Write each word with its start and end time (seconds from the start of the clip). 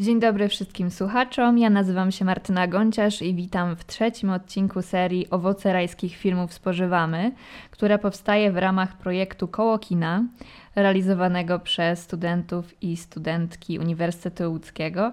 Dzień 0.00 0.20
dobry 0.20 0.48
wszystkim 0.48 0.90
słuchaczom. 0.90 1.58
Ja 1.58 1.70
nazywam 1.70 2.12
się 2.12 2.24
Martyna 2.24 2.66
Gonciarz 2.66 3.22
i 3.22 3.34
witam 3.34 3.76
w 3.76 3.84
trzecim 3.84 4.30
odcinku 4.30 4.82
serii 4.82 5.30
Owoce 5.30 5.72
rajskich 5.72 6.16
filmów 6.16 6.52
spożywamy, 6.52 7.32
która 7.70 7.98
powstaje 7.98 8.52
w 8.52 8.56
ramach 8.56 8.96
projektu 8.96 9.48
Koło 9.48 9.78
Kina, 9.78 10.24
realizowanego 10.76 11.58
przez 11.58 12.02
studentów 12.02 12.82
i 12.82 12.96
studentki 12.96 13.78
Uniwersytetu 13.78 14.50
Łódzkiego, 14.50 15.12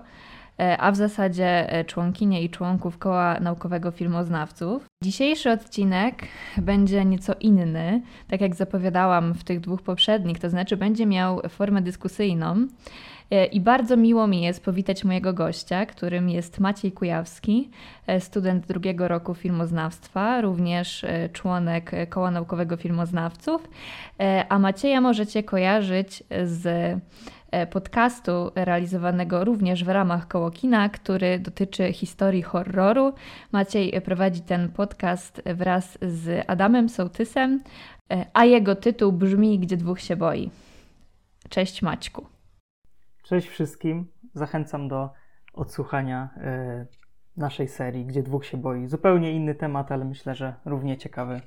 e, 0.60 0.78
a 0.78 0.92
w 0.92 0.96
zasadzie 0.96 1.74
e, 1.74 1.86
członkinie 1.86 2.44
i 2.44 2.50
członków 2.50 2.98
Koła 2.98 3.40
Naukowego 3.40 3.92
Filmoznawców. 3.92 4.86
Dzisiejszy 5.04 5.52
odcinek 5.52 6.28
będzie 6.58 7.06
nieco 7.06 7.34
inny, 7.40 8.02
tak 8.28 8.42
jak 8.42 8.56
zapowiadałam 8.56 9.34
w 9.34 9.44
tych 9.44 9.60
dwóch 9.60 9.82
poprzednich, 9.82 10.40
to 10.40 10.50
znaczy 10.50 10.78
będzie 10.78 11.06
miał 11.06 11.42
formę 11.50 11.82
dyskusyjną. 11.82 12.68
E, 13.32 13.46
I 13.46 13.62
bardzo 13.62 13.98
miło 13.98 14.28
mi 14.28 14.42
jest 14.42 14.66
powitać 14.66 15.04
mojego 15.04 15.34
gościa, 15.34 15.86
którym 15.86 16.30
jest 16.30 16.60
Maciej 16.60 16.92
Kujawski, 16.92 17.70
e, 18.08 18.22
student 18.22 18.68
drugiego 18.68 19.08
roku 19.08 19.34
filmoznawstwa, 19.34 20.42
również 20.42 21.04
e, 21.04 21.30
członek 21.30 21.92
Koła 22.10 22.32
Naukowego 22.32 22.78
Filmoznawców. 22.78 23.70
A 24.50 24.60
Macieja 24.60 25.02
możecie 25.02 25.44
kojarzyć 25.44 26.24
z 26.44 26.96
podcastu 27.72 28.52
realizowanego 28.56 29.46
również 29.46 29.84
w 29.84 29.88
ramach 29.90 30.28
Koło 30.28 30.52
Kina, 30.52 30.90
który 30.90 31.40
dotyczy 31.40 31.94
historii 31.94 32.42
horroru. 32.42 33.14
Maciej 33.52 34.02
prowadzi 34.02 34.42
ten 34.42 34.70
podcast 34.70 35.42
wraz 35.46 35.98
z 36.02 36.46
Adamem 36.48 36.90
Sołtysem, 36.90 37.64
a 38.34 38.46
jego 38.46 38.76
tytuł 38.76 39.12
brzmi 39.12 39.60
Gdzie 39.60 39.78
dwóch 39.78 40.00
się 40.00 40.16
boi. 40.16 40.50
Cześć 41.50 41.82
Maćku. 41.82 42.37
Cześć 43.28 43.48
wszystkim. 43.48 44.08
Zachęcam 44.34 44.88
do 44.88 45.10
odsłuchania 45.54 46.30
e, 46.38 46.86
naszej 47.38 47.68
serii, 47.68 48.06
gdzie 48.06 48.24
dwóch 48.24 48.46
się 48.46 48.58
boi. 48.58 48.88
Zupełnie 48.88 49.32
inny 49.32 49.56
temat, 49.56 49.92
ale 49.92 50.06
myślę, 50.06 50.36
że 50.36 50.54
równie 50.66 50.98
ciekawy. 50.98 51.42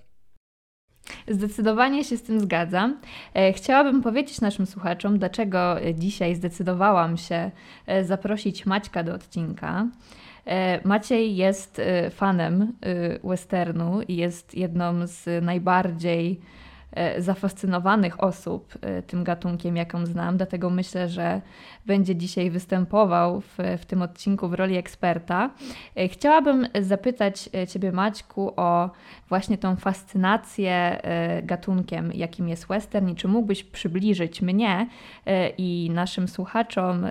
Zdecydowanie 1.29 2.05
się 2.05 2.17
z 2.17 2.23
tym 2.23 2.41
zgadzam. 2.41 3.01
E, 3.35 3.53
chciałabym 3.53 4.03
powiedzieć 4.03 4.41
naszym 4.41 4.67
słuchaczom, 4.67 5.19
dlaczego 5.19 5.77
dzisiaj 5.95 6.35
zdecydowałam 6.35 7.17
się 7.17 7.51
e, 7.87 8.05
zaprosić 8.05 8.67
Maćka 8.67 9.03
do 9.03 9.15
odcinka. 9.15 9.87
Maciej 10.85 11.37
jest 11.37 11.81
fanem 12.11 12.73
westernu 13.25 14.03
i 14.03 14.17
jest 14.17 14.55
jedną 14.55 15.07
z 15.07 15.45
najbardziej 15.45 16.41
zafascynowanych 17.19 18.23
osób 18.23 18.75
e, 18.81 19.03
tym 19.03 19.25
gatunkiem, 19.25 19.77
jaką 19.77 20.07
znam, 20.07 20.37
dlatego 20.37 20.71
myślę, 20.71 21.09
że 21.09 21.41
będzie 21.87 22.17
dzisiaj 22.17 22.51
występował 22.51 23.41
w, 23.41 23.59
w 23.79 23.85
tym 23.85 24.03
odcinku 24.03 24.49
w 24.49 24.55
roli 24.55 24.77
eksperta. 24.77 25.51
E, 25.97 26.09
chciałabym 26.09 26.69
zapytać 26.81 27.49
Ciebie, 27.69 27.93
Maćku, 27.93 28.53
o 28.57 28.91
właśnie 29.29 29.59
tą 29.59 29.77
fascynację 29.77 31.01
gatunkiem, 31.43 32.13
jakim 32.15 32.49
jest 32.49 32.67
western 32.67 33.09
i 33.09 33.15
czy 33.15 33.29
mógłbyś 33.29 33.65
przybliżyć 33.65 34.43
mnie 34.43 34.89
i 35.59 35.91
naszym 35.95 36.29
słuchaczom, 36.29 37.07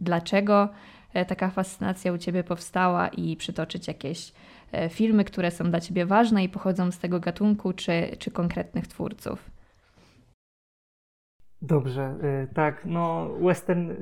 dlaczego 0.00 0.68
taka 1.28 1.50
fascynacja 1.50 2.12
u 2.12 2.18
Ciebie 2.18 2.44
powstała 2.44 3.08
i 3.08 3.36
przytoczyć 3.36 3.88
jakieś 3.88 4.32
E, 4.32 4.55
filmy, 4.90 5.24
które 5.24 5.50
są 5.50 5.64
dla 5.64 5.80
Ciebie 5.80 6.06
ważne 6.06 6.44
i 6.44 6.48
pochodzą 6.48 6.90
z 6.90 6.98
tego 6.98 7.20
gatunku, 7.20 7.72
czy, 7.72 8.16
czy 8.18 8.30
konkretnych 8.30 8.86
twórców? 8.86 9.50
Dobrze, 11.62 12.14
e, 12.22 12.46
tak. 12.54 12.82
No, 12.84 13.28
western 13.40 13.90
e, 13.90 13.94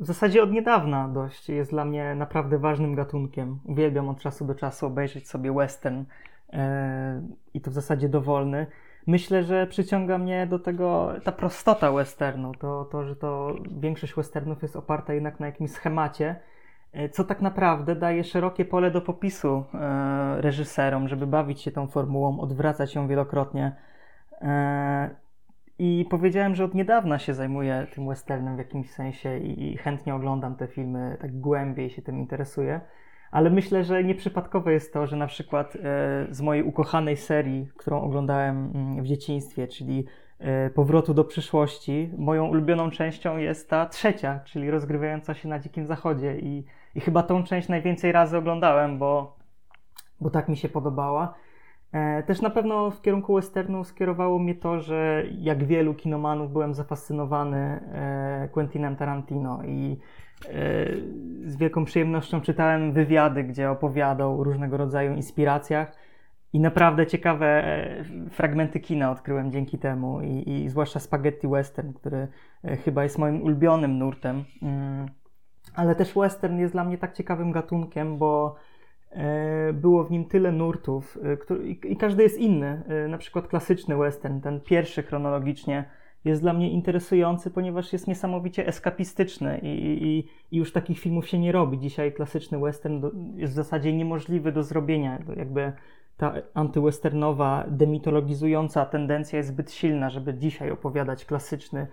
w 0.00 0.06
zasadzie 0.06 0.42
od 0.42 0.52
niedawna 0.52 1.08
dość 1.08 1.48
jest 1.48 1.70
dla 1.70 1.84
mnie 1.84 2.14
naprawdę 2.14 2.58
ważnym 2.58 2.94
gatunkiem. 2.94 3.60
Uwielbiam 3.64 4.08
od 4.08 4.20
czasu 4.20 4.44
do 4.44 4.54
czasu 4.54 4.86
obejrzeć 4.86 5.28
sobie 5.28 5.52
western 5.52 6.04
i 7.54 7.60
to 7.60 7.70
w 7.70 7.74
zasadzie 7.74 8.08
dowolny. 8.08 8.66
Myślę, 9.06 9.42
że 9.42 9.66
przyciąga 9.66 10.18
mnie 10.18 10.46
do 10.46 10.58
tego 10.58 11.12
ta 11.24 11.32
prostota 11.32 11.92
westernu, 11.92 12.52
to, 12.54 12.84
to 12.84 13.04
że 13.04 13.16
to 13.16 13.54
większość 13.80 14.14
westernów 14.14 14.62
jest 14.62 14.76
oparta 14.76 15.14
jednak 15.14 15.40
na 15.40 15.46
jakimś 15.46 15.70
schemacie 15.70 16.36
E, 16.36 16.49
co 17.12 17.24
tak 17.24 17.40
naprawdę 17.40 17.96
daje 17.96 18.24
szerokie 18.24 18.64
pole 18.64 18.90
do 18.90 19.00
popisu 19.00 19.64
e, 19.74 20.40
reżyserom, 20.40 21.08
żeby 21.08 21.26
bawić 21.26 21.60
się 21.60 21.70
tą 21.70 21.86
formułą, 21.86 22.40
odwracać 22.40 22.94
ją 22.94 23.08
wielokrotnie. 23.08 23.76
E, 24.42 25.10
I 25.78 26.06
powiedziałem, 26.10 26.54
że 26.54 26.64
od 26.64 26.74
niedawna 26.74 27.18
się 27.18 27.34
zajmuję 27.34 27.86
tym 27.94 28.08
westernem 28.08 28.56
w 28.56 28.58
jakimś 28.58 28.90
sensie 28.90 29.38
i, 29.38 29.76
chętnie 29.76 30.14
oglądam 30.14 30.56
te 30.56 30.66
filmy, 30.66 31.16
tak 31.20 31.40
głębiej 31.40 31.90
się 31.90 32.02
tym 32.02 32.18
interesuję. 32.18 32.80
Ale 33.30 33.50
myślę, 33.50 33.84
że 33.84 34.04
nieprzypadkowe 34.04 34.72
jest 34.72 34.92
to, 34.92 35.06
że 35.06 35.16
na 35.16 35.26
przykład 35.26 35.76
z 36.30 36.40
mojej 36.40 36.64
ukochanej 36.64 37.16
serii, 37.16 37.68
którą 37.76 38.02
oglądałem 38.02 38.70
mm, 38.74 39.02
w 39.02 39.06
dzieciństwie, 39.06 39.68
czyli 39.68 40.06
Powrotu 40.74 41.14
do 41.14 41.24
przyszłości, 41.24 42.10
moją 42.18 42.46
ulubioną 42.46 42.90
częścią 42.90 43.36
jest 43.36 43.70
ta 43.70 43.86
trzecia, 43.86 44.40
czyli 44.44 44.70
rozgrywająca 44.70 45.34
się 45.34 45.48
na 45.48 45.58
Dzikim 45.58 45.86
Zachodzie. 45.86 46.38
I 46.38 46.64
i 46.94 47.00
chyba 47.00 47.22
tą 47.22 47.44
część 47.44 47.68
najwięcej 47.68 48.12
razy 48.12 48.36
oglądałem, 48.36 48.98
bo, 48.98 49.36
bo 50.20 50.30
tak 50.30 50.48
mi 50.48 50.56
się 50.56 50.68
podobała. 50.68 51.34
E, 51.92 52.22
też 52.22 52.40
na 52.40 52.50
pewno 52.50 52.90
w 52.90 53.02
kierunku 53.02 53.34
westernu 53.34 53.84
skierowało 53.84 54.38
mnie 54.38 54.54
to, 54.54 54.80
że 54.80 55.24
jak 55.38 55.64
wielu 55.64 55.94
kinomanów 55.94 56.52
byłem 56.52 56.74
zafascynowany 56.74 57.58
e, 57.58 58.48
Quentinem 58.52 58.96
Tarantino 58.96 59.62
i 59.64 59.98
e, 60.44 60.48
z 61.44 61.56
wielką 61.56 61.84
przyjemnością 61.84 62.40
czytałem 62.40 62.92
wywiady, 62.92 63.44
gdzie 63.44 63.70
opowiadał 63.70 64.40
o 64.40 64.44
różnego 64.44 64.76
rodzaju 64.76 65.14
inspiracjach 65.14 65.92
i 66.52 66.60
naprawdę 66.60 67.06
ciekawe 67.06 67.64
fragmenty 68.30 68.80
kina 68.80 69.10
odkryłem 69.10 69.52
dzięki 69.52 69.78
temu 69.78 70.20
i, 70.20 70.50
i 70.50 70.68
zwłaszcza 70.68 71.00
spaghetti 71.00 71.48
western, 71.48 71.92
który 71.92 72.28
chyba 72.84 73.02
jest 73.02 73.18
moim 73.18 73.42
ulubionym 73.42 73.98
nurtem. 73.98 74.44
Mm 74.62 75.19
ale 75.74 75.94
też 75.94 76.14
western 76.14 76.58
jest 76.58 76.72
dla 76.74 76.84
mnie 76.84 76.98
tak 76.98 77.12
ciekawym 77.12 77.52
gatunkiem, 77.52 78.18
bo 78.18 78.56
e, 79.10 79.72
było 79.72 80.04
w 80.04 80.10
nim 80.10 80.24
tyle 80.24 80.52
nurtów 80.52 81.18
e, 81.50 81.88
i 81.88 81.96
każdy 81.96 82.22
jest 82.22 82.38
inny. 82.38 82.82
E, 82.88 83.08
na 83.08 83.18
przykład 83.18 83.48
klasyczny 83.48 83.96
western, 83.96 84.40
ten 84.40 84.60
pierwszy 84.60 85.02
chronologicznie, 85.02 85.84
jest 86.24 86.42
dla 86.42 86.52
mnie 86.52 86.70
interesujący, 86.70 87.50
ponieważ 87.50 87.92
jest 87.92 88.08
niesamowicie 88.08 88.66
eskapistyczny 88.66 89.58
i, 89.62 89.68
i, 89.68 90.18
i 90.50 90.58
już 90.58 90.72
takich 90.72 90.98
filmów 90.98 91.28
się 91.28 91.38
nie 91.38 91.52
robi. 91.52 91.78
Dzisiaj 91.78 92.12
klasyczny 92.12 92.58
western 92.58 93.02
jest 93.36 93.52
w 93.52 93.56
zasadzie 93.56 93.92
niemożliwy 93.92 94.52
do 94.52 94.62
zrobienia. 94.62 95.18
Jakby 95.36 95.72
ta 96.16 96.34
antywesternowa, 96.54 97.64
demitologizująca 97.68 98.86
tendencja 98.86 99.36
jest 99.36 99.48
zbyt 99.48 99.72
silna, 99.72 100.10
żeby 100.10 100.34
dzisiaj 100.34 100.70
opowiadać 100.70 101.24
klasyczny 101.24 101.86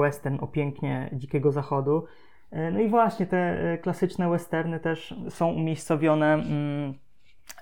western 0.00 0.38
o 0.40 0.46
pięknie 0.46 1.10
Dzikiego 1.12 1.52
Zachodu. 1.52 2.04
E, 2.52 2.70
no 2.70 2.80
i 2.80 2.88
właśnie 2.88 3.26
te 3.26 3.72
e, 3.72 3.78
klasyczne 3.78 4.30
westerny 4.30 4.80
też 4.80 5.14
są 5.28 5.52
umiejscowione 5.52 6.34
mm, 6.34 6.94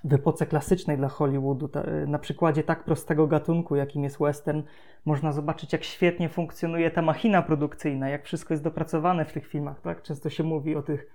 w 0.04 0.14
epoce 0.14 0.46
klasycznej 0.46 0.96
dla 0.96 1.08
Hollywoodu. 1.08 1.70
E, 1.74 2.06
na 2.06 2.18
przykładzie 2.18 2.62
tak 2.62 2.84
prostego 2.84 3.26
gatunku, 3.26 3.76
jakim 3.76 4.04
jest 4.04 4.18
western, 4.20 4.62
można 5.04 5.32
zobaczyć, 5.32 5.72
jak 5.72 5.84
świetnie 5.84 6.28
funkcjonuje 6.28 6.90
ta 6.90 7.02
machina 7.02 7.42
produkcyjna, 7.42 8.08
jak 8.08 8.24
wszystko 8.24 8.54
jest 8.54 8.64
dopracowane 8.64 9.24
w 9.24 9.32
tych 9.32 9.46
filmach. 9.46 9.80
Tak? 9.80 10.02
Często 10.02 10.30
się 10.30 10.42
mówi 10.42 10.76
o 10.76 10.82
tych 10.82 11.06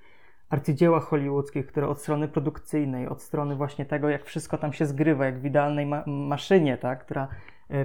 arcydziełach 0.50 1.04
hollywoodzkich, 1.04 1.68
które 1.68 1.88
od 1.88 2.00
strony 2.00 2.28
produkcyjnej, 2.28 3.08
od 3.08 3.22
strony 3.22 3.56
właśnie 3.56 3.86
tego, 3.86 4.10
jak 4.10 4.24
wszystko 4.26 4.58
tam 4.58 4.74
się 4.74 4.86
zgrywa, 4.86 5.26
jak 5.26 5.40
w 5.40 5.46
idealnej 5.46 5.86
ma 5.86 6.04
maszynie, 6.08 6.78
tak? 6.78 7.06
która 7.06 7.28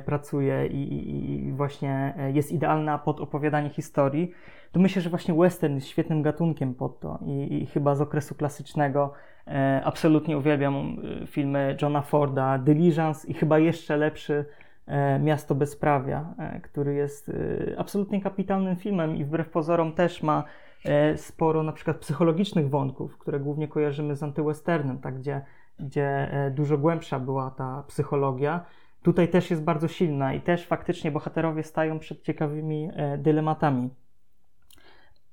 pracuje 0.05 0.67
i, 0.67 1.11
i 1.49 1.53
właśnie 1.53 2.15
jest 2.33 2.53
idealna 2.53 2.99
pod 2.99 3.21
opowiadanie 3.21 3.71
historii 3.71 4.33
to 4.73 4.81
myślę, 4.81 5.03
że 5.03 5.11
właśnie 5.11 5.35
western 5.35 5.75
jest 5.75 5.89
świetnym 5.89 6.23
gatunkiem 6.23 6.75
pod 6.75 7.01
to 7.01 7.19
i, 7.27 7.63
i 7.63 7.67
chyba 7.67 7.95
z 7.95 8.01
okresu 8.01 8.35
klasycznego 8.35 9.13
e, 9.47 9.83
absolutnie 9.85 10.39
uwielbiam 10.39 10.97
e, 11.23 11.27
filmy 11.27 11.77
Johna 11.83 12.03
Forda, 12.03 12.59
Diligence 12.59 13.29
i 13.29 13.35
chyba 13.35 13.59
jeszcze 13.59 13.97
lepszy 13.97 14.45
e, 14.87 15.19
Miasto 15.19 15.55
Bezprawia, 15.55 16.35
e, 16.39 16.61
który 16.61 16.95
jest 16.95 17.29
e, 17.29 17.35
absolutnie 17.79 18.21
kapitalnym 18.21 18.77
filmem 18.77 19.17
i 19.17 19.25
wbrew 19.25 19.51
pozorom 19.51 19.93
też 19.93 20.23
ma 20.23 20.45
e, 20.85 21.17
sporo 21.17 21.63
na 21.63 21.73
przykład 21.73 21.97
psychologicznych 21.97 22.71
wątków, 22.71 23.19
które 23.19 23.41
głównie 23.41 23.69
kojarzymy 23.69 24.17
z 24.17 24.23
antywesternem, 24.23 24.99
tak, 24.99 25.19
gdzie, 25.19 25.41
gdzie 25.79 26.31
dużo 26.51 26.79
głębsza 26.79 27.21
była 27.21 27.51
ta 27.51 27.85
psychologia. 27.89 28.65
Tutaj 29.03 29.29
też 29.29 29.51
jest 29.51 29.65
bardzo 29.65 29.89
silna 29.89 30.35
i 30.35 30.41
też 30.41 30.67
faktycznie 30.67 31.11
bohaterowie 31.11 31.63
stają 31.63 31.99
przed 31.99 32.23
ciekawymi 32.23 32.91
dylematami. 33.19 33.91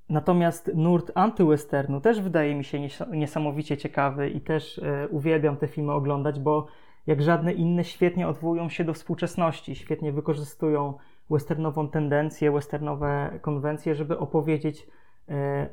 Natomiast 0.10 0.72
nurt 0.76 1.12
antywesternu 1.16 2.02
też 2.02 2.22
wydaje 2.22 2.56
mi 2.56 2.64
się 2.64 2.80
niesamowicie 3.12 3.78
ciekawy 3.78 4.30
i 4.30 4.42
też 4.42 4.80
e, 4.80 5.08
uwielbiam 5.08 5.58
te 5.58 5.68
filmy 5.68 5.92
oglądać, 5.92 6.40
bo 6.40 6.68
jak 7.08 7.22
żadne 7.22 7.54
inne 7.54 7.84
świetnie 7.84 8.28
odwołują 8.28 8.70
się 8.70 8.84
do 8.84 8.94
współczesności, 8.94 9.76
świetnie 9.76 10.12
wykorzystują 10.12 10.94
westernową 11.30 11.90
tendencję, 11.90 12.52
westernowe 12.52 13.40
konwencje, 13.42 13.96
żeby 13.96 14.18
opowiedzieć 14.18 14.88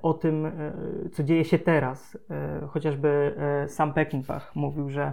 o 0.03 0.15
tym, 0.15 0.53
co 1.13 1.23
dzieje 1.23 1.45
się 1.45 1.59
teraz. 1.59 2.19
Chociażby 2.69 3.35
sam 3.69 3.93
Peckinpah 3.93 4.57
mówił, 4.57 4.91
że 4.91 5.13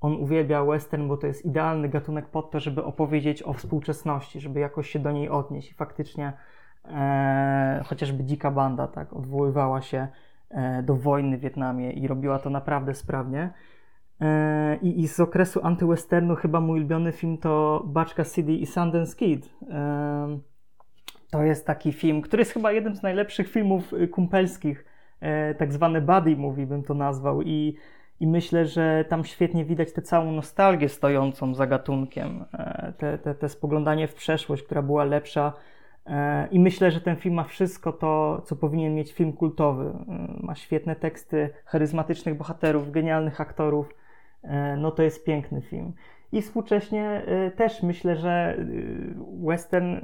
on 0.00 0.16
uwielbia 0.16 0.64
western, 0.64 1.08
bo 1.08 1.16
to 1.16 1.26
jest 1.26 1.44
idealny 1.44 1.88
gatunek 1.88 2.26
pod 2.26 2.50
to, 2.50 2.60
żeby 2.60 2.84
opowiedzieć 2.84 3.42
o 3.42 3.52
współczesności, 3.52 4.40
żeby 4.40 4.60
jakoś 4.60 4.90
się 4.90 4.98
do 4.98 5.12
niej 5.12 5.28
odnieść. 5.28 5.70
I 5.70 5.74
faktycznie 5.74 6.32
e, 6.84 7.82
chociażby 7.86 8.24
Dzika 8.24 8.50
Banda 8.50 8.88
tak, 8.88 9.12
odwoływała 9.12 9.82
się 9.82 10.08
e, 10.50 10.82
do 10.82 10.96
wojny 10.96 11.38
w 11.38 11.40
Wietnamie 11.40 11.92
i 11.92 12.08
robiła 12.08 12.38
to 12.38 12.50
naprawdę 12.50 12.94
sprawnie. 12.94 13.50
E, 14.20 14.76
i, 14.76 15.00
I 15.00 15.08
z 15.08 15.20
okresu 15.20 15.60
antywesternu 15.62 16.36
chyba 16.36 16.60
mój 16.60 16.78
ulubiony 16.78 17.12
film 17.12 17.38
to 17.38 17.82
Baczka 17.86 18.24
City 18.24 18.52
i 18.52 18.66
Sundance 18.66 19.16
Kid. 19.16 19.54
E, 19.70 20.38
to 21.30 21.42
jest 21.42 21.66
taki 21.66 21.92
film, 21.92 22.22
który 22.22 22.40
jest 22.40 22.52
chyba 22.52 22.72
jednym 22.72 22.96
z 22.96 23.02
najlepszych 23.02 23.48
filmów 23.48 23.94
kumpelskich, 24.10 24.84
e, 25.20 25.54
tak 25.54 25.72
zwany 25.72 26.00
buddy 26.00 26.36
movie 26.36 26.66
bym 26.66 26.82
to 26.82 26.94
nazwał 26.94 27.42
i 27.42 27.76
i 28.22 28.26
myślę, 28.26 28.66
że 28.66 29.04
tam 29.08 29.24
świetnie 29.24 29.64
widać 29.64 29.92
tę 29.92 30.02
całą 30.02 30.32
nostalgię 30.32 30.88
stojącą 30.88 31.54
za 31.54 31.66
gatunkiem, 31.66 32.44
e, 32.52 32.92
te, 32.98 33.18
te, 33.18 33.34
te 33.34 33.48
spoglądanie 33.48 34.08
w 34.08 34.14
przeszłość, 34.14 34.62
która 34.62 34.82
była 34.82 35.04
lepsza. 35.04 35.52
E, 36.06 36.48
I 36.50 36.60
myślę, 36.60 36.90
że 36.90 37.00
ten 37.00 37.16
film 37.16 37.34
ma 37.34 37.44
wszystko 37.44 37.92
to, 37.92 38.42
co 38.44 38.56
powinien 38.56 38.94
mieć 38.94 39.12
film 39.12 39.32
kultowy. 39.32 39.84
E, 39.84 40.36
ma 40.40 40.54
świetne 40.54 40.96
teksty, 40.96 41.50
charyzmatycznych 41.64 42.36
bohaterów, 42.36 42.90
genialnych 42.90 43.40
aktorów. 43.40 43.88
No 44.78 44.90
to 44.90 45.02
jest 45.02 45.24
piękny 45.24 45.62
film. 45.62 45.92
I 46.32 46.42
współcześnie 46.42 47.22
też 47.56 47.82
myślę, 47.82 48.16
że 48.16 48.56
western, 49.44 49.96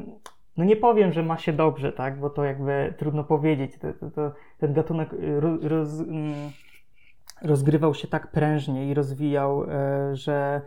no 0.56 0.64
nie 0.64 0.76
powiem, 0.76 1.12
że 1.12 1.22
ma 1.22 1.38
się 1.38 1.52
dobrze, 1.52 1.92
tak, 1.92 2.20
bo 2.20 2.30
to 2.30 2.44
jakby 2.44 2.94
trudno 2.98 3.24
powiedzieć. 3.24 3.78
To, 3.78 3.92
to, 3.92 4.10
to 4.10 4.32
ten 4.58 4.72
gatunek 4.72 5.08
roz, 5.40 5.62
roz 5.62 6.02
rozgrywał 7.42 7.94
się 7.94 8.08
tak 8.08 8.30
prężnie 8.30 8.90
i 8.90 8.94
rozwijał, 8.94 9.64
e, 9.64 10.16
że 10.16 10.60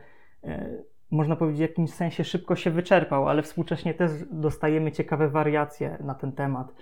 e, 0.44 0.70
można 1.12 1.36
powiedzieć 1.36 1.60
w 1.60 1.70
jakimś 1.70 1.94
sensie 1.94 2.24
szybko 2.24 2.56
się 2.56 2.72
wyczerpał, 2.72 3.30
ale 3.30 3.44
współcześnie 3.44 3.94
też 3.94 4.12
dostajemy 4.32 4.92
ciekawe 4.92 5.30
wariacje 5.30 5.98
na 6.04 6.16
ten 6.16 6.32
temat. 6.32 6.74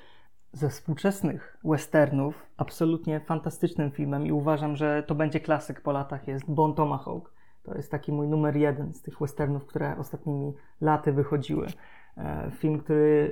Ze 0.52 0.70
współczesnych 0.70 1.58
westernów 1.64 2.46
absolutnie 2.58 3.20
fantastycznym 3.20 3.92
filmem 3.92 4.28
i 4.28 4.32
uważam, 4.32 4.76
że 4.76 5.04
to 5.08 5.16
będzie 5.16 5.40
klasyk 5.40 5.82
po 5.82 5.92
latach 5.92 6.28
jest 6.28 6.52
Bon 6.52 6.74
Tomahawk. 6.74 7.34
To 7.64 7.76
jest 7.76 7.92
taki 7.92 8.12
mój 8.12 8.28
numer 8.28 8.56
jeden 8.56 8.94
z 8.94 9.02
tych 9.02 9.20
westernów, 9.20 9.66
które 9.66 9.98
ostatnimi 9.98 10.54
laty 10.82 11.14
wychodziły. 11.14 11.68
E, 12.18 12.52
film, 12.52 12.80
który 12.80 13.32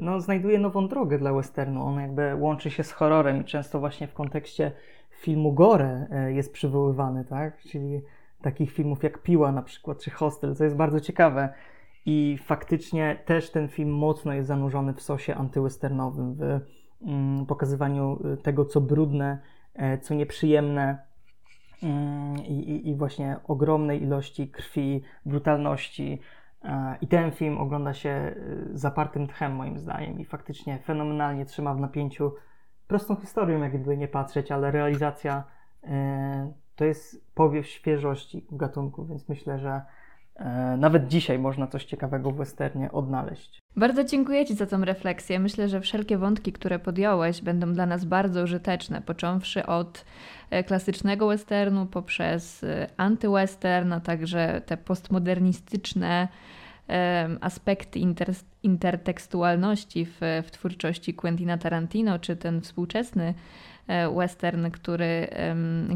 no, 0.00 0.20
znajduje 0.20 0.58
nową 0.58 0.88
drogę 0.88 1.18
dla 1.18 1.32
westernu. 1.32 1.82
On 1.82 2.00
jakby 2.00 2.34
łączy 2.34 2.70
się 2.70 2.84
z 2.84 2.92
horrorem 2.92 3.40
i 3.40 3.44
często 3.44 3.80
właśnie 3.80 4.06
w 4.06 4.14
kontekście 4.14 4.72
filmu 5.10 5.52
Gore 5.52 6.06
e, 6.10 6.32
jest 6.32 6.52
przywoływany, 6.52 7.24
tak? 7.24 7.58
Czyli 7.62 8.02
takich 8.44 8.72
filmów 8.72 9.02
jak 9.02 9.22
Piła 9.22 9.52
na 9.52 9.62
przykład, 9.62 9.98
czy 9.98 10.10
Hostel, 10.10 10.54
co 10.54 10.64
jest 10.64 10.76
bardzo 10.76 11.00
ciekawe. 11.00 11.48
I 12.06 12.38
faktycznie 12.44 13.18
też 13.24 13.50
ten 13.50 13.68
film 13.68 13.90
mocno 13.90 14.32
jest 14.32 14.48
zanurzony 14.48 14.94
w 14.94 15.02
sosie 15.02 15.34
antywesternowym, 15.34 16.34
w 16.34 16.60
mm, 17.02 17.46
pokazywaniu 17.46 18.18
e, 18.32 18.36
tego, 18.36 18.64
co 18.64 18.80
brudne, 18.80 19.38
e, 19.74 19.98
co 19.98 20.14
nieprzyjemne 20.14 20.98
mm, 21.82 22.36
i, 22.46 22.88
i, 22.88 22.94
właśnie 22.94 23.36
ogromnej 23.48 24.02
ilości 24.02 24.48
krwi, 24.48 25.02
brutalności. 25.26 26.20
I 27.00 27.06
ten 27.06 27.32
film 27.32 27.58
ogląda 27.58 27.94
się 27.94 28.34
zapartym 28.72 29.26
tchem, 29.26 29.54
moim 29.54 29.78
zdaniem, 29.78 30.20
i 30.20 30.24
faktycznie 30.24 30.78
fenomenalnie 30.78 31.44
trzyma 31.44 31.74
w 31.74 31.80
napięciu 31.80 32.32
prostą 32.86 33.16
historią, 33.16 33.62
jakby 33.62 33.96
nie 33.96 34.08
patrzeć, 34.08 34.52
ale 34.52 34.70
realizacja 34.70 35.44
e, 35.84 36.52
to 36.76 36.84
jest 36.84 37.24
powiew 37.34 37.66
świeżości 37.66 38.46
gatunku, 38.52 39.06
więc 39.06 39.28
myślę, 39.28 39.58
że 39.58 39.82
e, 40.36 40.76
nawet 40.76 41.08
dzisiaj 41.08 41.38
można 41.38 41.66
coś 41.66 41.84
ciekawego 41.84 42.30
w 42.30 42.36
westernie 42.36 42.92
odnaleźć. 42.92 43.62
Bardzo 43.76 44.04
dziękuję 44.04 44.46
Ci 44.46 44.54
za 44.54 44.66
tą 44.66 44.84
refleksję. 44.84 45.38
Myślę, 45.38 45.68
że 45.68 45.80
wszelkie 45.80 46.18
wątki, 46.18 46.52
które 46.52 46.78
podjąłeś, 46.78 47.42
będą 47.42 47.72
dla 47.72 47.86
nas 47.86 48.04
bardzo 48.04 48.42
użyteczne, 48.42 49.00
począwszy 49.00 49.66
od 49.66 50.04
e, 50.50 50.64
klasycznego 50.64 51.28
westernu, 51.28 51.86
poprzez 51.86 52.64
antywestern, 52.96 53.92
a 53.92 54.00
także 54.00 54.62
te 54.66 54.76
postmodernistyczne 54.76 56.28
aspekty 57.40 57.98
inter, 57.98 58.34
intertekstualności 58.62 60.06
w, 60.06 60.20
w 60.46 60.50
twórczości 60.50 61.14
Quentina 61.14 61.58
Tarantino, 61.58 62.18
czy 62.18 62.36
ten 62.36 62.60
współczesny 62.60 63.24
e, 63.24 63.34
western, 64.16 64.70
który, 64.70 65.28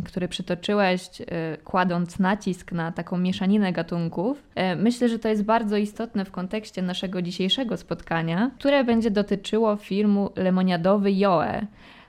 który 0.05 0.29
przytoczyłeś, 0.29 1.03
e, 1.21 1.57
kładąc 1.65 2.19
nacisk 2.19 2.73
na 2.73 2.93
taką 2.93 3.19
mieszaninę 3.19 3.73
gatunków. 3.73 4.43
E, 4.55 4.77
myślę, 4.77 5.09
że 5.09 5.19
to 5.19 5.29
jest 5.29 5.45
bardzo 5.45 5.77
istotne 5.77 6.25
w 6.25 6.31
kontekście 6.31 6.83
naszego 6.83 7.23
dzisiejszego 7.23 7.77
spotkania, 7.77 8.51
które 8.59 8.85
będzie 8.85 9.11
dotyczyło 9.11 9.77
filmu 9.77 10.31
Lemoniadowy 10.37 11.13
Joe. 11.13 11.43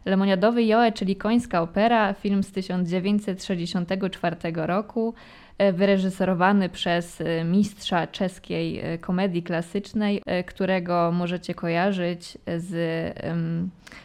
Lemoniadowy 0.06 0.64
Joe, 0.64 0.92
czyli 0.94 1.16
końska 1.16 1.62
opera, 1.62 2.14
film 2.14 2.44
z 2.44 2.52
1964 2.52 4.36
roku, 4.56 5.14
E, 5.14 5.39
wyreżyserowany 5.74 6.70
przez 6.70 7.22
e, 7.22 7.44
mistrza 7.44 8.08
czeskiej 8.08 8.80
e, 8.80 8.98
komedii 8.98 9.44
klasycznej, 9.44 10.22
którego 10.46 11.12
możecie 11.12 11.54
kojarzyć 11.54 12.38
z 12.58 12.68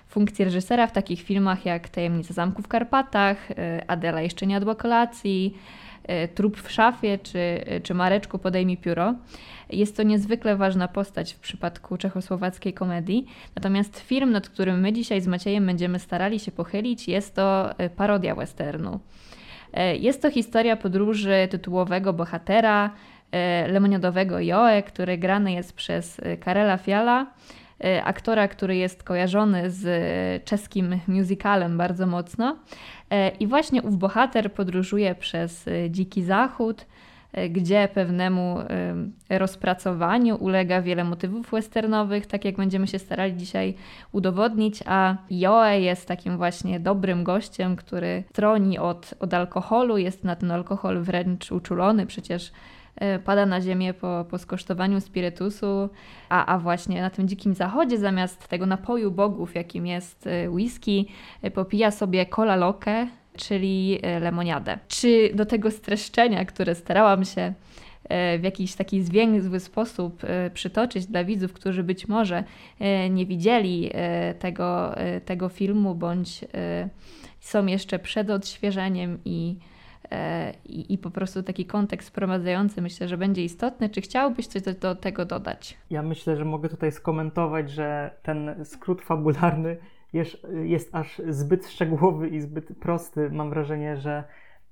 funkcji 0.09 0.45
reżysera 0.45 0.87
w 0.87 0.93
takich 0.93 1.23
filmach 1.23 1.67
jak 1.67 1.89
Tajemnica 1.89 2.35
Zamku 2.35 2.63
w 2.63 2.69
Karpatach, 2.69 3.49
Adela 3.87 4.21
jeszcze 4.21 4.47
nie 4.47 4.55
jadła 4.55 4.75
kolacji, 4.75 5.59
Trup 6.35 6.61
w 6.61 6.71
szafie 6.71 7.19
czy, 7.19 7.65
czy 7.83 7.95
Mareczku 7.95 8.39
podejmij 8.39 8.77
pióro. 8.77 9.15
Jest 9.71 9.97
to 9.97 10.03
niezwykle 10.03 10.57
ważna 10.57 10.89
postać 10.89 11.33
w 11.33 11.39
przypadku 11.39 11.97
czechosłowackiej 11.97 12.73
komedii. 12.73 13.27
Natomiast 13.57 14.01
film, 14.01 14.31
nad 14.31 14.49
którym 14.49 14.81
my 14.81 14.93
dzisiaj 14.93 15.21
z 15.21 15.27
Maciejem 15.27 15.67
będziemy 15.67 15.99
starali 15.99 16.41
się 16.41 16.53
pochylić, 16.53 17.09
jest 17.09 17.35
to 17.35 17.71
parodia 17.97 18.35
westernu. 18.35 19.01
E, 19.75 19.97
jest 19.97 20.23
to 20.23 20.31
historia 20.31 20.77
podróży 20.77 21.49
tytułowego 21.51 22.13
bohatera, 22.13 22.91
e, 23.33 23.69
lemoniadowego 23.69 24.41
Joe, 24.41 24.83
który 24.87 25.19
grany 25.19 25.53
jest 25.53 25.73
przez 25.73 26.21
e, 26.21 26.37
Karela 26.37 26.77
Fiala, 26.77 27.27
aktora, 28.05 28.49
który 28.49 28.77
jest 28.77 29.03
kojarzony 29.03 29.71
z 29.71 29.85
czeskim 30.45 31.01
musicalem 31.09 31.79
bardzo 31.79 32.07
mocno. 32.07 32.57
I 33.41 33.47
właśnie 33.47 33.83
ów 33.83 33.99
bohater 33.99 34.53
podróżuje 34.53 35.15
przez 35.15 35.65
Dziki 35.91 36.23
Zachód, 36.23 36.87
gdzie 37.51 37.89
pewnemu 37.95 38.59
rozpracowaniu 39.31 40.37
ulega 40.37 40.83
wiele 40.83 41.05
motywów 41.05 41.51
westernowych, 41.51 42.27
tak 42.27 42.45
jak 42.45 42.57
będziemy 42.57 42.87
się 42.87 42.99
starali 42.99 43.37
dzisiaj 43.37 43.75
udowodnić, 44.13 44.83
a 44.87 45.17
Joe 45.31 45.65
jest 45.65 46.09
takim 46.09 46.37
właśnie 46.37 46.81
dobrym 46.81 47.25
gościem, 47.25 47.77
który 47.77 48.25
troni 48.33 48.79
od, 48.79 49.15
od 49.21 49.35
alkoholu, 49.35 49.99
jest 49.99 50.25
na 50.25 50.37
ten 50.37 50.51
alkohol 50.51 51.03
wręcz 51.03 51.53
uczulony, 51.53 52.07
przecież 52.07 52.53
e, 52.97 53.19
pada 53.19 53.47
na 53.47 53.61
ziemię 53.61 53.95
po, 53.95 54.25
po 54.31 54.39
skosztowaniu 54.39 55.01
spirytusu, 55.01 55.89
a, 56.29 56.47
a 56.47 56.59
właśnie 56.59 57.01
na 57.01 57.11
tym 57.11 57.29
dzikim 57.29 57.55
zachodzie 57.55 57.99
zamiast 57.99 58.49
tego 58.49 58.67
napoju 58.67 59.11
bogów, 59.11 59.55
jakim 59.55 59.87
jest 59.87 60.27
e, 60.27 60.51
whisky, 60.51 61.07
e, 61.43 61.51
popija 61.51 61.91
sobie 61.91 62.27
cola 62.27 62.57
lokę, 62.57 63.07
czyli 63.37 63.99
e, 64.03 64.21
lemoniadę. 64.21 64.79
Czy 64.89 65.31
do 65.35 65.47
tego 65.47 65.71
streszczenia, 65.71 66.45
które 66.45 66.75
starałam 66.75 67.25
się 67.25 67.53
e, 68.05 68.39
w 68.39 68.43
jakiś 68.43 68.75
taki 68.75 69.03
zwięzły 69.03 69.61
sposób 69.61 70.25
e, 70.25 70.51
przytoczyć 70.51 71.07
dla 71.07 71.25
widzów, 71.25 71.53
którzy 71.53 71.83
być 71.83 72.09
może 72.09 72.45
nie 73.11 73.27
widzieli 73.27 73.91
tego, 74.39 74.95
tego 75.25 75.49
filmu, 75.49 75.95
bądź 75.95 76.45
są 77.41 77.67
jeszcze 77.67 77.99
przed 77.99 78.31
odświeżeniem 78.31 79.19
i, 79.25 79.57
i, 80.65 80.93
i, 80.95 80.99
po 80.99 81.11
prostu 81.11 81.43
taki 81.43 81.67
kontekst 81.67 82.09
wprowadzający 82.09 82.83
myślę, 82.83 83.09
że 83.09 83.19
będzie 83.19 83.45
istotny. 83.45 83.89
Czy 83.89 84.01
chciałbyś 84.01 84.47
coś 84.47 84.63
do, 84.63 84.75
do 84.75 84.95
tego 84.95 85.25
dodać? 85.25 85.77
Ja 85.91 86.03
myślę, 86.03 86.37
że 86.37 86.45
mogę 86.45 86.69
tutaj 86.69 86.93
skomentować, 86.93 87.71
że 87.71 88.11
ten 88.23 88.65
skrót 88.65 89.03
fabularny 89.03 89.77
jest, 90.15 90.47
jest 90.63 90.95
aż 90.95 91.23
zbyt 91.29 91.69
szczegółowy 91.69 92.29
i 92.29 92.41
zbyt 92.41 92.79
prosty. 92.79 93.31
Mam 93.31 93.51
wrażenie, 93.51 93.97
że 93.97 94.25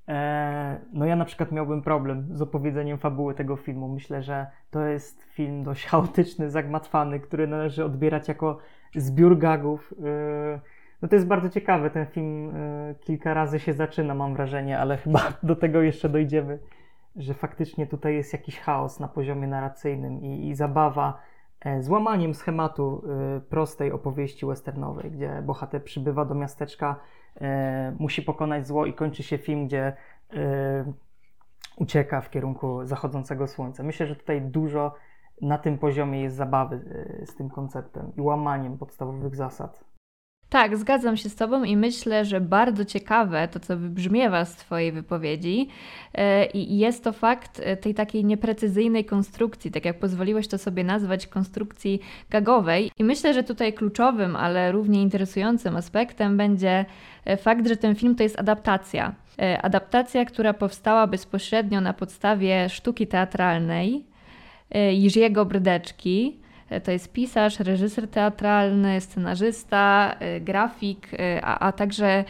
e, 0.09 0.81
no 0.93 1.07
ja 1.07 1.17
na 1.17 1.25
przykład 1.25 1.53
miałbym 1.53 1.83
problem 1.83 2.29
z 2.37 2.43
opowiedzeniem 2.43 2.99
fabuły 2.99 3.35
tego 3.35 3.57
filmu. 3.57 3.89
Myślę, 3.89 4.23
że 4.23 4.47
to 4.71 4.85
jest 4.87 5.23
film 5.23 5.63
dość 5.63 5.87
chaotyczny, 5.87 6.51
zagmatwany, 6.51 7.21
który 7.21 7.47
należy 7.47 7.85
odbierać 7.85 8.29
jako 8.29 8.59
zbiór 8.97 9.39
gagów. 9.39 9.95
E, 10.05 10.61
no 11.03 11.09
to 11.09 11.15
jest 11.15 11.27
bardzo 11.27 11.49
ciekawe. 11.49 11.91
Ten 11.91 12.07
film 12.07 12.57
e, 12.57 12.95
kilka 13.01 13.35
razy 13.35 13.61
się 13.61 13.73
zaczyna, 13.73 14.15
mam 14.15 14.35
wrażenie, 14.35 14.79
ale 14.79 14.97
chyba 14.97 15.33
do 15.43 15.57
tego 15.57 15.83
jeszcze 15.83 16.09
dojdziemy, 16.09 16.59
że 17.17 17.35
faktycznie 17.35 17.87
tutaj 17.87 18.15
jest 18.15 18.33
jakiś 18.33 18.61
chaos 18.61 19.01
na 19.01 19.09
poziomie 19.09 19.47
narracyjnym 19.47 20.23
i, 20.23 20.49
i 20.49 20.55
zabawa 20.55 21.32
złamaniem 21.81 22.35
schematu 22.35 23.03
e, 23.37 23.41
prostej 23.41 23.93
opowieści 23.93 24.47
westernowej, 24.47 25.11
gdzie 25.11 25.43
bohater 25.43 25.85
przybywa 25.85 26.25
do 26.25 26.35
miasteczka, 26.35 26.97
musi 27.99 28.23
pokonać 28.23 28.67
zło 28.67 28.87
i 28.87 28.93
kończy 28.93 29.23
się 29.23 29.39
film, 29.39 29.67
gdzie 29.67 29.93
ucieka 31.77 32.21
w 32.21 32.31
kierunku 32.31 32.85
zachodzącego 32.85 33.47
słońca. 33.47 33.83
Myślę, 33.83 34.07
że 34.07 34.17
tutaj 34.17 34.41
dużo 34.43 34.95
na 35.43 35.59
tym 35.59 35.79
poziomie 35.79 36.23
jest 36.23 36.37
zabawy 36.37 36.81
z 37.25 37.35
tym 37.35 37.51
konceptem 37.51 38.13
i 38.17 38.21
łamaniem 38.21 38.79
podstawowych 38.79 39.37
zasad. 39.37 39.85
Tak, 40.53 40.77
zgadzam 40.77 41.17
się 41.17 41.29
z 41.29 41.35
Tobą 41.35 41.65
i 41.65 41.77
myślę, 41.77 42.25
że 42.25 42.41
bardzo 42.41 42.85
ciekawe 42.85 43.49
to, 43.49 43.61
co 43.61 43.77
wybrzmiewa 43.77 44.45
z 44.45 44.57
Twojej 44.57 44.93
wypowiedzi, 44.93 45.69
e, 46.15 46.47
i 46.47 46.79
jest 46.79 47.05
to 47.05 47.13
fakt 47.13 47.61
e, 47.65 47.77
tej 47.77 47.95
takiej 47.95 48.25
nieprecyzyjnej 48.25 49.05
konstrukcji, 49.05 49.71
tak 49.71 49.85
jak 49.85 49.99
pozwoliłeś 49.99 50.49
to 50.49 50.59
sobie 50.59 50.85
nazwać, 50.85 51.27
konstrukcji 51.27 52.01
gagowej. 52.31 52.91
I 52.99 53.05
myślę, 53.05 53.35
że 53.35 53.43
tutaj 53.43 53.73
kluczowym, 53.73 54.37
ale 54.37 54.73
równie 54.73 55.03
interesującym 55.03 55.77
aspektem 55.77 56.37
będzie 56.37 56.85
e, 57.25 57.37
fakt, 57.37 57.69
że 57.69 57.77
ten 57.77 57.95
film 57.95 58.15
to 58.15 58.23
jest 58.23 58.39
adaptacja. 58.39 59.15
Adaptacja, 59.63 60.25
która 60.25 60.55
powstała 60.55 61.07
bezpośrednio 61.07 61.81
na 61.81 61.93
podstawie 61.93 62.69
sztuki 62.69 63.07
teatralnej 63.07 64.05
Jirzego 64.91 65.45
Brydeczki, 65.45 66.42
to 66.81 66.91
jest 66.91 67.13
pisarz, 67.13 67.61
reżyser 67.61 68.09
teatralny, 68.09 69.01
scenarzysta, 69.01 70.15
e, 70.19 70.41
grafik, 70.41 71.09
e, 71.15 71.45
a, 71.45 71.59
a 71.59 71.73
także 71.73 72.25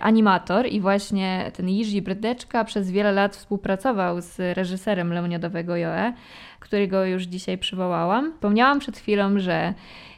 animator. 0.00 0.66
I 0.66 0.80
właśnie 0.80 1.50
ten 1.56 1.68
Jiří 1.68 2.02
Brydeczka 2.02 2.64
przez 2.64 2.90
wiele 2.90 3.12
lat 3.12 3.36
współpracował 3.36 4.20
z 4.20 4.56
reżyserem 4.56 5.12
Lemoniadowego 5.12 5.76
Joe, 5.76 6.12
którego 6.60 7.04
już 7.04 7.22
dzisiaj 7.22 7.58
przywołałam. 7.58 8.32
Wspomniałam 8.32 8.78
przed 8.78 8.98
chwilą, 8.98 9.38
że 9.38 9.74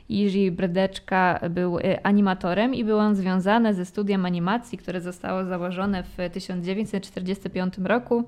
Jiří 0.09 0.51
Brydeczka 0.51 1.41
był 1.51 1.79
animatorem 2.03 2.75
i 2.75 2.85
był 2.85 2.99
on 2.99 3.15
związany 3.15 3.75
ze 3.75 3.85
studiem 3.85 4.27
animacji, 4.27 4.79
które 4.79 5.01
zostało 5.01 5.45
założone 5.45 6.03
w 6.03 6.31
1945 6.33 7.75
roku. 7.85 8.25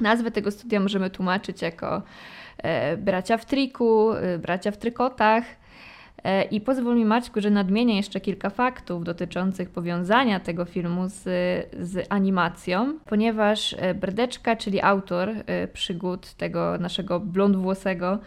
Nazwę 0.00 0.30
tego 0.30 0.50
studia 0.50 0.80
możemy 0.80 1.10
tłumaczyć 1.10 1.62
jako 1.62 1.86
E, 1.96 2.02
bracia 2.98 3.36
w 3.36 3.44
triku, 3.44 4.12
e, 4.12 4.38
bracia 4.38 4.70
w 4.70 4.76
trykotach. 4.76 5.44
E, 6.24 6.42
I 6.42 6.60
pozwól 6.60 6.96
mi 6.96 7.04
Maćku, 7.04 7.40
że 7.40 7.50
nadmienię 7.50 7.96
jeszcze 7.96 8.20
kilka 8.20 8.50
faktów 8.50 9.04
dotyczących 9.04 9.70
powiązania 9.70 10.40
tego 10.40 10.64
filmu 10.64 11.08
z, 11.08 11.22
z 11.80 12.06
animacją, 12.08 12.98
ponieważ 13.06 13.76
Brdeczka, 13.94 14.56
czyli 14.56 14.80
autor 14.80 15.28
przygód 15.72 16.34
tego 16.34 16.78
naszego 16.78 17.20
blondwłosego 17.20 18.18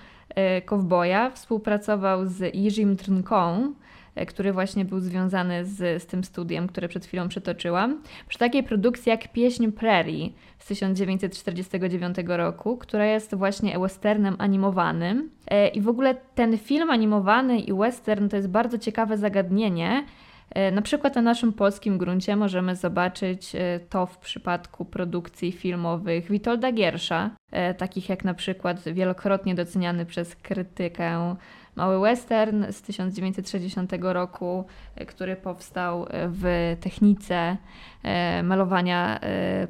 kowboja, 0.65 1.31
współpracował 1.31 2.25
z 2.25 2.55
Jirzym 2.55 2.97
Trnką, 2.97 3.73
E, 3.73 3.80
który 4.27 4.53
właśnie 4.53 4.85
był 4.85 4.99
związany 4.99 5.65
z, 5.65 6.03
z 6.03 6.05
tym 6.05 6.23
studiem, 6.23 6.67
które 6.67 6.87
przed 6.87 7.05
chwilą 7.05 7.27
przytoczyłam, 7.27 8.01
przy 8.27 8.39
takiej 8.39 8.63
produkcji 8.63 9.09
jak 9.09 9.31
Pieśń 9.31 9.71
Prairie 9.71 10.29
z 10.59 10.65
1949 10.65 12.17
roku, 12.27 12.77
która 12.77 13.05
jest 13.05 13.35
właśnie 13.35 13.79
westernem 13.79 14.35
animowanym. 14.39 15.29
E, 15.47 15.67
I 15.67 15.81
w 15.81 15.87
ogóle 15.87 16.15
ten 16.35 16.57
film 16.57 16.89
animowany 16.89 17.59
i 17.59 17.73
western 17.73 18.29
to 18.29 18.35
jest 18.35 18.49
bardzo 18.49 18.77
ciekawe 18.77 19.17
zagadnienie. 19.17 20.05
E, 20.49 20.71
na 20.71 20.81
przykład 20.81 21.15
na 21.15 21.21
naszym 21.21 21.53
polskim 21.53 21.97
gruncie 21.97 22.35
możemy 22.35 22.75
zobaczyć 22.75 23.51
to 23.89 24.05
w 24.05 24.17
przypadku 24.17 24.85
produkcji 24.85 25.51
filmowych 25.51 26.31
Witolda 26.31 26.71
Giersza, 26.71 27.29
takich 27.77 28.09
jak 28.09 28.23
na 28.23 28.33
przykład 28.33 28.83
wielokrotnie 28.89 29.55
doceniany 29.55 30.05
przez 30.05 30.35
krytykę 30.35 31.35
Mały 31.75 31.99
Western 31.99 32.71
z 32.71 32.81
1960 32.81 33.91
roku, 34.01 34.65
e, 34.95 35.05
który 35.05 35.35
powstał 35.35 36.03
e, 36.03 36.07
w 36.27 36.75
technice 36.81 37.57
e, 38.03 38.43
malowania 38.43 39.19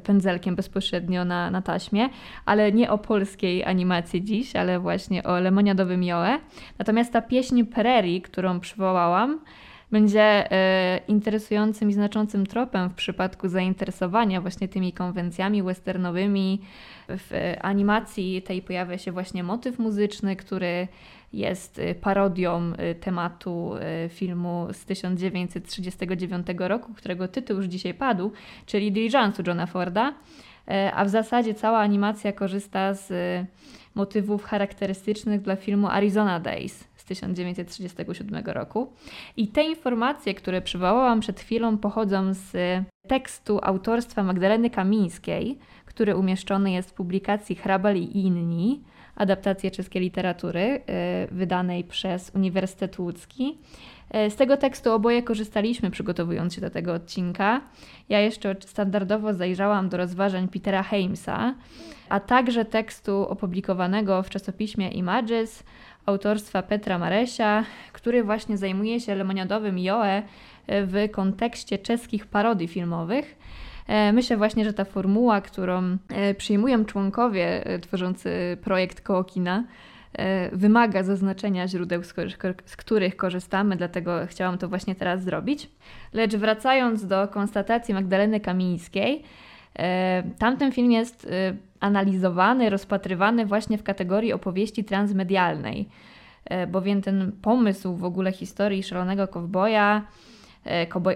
pędzelkiem 0.02 0.56
bezpośrednio 0.56 1.24
na, 1.24 1.50
na 1.50 1.62
taśmie, 1.62 2.08
ale 2.44 2.72
nie 2.72 2.90
o 2.90 2.98
polskiej 2.98 3.64
animacji 3.64 4.24
dziś, 4.24 4.56
ale 4.56 4.80
właśnie 4.80 5.22
o 5.22 5.40
lemoniadowym 5.40 6.02
Joe. 6.02 6.38
Natomiast 6.78 7.12
ta 7.12 7.22
pieśń 7.22 7.64
Prairie, 7.64 8.20
którą 8.20 8.60
przywołałam, 8.60 9.40
będzie 9.90 10.48
interesującym 11.08 11.90
i 11.90 11.92
znaczącym 11.92 12.46
tropem 12.46 12.90
w 12.90 12.94
przypadku 12.94 13.48
zainteresowania 13.48 14.40
właśnie 14.40 14.68
tymi 14.68 14.92
konwencjami 14.92 15.62
westernowymi. 15.62 16.60
W 17.08 17.56
animacji 17.60 18.42
tej 18.42 18.62
pojawia 18.62 18.98
się 18.98 19.12
właśnie 19.12 19.42
motyw 19.42 19.78
muzyczny, 19.78 20.36
który 20.36 20.88
jest 21.32 21.78
y, 21.78 21.94
parodią 21.94 22.72
y, 22.72 22.94
tematu 22.94 23.74
y, 23.76 24.08
filmu 24.08 24.68
z 24.72 24.84
1939 24.84 26.46
roku, 26.58 26.94
którego 26.94 27.28
tytuł 27.28 27.56
już 27.56 27.66
dzisiaj 27.66 27.94
padł, 27.94 28.32
czyli 28.66 28.92
Diligence'u 28.92 29.46
Johna 29.46 29.66
Forda, 29.66 30.14
e, 30.68 30.92
a 30.94 31.04
w 31.04 31.08
zasadzie 31.08 31.54
cała 31.54 31.78
animacja 31.78 32.32
korzysta 32.32 32.94
z 32.94 33.12
motywów 33.94 34.44
charakterystycznych 34.44 35.42
dla 35.42 35.56
filmu 35.56 35.88
Arizona 35.88 36.40
Days 36.40 36.84
z 36.96 37.04
1937 37.04 38.44
roku. 38.46 38.92
I 39.36 39.48
te 39.48 39.64
informacje, 39.64 40.34
które 40.34 40.62
przywołałam 40.62 41.20
przed 41.20 41.40
chwilą, 41.40 41.78
pochodzą 41.78 42.34
z 42.34 42.52
tekstu 43.08 43.58
autorstwa 43.62 44.22
Magdaleny 44.22 44.70
Kamińskiej, 44.70 45.58
który 45.84 46.16
umieszczony 46.16 46.72
jest 46.72 46.90
w 46.90 46.94
publikacji 46.94 47.56
Hrabal 47.56 47.96
i 47.96 48.18
inni, 48.18 48.82
adaptację 49.16 49.70
czeskiej 49.70 50.02
literatury 50.02 50.60
y, 50.60 50.80
wydanej 51.34 51.84
przez 51.84 52.32
Uniwersytet 52.34 52.98
Łódzki. 52.98 53.58
Y, 54.26 54.30
z 54.30 54.36
tego 54.36 54.56
tekstu 54.56 54.92
oboje 54.92 55.22
korzystaliśmy, 55.22 55.90
przygotowując 55.90 56.54
się 56.54 56.60
do 56.60 56.70
tego 56.70 56.94
odcinka. 56.94 57.60
Ja 58.08 58.20
jeszcze 58.20 58.56
standardowo 58.60 59.34
zajrzałam 59.34 59.88
do 59.88 59.96
rozważań 59.96 60.48
Petera 60.48 60.82
Heimsa, 60.82 61.54
a 62.08 62.20
także 62.20 62.64
tekstu 62.64 63.28
opublikowanego 63.28 64.22
w 64.22 64.30
czasopiśmie 64.30 64.88
Images 64.90 65.64
autorstwa 66.06 66.62
Petra 66.62 66.98
Maresia, 66.98 67.64
który 67.92 68.24
właśnie 68.24 68.56
zajmuje 68.58 69.00
się 69.00 69.14
lemoniadowym 69.14 69.78
Joe 69.78 70.22
w 70.68 71.08
kontekście 71.12 71.78
czeskich 71.78 72.26
parodii 72.26 72.68
filmowych. 72.68 73.36
E, 73.86 74.12
myślę 74.12 74.36
właśnie, 74.36 74.64
że 74.64 74.72
ta 74.72 74.84
formuła, 74.84 75.40
którą 75.40 75.96
e, 76.08 76.34
przyjmują 76.34 76.84
członkowie 76.84 77.66
e, 77.66 77.78
tworzący 77.78 78.56
projekt 78.64 79.00
Kookina, 79.00 79.64
wymaga 80.52 81.02
zaznaczenia 81.02 81.68
źródeł, 81.68 82.02
z 82.66 82.76
których 82.76 83.16
korzystamy, 83.16 83.76
dlatego 83.76 84.26
chciałam 84.26 84.58
to 84.58 84.68
właśnie 84.68 84.94
teraz 84.94 85.22
zrobić. 85.22 85.70
Lecz 86.12 86.36
wracając 86.36 87.06
do 87.06 87.28
konstatacji 87.28 87.94
Magdaleny 87.94 88.40
Kamińskiej, 88.40 89.22
tamten 90.38 90.72
film 90.72 90.92
jest 90.92 91.28
analizowany, 91.80 92.70
rozpatrywany 92.70 93.46
właśnie 93.46 93.78
w 93.78 93.82
kategorii 93.82 94.32
opowieści 94.32 94.84
transmedialnej, 94.84 95.88
bowiem 96.68 97.02
ten 97.02 97.32
pomysł 97.42 97.96
w 97.96 98.04
ogóle 98.04 98.32
historii 98.32 98.82
szalonego 98.82 99.28
kowboja 99.28 100.06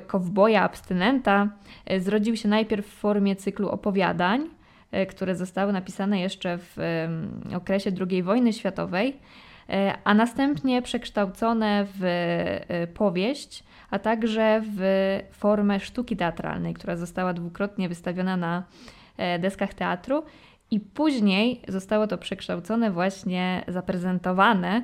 kowboja 0.07 0.63
abstynenta 0.63 1.49
e, 1.87 2.01
zrodził 2.01 2.37
się 2.37 2.49
najpierw 2.49 2.87
w 2.87 2.99
formie 2.99 3.37
cyklu 3.37 3.69
opowiadań, 3.69 4.49
e, 4.91 5.07
które 5.07 5.37
zostały 5.37 5.73
napisane 5.73 6.21
jeszcze 6.21 6.59
w 6.59 6.77
okresie 7.57 7.91
II 8.11 8.23
wojny 8.23 8.53
światowej, 8.53 9.17
a 10.05 10.15
następnie 10.15 10.83
przekształcone 10.83 11.87
w 11.99 12.07
powieść, 12.95 13.65
a 13.91 13.99
także 13.99 14.63
w 14.77 15.21
formę 15.33 15.81
sztuki 15.81 16.17
teatralnej, 16.17 16.75
która 16.75 16.97
została 16.97 17.33
dwukrotnie 17.33 17.89
wystawiona 17.89 18.37
na 18.37 18.63
deskach 19.39 19.75
teatru 19.75 20.23
i 20.71 20.81
później 20.81 21.63
zostało 21.69 22.07
to 22.07 22.19
przekształcone, 22.19 22.91
właśnie 22.91 23.65
zaprezentowane 23.69 24.83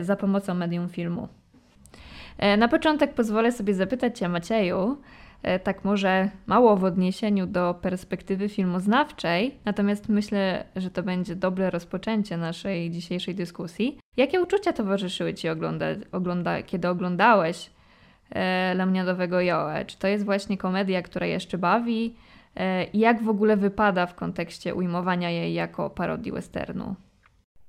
za 0.00 0.16
pomocą 0.16 0.54
medium 0.54 0.88
filmu. 0.88 1.28
E, 2.40 2.56
na 2.56 2.68
początek 2.68 3.14
pozwolę 3.14 3.52
sobie 3.52 3.74
zapytać 3.74 4.18
Cię, 4.18 4.28
Macieju, 4.28 4.96
e, 5.42 5.58
tak 5.58 5.84
może 5.84 6.30
mało 6.46 6.76
w 6.76 6.84
odniesieniu 6.84 7.46
do 7.46 7.74
perspektywy 7.74 8.48
filmoznawczej, 8.48 9.58
natomiast 9.64 10.08
myślę, 10.08 10.64
że 10.76 10.90
to 10.90 11.02
będzie 11.02 11.36
dobre 11.36 11.70
rozpoczęcie 11.70 12.36
naszej 12.36 12.90
dzisiejszej 12.90 13.34
dyskusji. 13.34 13.98
Jakie 14.16 14.42
uczucia 14.42 14.72
towarzyszyły 14.72 15.34
Ci, 15.34 15.48
ogląda, 15.48 15.86
ogląda, 16.12 16.62
kiedy 16.62 16.88
oglądałeś 16.88 17.70
e, 18.30 18.74
Lemniadowego 18.74 19.40
Joe? 19.40 19.68
Czy 19.86 19.98
to 19.98 20.08
jest 20.08 20.24
właśnie 20.24 20.58
komedia, 20.58 21.02
która 21.02 21.26
jeszcze 21.26 21.58
bawi? 21.58 22.14
E, 22.56 22.86
jak 22.94 23.22
w 23.22 23.28
ogóle 23.28 23.56
wypada 23.56 24.06
w 24.06 24.14
kontekście 24.14 24.74
ujmowania 24.74 25.30
jej 25.30 25.54
jako 25.54 25.90
parodii 25.90 26.32
westernu? 26.32 26.94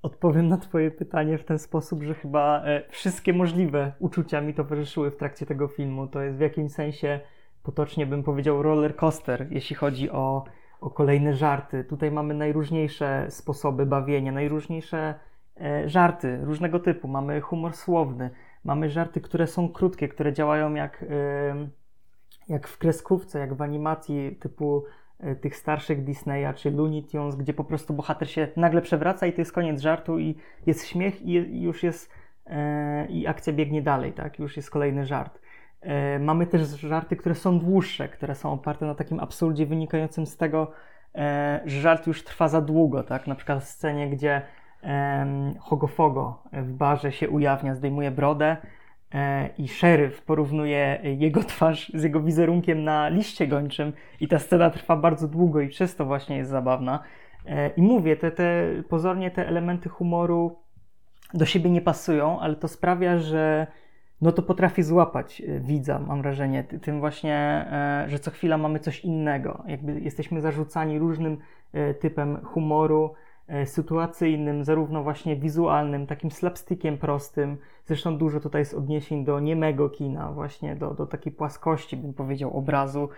Odpowiem 0.02 0.48
na 0.48 0.58
Twoje 0.58 0.92
pytanie 0.92 1.38
w 1.38 1.44
ten 1.46 1.60
sposób, 1.60 2.04
że 2.04 2.14
chyba 2.14 2.64
e, 2.66 2.84
wszystkie 2.90 3.34
możliwe 3.34 3.94
uczucia 4.00 4.42
mi 4.42 4.54
towarzyszyły 4.54 5.12
w 5.12 5.18
trakcie 5.18 5.46
tego 5.46 5.68
filmu. 5.68 6.08
To 6.08 6.22
jest 6.22 6.38
w 6.38 6.42
jakimś 6.42 6.72
sensie, 6.72 7.20
potocznie 7.64 8.06
bym 8.06 8.24
powiedział, 8.24 8.62
roller 8.62 8.96
coaster, 8.96 9.48
jeśli 9.50 9.76
chodzi 9.76 10.10
o, 10.10 10.44
o 10.82 10.90
kolejne 10.90 11.34
żarty. 11.34 11.84
Tutaj 11.84 12.12
mamy 12.12 12.34
najróżniejsze 12.34 13.26
sposoby 13.30 13.86
bawienia, 13.86 14.32
najróżniejsze 14.32 15.16
e, 15.62 15.90
żarty 15.90 16.40
różnego 16.44 16.80
typu, 16.80 17.08
mamy 17.08 17.42
humor 17.42 17.74
słowny, 17.74 18.30
mamy 18.64 18.90
żarty, 18.90 19.22
które 19.22 19.48
są 19.48 19.70
krótkie, 19.70 20.08
które 20.08 20.34
działają 20.34 20.74
jak, 20.74 21.06
jak 22.50 22.68
w 22.68 22.78
kreskówce, 22.78 23.40
jak 23.40 23.54
w 23.54 23.62
animacji 23.62 24.36
typu 24.36 24.84
e, 24.86 25.01
tych 25.42 25.56
starszych 25.56 26.04
Disneya 26.04 26.54
czy 26.56 26.72
Looney 26.72 27.04
Tunes, 27.04 27.36
gdzie 27.36 27.54
po 27.54 27.64
prostu 27.64 27.94
bohater 27.94 28.30
się 28.30 28.48
nagle 28.56 28.82
przewraca 28.82 29.28
i 29.28 29.34
to 29.34 29.42
jest 29.42 29.52
koniec 29.52 29.82
żartu 29.82 30.20
i 30.20 30.36
jest 30.66 30.88
śmiech 30.88 31.22
i 31.22 31.62
już 31.62 31.84
jest 31.84 32.12
i 33.10 33.28
akcja 33.28 33.54
biegnie 33.54 33.82
dalej, 33.82 34.14
tak? 34.14 34.40
Już 34.40 34.58
jest 34.58 34.70
kolejny 34.70 35.06
żart. 35.06 35.40
E, 35.82 36.20
mamy 36.20 36.48
też 36.48 36.70
żarty, 36.70 37.16
które 37.16 37.36
są 37.36 37.60
dłuższe, 37.60 38.10
które 38.10 38.36
są 38.36 38.54
oparte 38.54 38.86
na 38.86 38.96
takim 38.96 39.20
absurdzie 39.20 39.66
wynikającym 39.66 40.26
z 40.26 40.38
tego, 40.38 40.72
e, 41.16 41.62
że 41.66 41.82
żart 41.82 42.08
już 42.08 42.24
trwa 42.24 42.48
za 42.48 42.62
długo, 42.62 43.04
tak? 43.04 43.28
Na 43.28 43.36
przykład 43.36 43.64
w 43.64 43.68
scenie, 43.68 44.10
gdzie 44.10 44.42
Hogofogo 45.60 46.44
w 46.54 46.74
barze 46.74 47.12
się 47.12 47.30
ujawnia, 47.30 47.76
zdejmuje 47.76 48.12
brodę 48.12 48.46
e, 48.46 48.58
i 49.58 49.68
szeryf 49.68 50.22
porównuje 50.22 51.00
jego 51.04 51.44
twarz 51.44 51.92
z 51.94 52.04
jego 52.04 52.22
wizerunkiem 52.22 52.84
na 52.84 53.10
liście 53.10 53.48
gończym 53.48 53.94
i 54.20 54.28
ta 54.28 54.40
scena 54.40 54.70
trwa 54.70 54.96
bardzo 54.96 55.28
długo 55.28 55.62
i 55.62 55.68
przez 55.68 55.96
to 55.96 56.06
właśnie 56.06 56.38
jest 56.38 56.50
zabawna. 56.52 57.04
I 57.78 57.82
mówię, 57.82 58.16
te, 58.16 58.32
te 58.32 58.68
pozornie 58.90 59.32
te 59.32 59.48
elementy 59.48 59.90
humoru 59.90 60.60
do 61.34 61.46
siebie 61.46 61.70
nie 61.70 61.82
pasują, 61.82 62.40
ale 62.40 62.56
to 62.56 62.68
sprawia, 62.68 63.18
że 63.18 63.68
no 64.22 64.32
to 64.32 64.42
potrafi 64.42 64.84
złapać 64.84 65.42
e, 65.42 65.60
widza, 65.60 66.00
mam 66.00 66.22
wrażenie, 66.22 66.64
tym 66.64 67.00
właśnie, 67.00 67.36
e, 67.72 68.06
że 68.10 68.20
co 68.20 68.32
chwila 68.32 68.58
mamy 68.58 68.80
coś 68.80 69.00
innego. 69.00 69.64
Jakby 69.68 70.00
jesteśmy 70.00 70.42
zarzucani 70.42 71.00
różnym 71.00 71.38
e, 71.74 71.94
typem 71.94 72.46
humoru, 72.46 73.14
sytuacyjnym, 73.66 74.64
zarówno 74.64 75.04
właśnie 75.04 75.36
wizualnym, 75.36 76.08
takim 76.08 76.32
slapstickiem 76.32 76.98
prostym. 76.98 77.58
Zresztą 77.86 78.18
dużo 78.18 78.40
tutaj 78.40 78.62
jest 78.62 78.74
odniesień 78.74 79.26
do 79.26 79.40
niemego 79.40 79.90
kina, 79.90 80.32
właśnie 80.32 80.76
do, 80.76 80.94
do 80.94 81.06
takiej 81.06 81.34
płaskości, 81.34 81.98
bym 81.98 82.14
powiedział, 82.14 82.58
obrazu, 82.58 83.10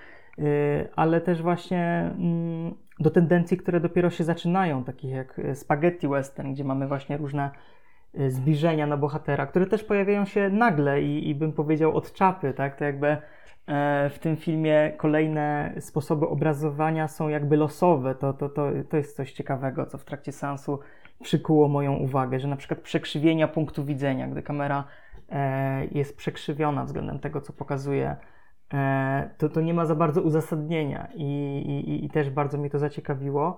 ale 0.96 1.22
też 1.22 1.42
właśnie 1.42 2.12
mm, 2.18 2.74
do 3.00 3.10
tendencji, 3.10 3.58
które 3.58 3.80
dopiero 3.80 4.10
się 4.10 4.24
zaczynają, 4.24 4.84
takich 4.84 5.12
jak 5.12 5.42
spaghetti 5.54 6.08
western, 6.08 6.54
gdzie 6.54 6.64
mamy 6.64 6.88
właśnie 6.88 7.18
różne 7.18 7.52
Y, 7.52 7.83
zbliżenia 8.28 8.88
na 8.88 8.98
bohatera, 8.98 9.46
które 9.46 9.66
też 9.66 9.84
pojawiają 9.84 10.26
się 10.26 10.50
nagle 10.50 11.02
i, 11.02 11.30
i 11.30 11.36
bym 11.36 11.54
powiedział 11.54 11.98
od 11.98 12.14
czapy, 12.14 12.54
tak? 12.54 12.76
To 12.76 12.86
jakby 12.86 13.08
e, 13.68 14.10
w 14.10 14.20
tym 14.20 14.38
filmie 14.38 14.94
kolejne 14.98 15.74
sposoby 15.80 16.28
obrazowania 16.28 17.08
są 17.08 17.30
jakby 17.30 17.58
losowe. 17.58 18.16
To, 18.16 18.34
to, 18.34 18.50
to, 18.50 18.72
to 18.90 18.98
jest 18.98 19.16
coś 19.16 19.32
ciekawego, 19.32 19.86
co 19.86 19.98
w 19.98 20.06
trakcie 20.06 20.32
sensu 20.32 20.80
przykuło 21.24 21.68
moją 21.68 21.96
uwagę, 21.96 22.40
że 22.40 22.48
na 22.48 22.56
przykład 22.56 22.80
przekrzywienia 22.80 23.48
punktu 23.48 23.86
widzenia, 23.86 24.28
gdy 24.28 24.44
kamera 24.44 24.84
e, 25.30 25.86
jest 25.86 26.18
przekrzywiona 26.18 26.86
względem 26.86 27.20
tego, 27.20 27.42
co 27.42 27.54
pokazuje, 27.54 28.16
e, 28.74 29.30
to, 29.38 29.50
to 29.50 29.62
nie 29.62 29.74
ma 29.74 29.86
za 29.86 29.96
bardzo 29.96 30.22
uzasadnienia 30.22 31.08
i, 31.16 31.24
i, 31.88 32.06
i 32.06 32.10
też 32.10 32.30
bardzo 32.30 32.58
mnie 32.58 32.70
to 32.70 32.80
zaciekawiło. 32.80 33.58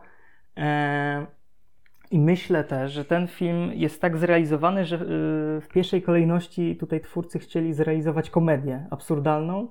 I 2.16 2.20
myślę 2.20 2.64
też, 2.64 2.92
że 2.92 3.06
ten 3.06 3.28
film 3.28 3.72
jest 3.74 4.02
tak 4.02 4.18
zrealizowany, 4.18 4.86
że 4.86 4.96
y, 4.96 5.00
w 5.62 5.68
pierwszej 5.74 6.02
kolejności 6.02 6.76
tutaj 6.76 7.02
twórcy 7.02 7.40
chcieli 7.40 7.74
zrealizować 7.74 8.30
komedię 8.30 8.88
absurdalną 8.92 9.68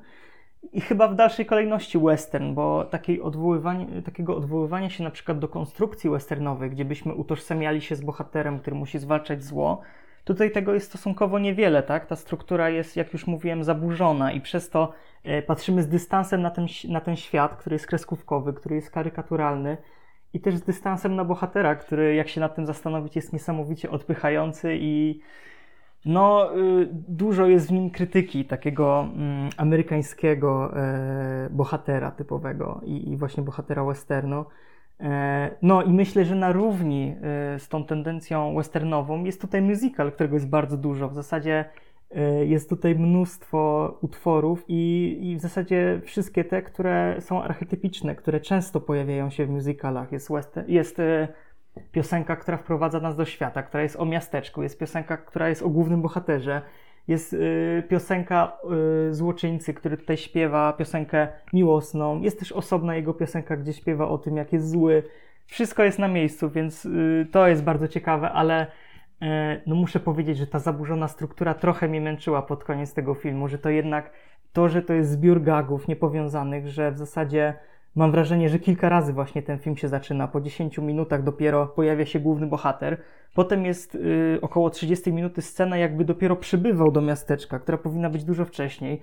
i 0.73 0.81
chyba 0.81 1.09
w 1.09 1.15
dalszej 1.15 1.47
kolejności 1.47 1.99
western, 1.99 2.55
bo 2.55 2.91
odwoływanie, 3.23 4.03
takiego 4.03 4.37
odwoływania 4.37 4.91
się 4.91 5.05
na 5.05 5.11
przykład 5.11 5.39
do 5.39 5.49
konstrukcji 5.49 6.11
westernowej, 6.11 6.71
gdzie 6.71 6.85
byśmy 6.85 7.15
utożsamiali 7.15 7.81
się 7.81 7.97
z 7.97 8.01
bohaterem, 8.01 8.59
który 8.59 8.77
musi 8.77 8.99
zwalczać 8.99 9.45
zło, 9.45 9.81
tutaj 10.25 10.51
tego 10.51 10.75
jest 10.75 10.87
stosunkowo 10.87 11.39
niewiele, 11.39 11.83
tak? 11.83 12.07
Ta 12.07 12.17
struktura 12.17 12.71
jest, 12.71 12.97
jak 12.97 13.13
już 13.13 13.27
mówiłem, 13.27 13.65
zaburzona 13.65 14.33
i 14.33 14.41
przez 14.41 14.71
to 14.71 14.93
e, 15.25 15.43
patrzymy 15.43 15.83
z 15.83 15.89
dystansem 15.89 16.43
na 16.43 16.51
ten, 16.51 16.67
na 16.89 17.01
ten 17.01 17.17
świat, 17.17 17.57
który 17.57 17.75
jest 17.75 17.87
kreskówkowy, 17.87 18.53
który 18.53 18.75
jest 18.75 18.91
karykaturalny, 18.91 19.77
i 20.35 20.41
też 20.41 20.57
z 20.57 20.63
dystansem 20.63 21.17
na 21.17 21.25
bohatera, 21.25 21.75
który 21.75 22.15
jak 22.15 22.29
się 22.29 22.41
nad 22.41 22.55
tym 22.55 22.67
zastanowić 22.67 23.17
jest 23.17 23.33
niesamowicie 23.33 23.91
odpychający 23.91 24.77
i 24.81 25.21
no, 26.05 26.57
y, 26.57 26.89
dużo 27.09 27.47
jest 27.47 27.69
w 27.69 27.73
nim 27.73 27.91
krytyki 27.91 28.45
takiego 28.45 29.09
mm, 29.17 29.51
amerykańskiego 29.57 30.77
e, 30.77 31.49
bohatera 31.51 32.11
typowego 32.11 32.81
i, 32.85 33.11
i, 33.11 33.17
właśnie 33.17 33.43
bohatera 33.43 33.85
westernu. 33.85 34.45
E, 35.01 35.51
no 35.63 35.83
i 35.83 35.93
myślę, 35.93 36.25
że 36.25 36.35
na 36.35 36.53
równi 36.53 37.17
e, 37.23 37.59
z 37.59 37.69
tą 37.69 37.85
tendencją 37.85 38.55
westernową 38.55 39.25
jest 39.25 39.41
tutaj 39.41 39.63
musical, 39.63 40.13
którego 40.13 40.37
jest 40.37 40.49
bardzo 40.49 40.77
dużo. 40.77 41.09
W 41.09 41.15
zasadzie 41.15 41.65
jest 42.45 42.69
tutaj 42.69 42.95
mnóstwo 42.95 43.99
utworów 44.01 44.65
i, 44.69 45.19
i 45.23 45.37
w 45.37 45.41
zasadzie 45.41 46.01
wszystkie 46.05 46.45
te, 46.45 46.63
które 46.63 47.17
są 47.21 47.43
archetypiczne, 47.43 48.15
które 48.15 48.41
często 48.41 48.81
pojawiają 48.81 49.31
się 49.31 49.47
w 49.47 49.51
musicalach. 49.51 50.13
Jest, 50.13 50.29
western, 50.33 50.71
jest 50.71 51.01
e, 51.01 51.29
piosenka, 51.93 52.37
która 52.37 52.57
wprowadza 52.57 53.01
nas 53.01 53.17
do 53.17 53.25
świata, 53.25 53.63
która 53.63 53.83
jest 53.83 53.97
o 53.97 54.05
miasteczku, 54.05 54.63
jest 54.63 54.79
piosenka, 54.79 55.17
która 55.17 55.49
jest 55.49 55.63
o 55.63 55.69
głównym 55.69 56.03
bohaterze, 56.03 56.63
jest 57.09 57.33
y, 57.33 57.83
piosenka 57.89 58.59
y, 59.11 59.15
złoczyńcy, 59.15 59.75
który 59.75 59.97
tutaj 59.97 60.17
śpiewa 60.17 60.73
piosenkę 60.73 61.29
miłosną, 61.53 62.21
jest 62.21 62.39
też 62.39 62.53
osobna 62.53 62.97
jego 62.97 63.15
piosenka, 63.15 63.57
gdzie 63.57 63.73
śpiewa 63.73 64.09
o 64.09 64.19
tym, 64.19 64.37
jak 64.37 64.53
jest 64.53 64.71
zły. 64.71 65.03
Wszystko 65.47 65.83
jest 65.83 65.99
na 65.99 66.09
miejscu, 66.09 66.51
więc 66.51 66.85
y, 66.85 67.27
to 67.33 67.49
jest 67.49 67.65
bardzo 67.65 67.89
ciekawe, 67.89 68.31
ale 68.31 68.67
E, 68.67 68.67
no 69.67 69.75
muszę 69.75 70.01
powiedzieć, 70.01 70.39
że 70.39 70.47
ta 70.47 70.59
zaburzona 70.59 71.09
struktura 71.09 71.55
trochę 71.55 71.89
mnie 71.89 72.01
męczyła 72.01 72.43
pod 72.43 72.65
koniec 72.65 72.95
tego 72.95 73.15
filmu, 73.15 73.49
że 73.49 73.59
to 73.59 73.71
jednak 73.71 74.11
to, 74.53 74.69
że 74.69 74.83
to 74.83 74.93
jest 74.93 75.11
zbiór 75.11 75.43
gagów 75.43 75.89
niepowiązanych, 75.89 76.69
że 76.69 76.93
w 76.93 76.99
zasadzie 76.99 77.55
mam 77.97 78.11
wrażenie, 78.11 78.49
że 78.49 78.59
kilka 78.59 78.89
razy 78.89 79.13
właśnie 79.13 79.43
ten 79.43 79.59
film 79.59 79.77
się 79.77 79.89
zaczyna. 79.89 80.29
Po 80.29 80.41
10 80.41 80.79
minutach 80.79 81.23
dopiero 81.23 81.67
pojawia 81.67 82.07
się 82.07 82.21
główny 82.21 82.47
bohater. 82.47 83.01
Potem 83.35 83.65
jest 83.65 83.95
y, 83.95 84.39
około 84.43 84.71
30 84.71 85.13
minuty 85.13 85.43
scena, 85.43 85.77
jakby 85.77 86.05
dopiero 86.05 86.37
przybywał 86.37 86.91
do 86.91 87.01
miasteczka, 87.01 87.59
która 87.59 87.79
powinna 87.79 88.11
być 88.11 88.25
dużo 88.25 88.45
wcześniej. 88.45 89.03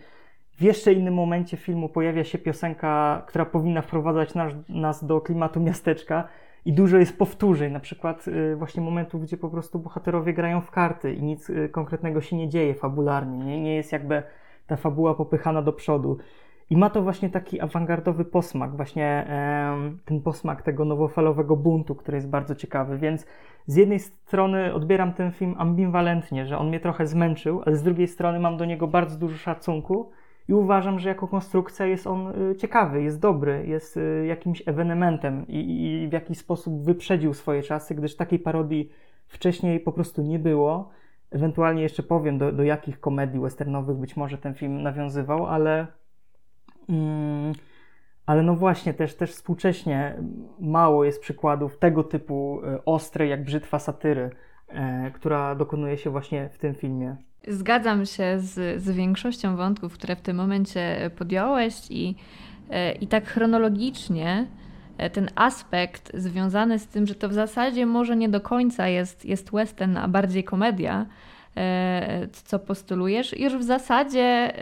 W 0.58 0.62
jeszcze 0.62 0.94
innym 0.94 1.14
momencie 1.14 1.58
filmu 1.58 1.90
pojawia 1.90 2.24
się 2.24 2.38
piosenka, 2.38 3.24
która 3.28 3.46
powinna 3.46 3.82
wprowadzać 3.82 4.36
nas, 4.36 4.54
nas 4.70 5.06
do 5.06 5.22
klimatu 5.22 5.60
miasteczka 5.60 6.28
i 6.66 6.74
dużo 6.74 6.98
jest 6.98 7.18
powtórzeń, 7.18 7.74
na 7.74 7.80
przykład 7.80 8.28
y, 8.28 8.56
właśnie 8.56 8.84
momentów, 8.84 9.22
gdzie 9.22 9.38
po 9.38 9.50
prostu 9.50 9.80
bohaterowie 9.80 10.34
grają 10.34 10.62
w 10.62 10.72
karty 10.72 11.14
i 11.14 11.24
nic 11.24 11.50
y, 11.50 11.70
konkretnego 11.70 12.22
się 12.22 12.36
nie 12.36 12.50
dzieje 12.50 12.74
fabularnie, 12.74 13.38
nie, 13.38 13.62
nie 13.62 13.76
jest 13.76 13.92
jakby 13.92 14.24
ta 14.68 14.76
fabuła 14.76 15.16
popychana 15.16 15.62
do 15.62 15.74
przodu. 15.74 16.18
I 16.70 16.78
ma 16.78 16.90
to 16.90 17.02
właśnie 17.02 17.30
taki 17.30 17.62
awangardowy 17.62 18.26
posmak, 18.26 18.76
właśnie 18.76 19.28
ten 20.06 20.22
posmak 20.22 20.62
tego 20.62 20.86
nowofalowego 20.86 21.56
buntu, 21.56 21.96
który 21.96 22.18
jest 22.18 22.30
bardzo 22.30 22.56
ciekawy. 22.56 22.98
Więc 22.98 23.26
z 23.68 23.76
jednej 23.76 24.00
strony 24.00 24.74
odbieram 24.74 25.14
ten 25.14 25.32
film 25.32 25.56
ambiwalentnie, 25.58 26.46
że 26.46 26.58
on 26.58 26.68
mnie 26.68 26.80
trochę 26.80 27.08
zmęczył, 27.08 27.62
ale 27.66 27.76
z 27.76 27.84
drugiej 27.84 28.08
strony 28.08 28.40
mam 28.40 28.58
do 28.58 28.66
niego 28.66 28.88
bardzo 28.88 29.18
dużo 29.18 29.38
szacunku 29.38 30.12
i 30.52 30.54
uważam, 30.54 31.00
że 31.00 31.10
jako 31.10 31.28
konstrukcja 31.28 31.86
jest 31.86 32.08
on 32.08 32.28
y, 32.52 32.56
ciekawy, 32.56 33.04
jest 33.04 33.20
dobry, 33.20 33.68
jest 33.68 33.98
y, 33.98 34.26
jakimś 34.28 34.64
ewenementem 34.66 35.48
i, 35.48 35.84
i 36.04 36.08
w 36.08 36.12
jakiś 36.12 36.38
sposób 36.38 36.84
wyprzedził 36.84 37.34
swoje 37.34 37.64
czasy, 37.64 37.96
gdyż 37.96 38.16
takiej 38.16 38.40
parodii 38.40 38.92
wcześniej 39.28 39.80
po 39.80 39.92
prostu 39.92 40.22
nie 40.22 40.40
było. 40.40 40.90
Ewentualnie 41.32 41.82
jeszcze 41.82 42.04
powiem, 42.04 42.38
do, 42.38 42.52
do 42.52 42.64
jakich 42.64 43.00
komedii 43.00 43.40
westernowych 43.40 43.98
być 43.98 44.18
może 44.18 44.38
ten 44.38 44.54
film 44.54 44.82
nawiązywał, 44.82 45.46
ale, 45.46 45.88
mm, 46.90 47.54
ale 48.26 48.44
no 48.44 48.56
właśnie, 48.56 48.94
też, 48.94 49.16
też 49.16 49.32
współcześnie 49.32 50.18
mało 50.60 51.04
jest 51.04 51.22
przykładów 51.22 51.78
tego 51.78 52.04
typu 52.04 52.62
y, 52.66 52.86
ostrej, 52.86 53.30
jak 53.30 53.44
brzytwa 53.44 53.80
satyry, 53.80 54.30
e, 54.68 55.12
która 55.12 55.56
dokonuje 55.56 55.98
się 55.98 56.10
właśnie 56.10 56.50
w 56.50 56.58
tym 56.58 56.76
filmie. 56.76 57.16
Zgadzam 57.48 58.06
się 58.06 58.40
z, 58.40 58.82
z 58.84 58.92
większością 58.92 59.56
wątków, 59.56 59.94
które 59.94 60.16
w 60.16 60.22
tym 60.22 60.38
momencie 60.38 61.12
podjąłeś 61.18 61.74
i, 61.90 62.16
e, 62.70 62.92
i 62.92 63.08
tak 63.08 63.28
chronologicznie 63.28 64.48
e, 64.98 65.10
ten 65.10 65.30
aspekt 65.36 66.12
związany 66.14 66.80
z 66.80 66.88
tym, 66.88 67.08
że 67.08 67.16
to 67.16 67.30
w 67.30 67.34
zasadzie 67.34 67.86
może 67.86 68.16
nie 68.16 68.30
do 68.30 68.42
końca 68.42 68.88
jest, 68.88 69.26
jest 69.26 69.52
western, 69.52 69.98
a 69.98 70.08
bardziej 70.08 70.44
komedia, 70.44 71.06
e, 71.58 72.28
co 72.44 72.60
postulujesz, 72.60 73.40
już 73.40 73.58
w 73.58 73.64
zasadzie 73.64 74.54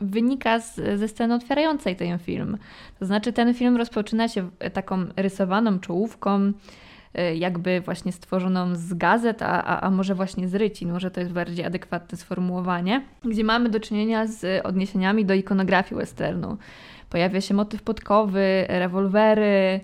wynika 0.00 0.60
z, 0.60 0.74
ze 0.98 1.08
sceny 1.08 1.34
otwierającej 1.34 1.96
ten 1.96 2.18
film. 2.18 2.58
To 2.98 3.06
znaczy 3.06 3.32
ten 3.32 3.54
film 3.54 3.76
rozpoczyna 3.76 4.28
się 4.28 4.50
taką 4.72 5.06
rysowaną 5.16 5.78
czołówką, 5.78 6.52
jakby 7.34 7.80
właśnie 7.80 8.12
stworzoną 8.12 8.74
z 8.74 8.94
gazet, 8.94 9.42
a, 9.42 9.64
a, 9.64 9.80
a 9.80 9.90
może 9.90 10.14
właśnie 10.14 10.48
z 10.48 10.54
rycin, 10.54 10.92
może 10.92 11.10
to 11.10 11.20
jest 11.20 11.32
bardziej 11.32 11.64
adekwatne 11.64 12.18
sformułowanie, 12.18 13.04
gdzie 13.24 13.44
mamy 13.44 13.68
do 13.68 13.80
czynienia 13.80 14.26
z 14.26 14.66
odniesieniami 14.66 15.24
do 15.24 15.34
ikonografii 15.34 16.00
westernu. 16.00 16.56
Pojawia 17.10 17.40
się 17.40 17.54
motyw 17.54 17.82
podkowy, 17.82 18.64
rewolwery, 18.68 19.80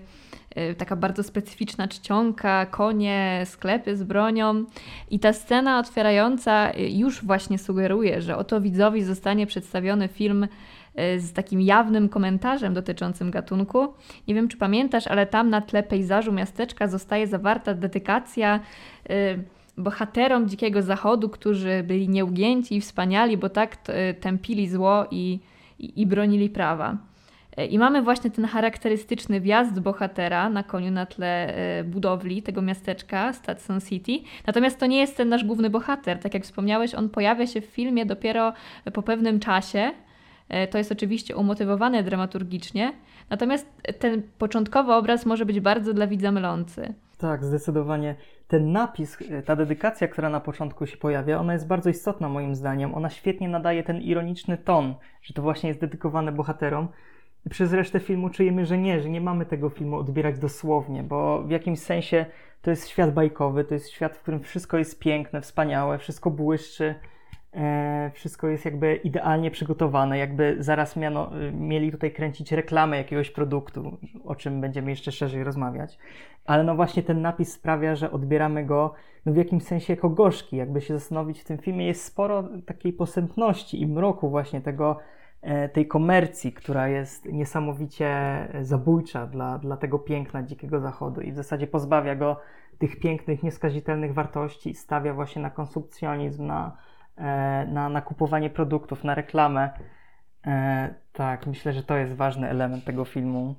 taka 0.77 0.95
bardzo 0.95 1.23
specyficzna 1.23 1.87
czcionka, 1.87 2.65
konie, 2.65 3.41
sklepy 3.45 3.97
z 3.97 4.03
bronią. 4.03 4.65
I 5.11 5.19
ta 5.19 5.33
scena 5.33 5.79
otwierająca 5.79 6.71
już 6.77 7.25
właśnie 7.25 7.57
sugeruje, 7.57 8.21
że 8.21 8.37
oto 8.37 8.61
widzowi 8.61 9.03
zostanie 9.03 9.47
przedstawiony 9.47 10.07
film 10.07 10.47
z 10.95 11.33
takim 11.33 11.61
jawnym 11.61 12.09
komentarzem 12.09 12.73
dotyczącym 12.73 13.31
gatunku. 13.31 13.93
Nie 14.27 14.35
wiem, 14.35 14.47
czy 14.47 14.57
pamiętasz, 14.57 15.07
ale 15.07 15.25
tam 15.25 15.49
na 15.49 15.61
tle 15.61 15.83
pejzażu 15.83 16.31
miasteczka 16.31 16.87
zostaje 16.87 17.27
zawarta 17.27 17.73
dedykacja 17.73 18.59
bohaterom 19.77 20.49
Dzikiego 20.49 20.81
Zachodu, 20.81 21.29
którzy 21.29 21.83
byli 21.83 22.09
nieugięci 22.09 22.75
i 22.75 22.81
wspaniali, 22.81 23.37
bo 23.37 23.49
tak 23.49 23.77
tępili 24.19 24.69
zło 24.69 25.05
i, 25.11 25.39
i, 25.79 26.01
i 26.01 26.05
bronili 26.05 26.49
prawa. 26.49 26.97
I 27.69 27.79
mamy 27.79 28.01
właśnie 28.01 28.31
ten 28.31 28.45
charakterystyczny 28.45 29.41
wjazd 29.41 29.79
bohatera 29.79 30.49
na 30.49 30.63
koniu 30.63 30.91
na 30.91 31.05
tle 31.05 31.55
e, 31.55 31.83
budowli 31.83 32.41
tego 32.41 32.61
miasteczka, 32.61 33.33
Stetson 33.33 33.81
City. 33.81 34.19
Natomiast 34.47 34.79
to 34.79 34.85
nie 34.85 34.99
jest 34.99 35.17
ten 35.17 35.29
nasz 35.29 35.43
główny 35.43 35.69
bohater. 35.69 36.19
Tak 36.19 36.33
jak 36.33 36.43
wspomniałeś, 36.43 36.95
on 36.95 37.09
pojawia 37.09 37.47
się 37.47 37.61
w 37.61 37.65
filmie 37.65 38.05
dopiero 38.05 38.53
po 38.93 39.03
pewnym 39.03 39.39
czasie. 39.39 39.91
E, 40.53 40.67
to 40.67 40.77
jest 40.77 40.91
oczywiście 40.91 41.35
umotywowane 41.35 42.03
dramaturgicznie. 42.03 42.93
Natomiast 43.29 43.67
ten 43.99 44.23
początkowy 44.37 44.93
obraz 44.93 45.25
może 45.25 45.45
być 45.45 45.59
bardzo 45.59 45.93
dla 45.93 46.07
widza 46.07 46.31
mylący. 46.31 46.93
Tak, 47.17 47.43
zdecydowanie. 47.43 48.15
Ten 48.47 48.71
napis, 48.71 49.17
e, 49.31 49.41
ta 49.41 49.55
dedykacja, 49.55 50.07
która 50.07 50.29
na 50.29 50.39
początku 50.39 50.85
się 50.85 50.97
pojawia, 50.97 51.39
ona 51.39 51.53
jest 51.53 51.67
bardzo 51.67 51.89
istotna 51.89 52.29
moim 52.29 52.55
zdaniem. 52.55 52.95
Ona 52.95 53.09
świetnie 53.09 53.49
nadaje 53.49 53.83
ten 53.83 54.01
ironiczny 54.01 54.57
ton, 54.57 54.95
że 55.21 55.33
to 55.33 55.41
właśnie 55.41 55.67
jest 55.69 55.81
dedykowane 55.81 56.31
bohaterom. 56.31 56.87
I 57.45 57.49
przez 57.49 57.73
resztę 57.73 57.99
filmu 57.99 58.29
czujemy, 58.29 58.65
że 58.65 58.77
nie, 58.77 59.01
że 59.01 59.09
nie 59.09 59.21
mamy 59.21 59.45
tego 59.45 59.69
filmu 59.69 59.97
odbierać 59.97 60.39
dosłownie, 60.39 61.03
bo 61.03 61.43
w 61.43 61.49
jakimś 61.49 61.79
sensie 61.79 62.25
to 62.61 62.69
jest 62.69 62.89
świat 62.89 63.13
bajkowy, 63.13 63.63
to 63.63 63.73
jest 63.73 63.89
świat, 63.89 64.17
w 64.17 64.21
którym 64.21 64.39
wszystko 64.39 64.77
jest 64.77 64.99
piękne, 64.99 65.41
wspaniałe, 65.41 65.97
wszystko 65.97 66.31
błyszczy, 66.31 66.95
wszystko 68.13 68.47
jest 68.47 68.65
jakby 68.65 68.95
idealnie 68.95 69.51
przygotowane, 69.51 70.17
jakby 70.17 70.55
zaraz 70.59 70.95
miano, 70.95 71.31
mieli 71.53 71.91
tutaj 71.91 72.11
kręcić 72.11 72.51
reklamę 72.51 72.97
jakiegoś 72.97 73.31
produktu, 73.31 73.97
o 74.25 74.35
czym 74.35 74.61
będziemy 74.61 74.89
jeszcze 74.89 75.11
szerzej 75.11 75.43
rozmawiać. 75.43 75.97
Ale 76.45 76.63
no 76.63 76.75
właśnie 76.75 77.03
ten 77.03 77.21
napis 77.21 77.53
sprawia, 77.53 77.95
że 77.95 78.11
odbieramy 78.11 78.65
go 78.65 78.93
no 79.25 79.33
w 79.33 79.35
jakimś 79.35 79.63
sensie 79.63 79.93
jako 79.93 80.09
gorzki. 80.09 80.57
Jakby 80.57 80.81
się 80.81 80.93
zastanowić, 80.93 81.41
w 81.41 81.45
tym 81.45 81.57
filmie 81.57 81.87
jest 81.87 82.03
sporo 82.03 82.43
takiej 82.65 82.93
posępności 82.93 83.81
i 83.81 83.87
mroku 83.87 84.29
właśnie 84.29 84.61
tego, 84.61 84.99
E, 85.43 85.69
tej 85.69 85.87
komercji, 85.87 86.53
która 86.53 86.87
jest 86.87 87.25
niesamowicie 87.25 88.09
zabójcza 88.61 89.27
dla, 89.27 89.57
dla 89.57 89.77
tego 89.77 89.99
piękna 89.99 90.43
Dzikiego 90.43 90.79
Zachodu 90.79 91.21
i 91.21 91.31
w 91.31 91.35
zasadzie 91.35 91.67
pozbawia 91.67 92.15
go 92.15 92.39
tych 92.79 92.99
pięknych, 92.99 93.43
nieskazitelnych 93.43 94.13
wartości 94.13 94.69
i 94.69 94.75
stawia 94.75 95.13
właśnie 95.13 95.41
na 95.41 95.49
konsumpcjonizm, 95.49 96.45
na, 96.45 96.67
e, 96.67 96.77
na, 97.67 97.89
na 97.89 98.01
kupowanie 98.01 98.49
produktów, 98.49 99.03
na 99.03 99.15
reklamę. 99.15 99.69
E, 100.47 100.93
tak, 101.13 101.47
myślę, 101.47 101.73
że 101.73 101.83
to 101.83 101.97
jest 101.97 102.13
ważny 102.13 102.49
element 102.49 102.85
tego 102.85 103.05
filmu. 103.05 103.55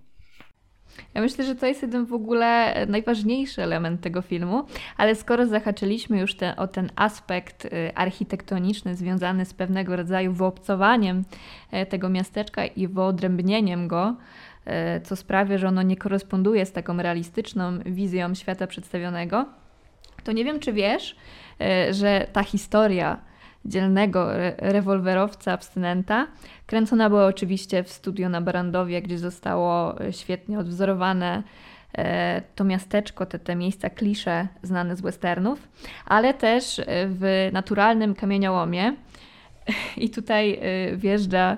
Ja 1.14 1.20
myślę, 1.20 1.44
że 1.44 1.54
to 1.54 1.66
jest 1.66 1.82
jeden 1.82 2.06
w 2.06 2.12
ogóle 2.12 2.74
najważniejszy 2.88 3.62
element 3.62 4.00
tego 4.00 4.22
filmu, 4.22 4.64
ale 4.96 5.14
skoro 5.14 5.46
zahaczyliśmy 5.46 6.18
już 6.18 6.34
te, 6.34 6.56
o 6.56 6.68
ten 6.68 6.90
aspekt 6.96 7.64
y, 7.64 7.70
architektoniczny 7.94 8.94
związany 8.94 9.44
z 9.44 9.54
pewnego 9.54 9.96
rodzaju 9.96 10.32
wyobcowaniem 10.32 11.24
e, 11.70 11.86
tego 11.86 12.08
miasteczka 12.08 12.66
i 12.66 12.88
wyodrębnieniem 12.88 13.88
go, 13.88 14.16
e, 14.64 15.00
co 15.00 15.16
sprawia, 15.16 15.58
że 15.58 15.68
ono 15.68 15.82
nie 15.82 15.96
koresponduje 15.96 16.66
z 16.66 16.72
taką 16.72 16.96
realistyczną 16.96 17.78
wizją 17.78 18.34
świata 18.34 18.66
przedstawionego, 18.66 19.46
to 20.24 20.32
nie 20.32 20.44
wiem, 20.44 20.60
czy 20.60 20.72
wiesz, 20.72 21.16
e, 21.60 21.94
że 21.94 22.26
ta 22.32 22.42
historia 22.42 23.18
dzielnego 23.64 24.28
rewolwerowca 24.58 25.52
abstynenta. 25.52 26.26
Kręcona 26.66 27.08
była 27.08 27.26
oczywiście 27.26 27.82
w 27.82 27.92
studio 27.92 28.28
na 28.28 28.40
Barandowie, 28.40 29.02
gdzie 29.02 29.18
zostało 29.18 30.00
e, 30.00 30.12
świetnie 30.12 30.58
odwzorowane 30.58 31.42
e, 31.98 32.42
to 32.54 32.64
miasteczko, 32.64 33.26
te, 33.26 33.38
te 33.38 33.56
miejsca 33.56 33.90
klisze 33.90 34.48
znane 34.62 34.96
z 34.96 35.00
westernów, 35.00 35.68
ale 36.06 36.34
też 36.34 36.78
e, 36.78 36.84
w 36.88 37.50
naturalnym 37.52 38.14
kamieniołomie. 38.14 38.92
I 39.96 40.10
tutaj 40.10 40.60
wjeżdża 40.96 41.56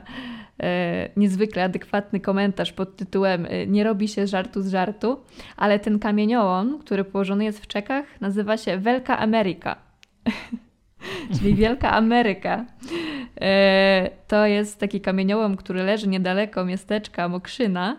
niezwykle 1.17 1.65
adekwatny 1.65 2.21
komentarz 2.21 2.73
pod 2.73 2.97
tytułem 2.97 3.47
Nie 3.67 3.85
robi 3.85 4.09
się 4.09 4.27
żartu 4.27 4.63
z 4.63 4.69
żartu, 4.69 5.21
ale 5.57 5.79
ten 5.79 5.99
kamieniołom, 5.99 6.79
który 6.79 7.05
położony 7.05 7.45
jest 7.45 7.61
w 7.61 7.67
Czechach, 7.67 8.05
nazywa 8.21 8.57
się 8.57 8.79
Wielka 8.79 9.19
Ameryka. 9.19 9.77
czyli 11.39 11.55
Wielka 11.55 11.93
Ameryka. 11.93 12.65
E, 13.41 14.11
to 14.29 14.47
jest 14.47 14.81
taki 14.81 15.01
kamieniołom, 15.01 15.57
który 15.57 15.83
leży 15.83 16.09
niedaleko 16.09 16.65
miasteczka 16.65 17.29
Mokrzyna. 17.29 17.97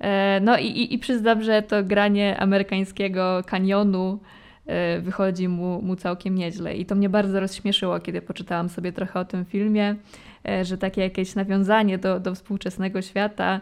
E, 0.00 0.40
no 0.42 0.58
i, 0.58 0.94
i, 0.94 0.98
przyznam, 0.98 1.42
że 1.42 1.62
to 1.62 1.84
granie 1.84 2.38
amerykańskiego 2.38 3.42
kanionu 3.46 4.20
e, 4.66 5.00
wychodzi 5.00 5.48
mu, 5.48 5.82
mu 5.82 5.96
całkiem 5.96 6.34
nieźle. 6.34 6.76
I 6.76 6.86
to 6.86 6.94
mnie 6.94 7.08
bardzo 7.08 7.40
rozśmieszyło, 7.40 8.00
kiedy 8.00 8.22
poczytałam 8.22 8.68
sobie 8.68 8.92
trochę 8.92 9.20
o 9.20 9.24
tym 9.24 9.44
filmie, 9.44 9.94
że 10.62 10.78
takie 10.78 11.00
jakieś 11.00 11.34
nawiązanie 11.34 11.98
do, 11.98 12.20
do 12.20 12.34
współczesnego 12.34 13.02
świata, 13.02 13.60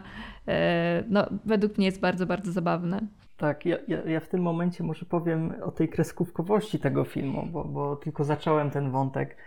no, 1.09 1.25
według 1.45 1.77
mnie 1.77 1.85
jest 1.85 1.99
bardzo, 1.99 2.25
bardzo 2.25 2.51
zabawne. 2.51 3.01
Tak, 3.41 3.65
ja, 3.65 3.77
ja, 3.87 4.03
ja, 4.05 4.19
w 4.19 4.27
tym 4.27 4.41
momencie 4.41 4.83
może 4.83 5.05
powiem 5.05 5.53
o 5.63 5.71
tej 5.71 5.89
kreskówkowości 5.89 6.79
tego 6.79 7.03
filmu, 7.03 7.47
bo, 7.51 7.63
bo 7.63 7.95
tylko 7.95 8.23
zacząłem 8.23 8.71
ten 8.71 8.91
wątek. 8.91 9.37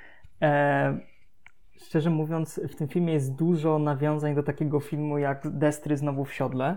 E, 0.42 0.98
szczerze 1.82 2.10
mówiąc, 2.10 2.60
w 2.68 2.74
tym 2.74 2.88
filmie 2.88 3.12
jest 3.12 3.34
dużo 3.34 3.78
nawiązań 3.78 4.34
do 4.34 4.42
takiego 4.42 4.80
filmu 4.80 5.18
jak 5.18 5.58
Destry 5.58 5.96
znowu 5.96 6.24
w 6.24 6.34
siodle 6.34 6.76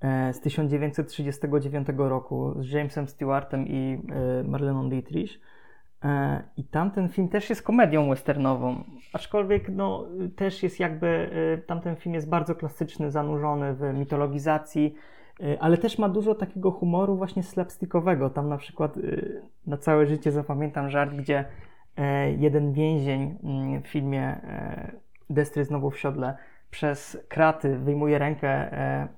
e, 0.00 0.32
z 0.32 0.40
1939 0.40 1.88
roku 1.96 2.62
z 2.62 2.70
Jamesem 2.70 3.08
Stewartem 3.08 3.68
i 3.68 4.02
e, 4.40 4.44
Marleną 4.44 4.88
Dietrich. 4.88 5.40
E, 6.04 6.42
I 6.56 6.64
tamten 6.64 7.08
film 7.08 7.28
też 7.28 7.50
jest 7.50 7.62
komedią 7.62 8.08
westernową, 8.08 8.84
aczkolwiek 9.12 9.68
no, 9.68 10.06
też 10.36 10.62
jest 10.62 10.80
jakby, 10.80 11.30
e, 11.54 11.58
tamten 11.58 11.96
film 11.96 12.14
jest 12.14 12.28
bardzo 12.28 12.54
klasyczny, 12.54 13.10
zanurzony 13.10 13.74
w 13.74 13.80
mitologizacji 13.94 14.94
ale 15.60 15.78
też 15.78 15.98
ma 15.98 16.08
dużo 16.08 16.34
takiego 16.34 16.70
humoru 16.70 17.16
właśnie 17.16 17.42
slapstickowego. 17.42 18.30
Tam 18.30 18.48
na 18.48 18.56
przykład 18.56 18.96
y, 18.96 19.42
na 19.66 19.76
całe 19.76 20.06
życie 20.06 20.32
zapamiętam 20.32 20.90
żart, 20.90 21.14
gdzie 21.14 21.44
e, 21.96 22.32
jeden 22.32 22.72
więzień 22.72 23.38
mm, 23.42 23.82
w 23.82 23.86
filmie 23.86 24.22
e, 24.22 24.92
Destry 25.30 25.64
znowu 25.64 25.90
w 25.90 25.98
siodle 25.98 26.36
przez 26.70 27.18
kraty 27.28 27.78
wyjmuje 27.78 28.18
rękę 28.18 28.48
e, 28.48 29.08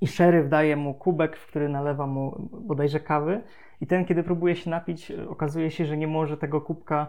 i 0.00 0.06
szeryf 0.06 0.48
daje 0.48 0.76
mu 0.76 0.94
kubek, 0.94 1.36
w 1.36 1.46
który 1.46 1.68
nalewa 1.68 2.06
mu 2.06 2.48
bodajże 2.52 3.00
kawy 3.00 3.40
i 3.80 3.86
ten, 3.86 4.04
kiedy 4.04 4.22
próbuje 4.22 4.56
się 4.56 4.70
napić, 4.70 5.12
okazuje 5.28 5.70
się, 5.70 5.86
że 5.86 5.96
nie 5.96 6.06
może 6.06 6.36
tego 6.36 6.60
kubka 6.60 7.06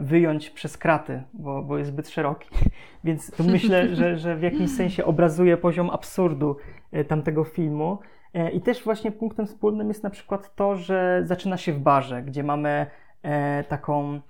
wyjąć 0.00 0.50
przez 0.50 0.78
kraty, 0.78 1.22
bo, 1.32 1.62
bo 1.62 1.78
jest 1.78 1.90
zbyt 1.90 2.08
szeroki. 2.08 2.48
Więc 3.04 3.38
myślę, 3.38 3.94
że, 3.94 4.18
że 4.18 4.36
w 4.36 4.42
jakimś 4.42 4.70
sensie 4.70 5.04
obrazuje 5.04 5.56
poziom 5.56 5.90
absurdu 5.90 6.56
E, 6.92 7.04
tamtego 7.04 7.44
filmu. 7.44 7.98
E, 8.34 8.50
I 8.50 8.60
też 8.60 8.84
właśnie 8.84 9.12
punktem 9.12 9.46
wspólnym 9.46 9.88
jest 9.88 10.02
na 10.02 10.10
przykład 10.10 10.54
to, 10.54 10.76
że 10.76 11.20
zaczyna 11.24 11.56
się 11.56 11.72
w 11.72 11.78
barze, 11.78 12.22
gdzie 12.22 12.42
mamy 12.42 12.86
e, 13.22 13.64
taką, 13.64 14.20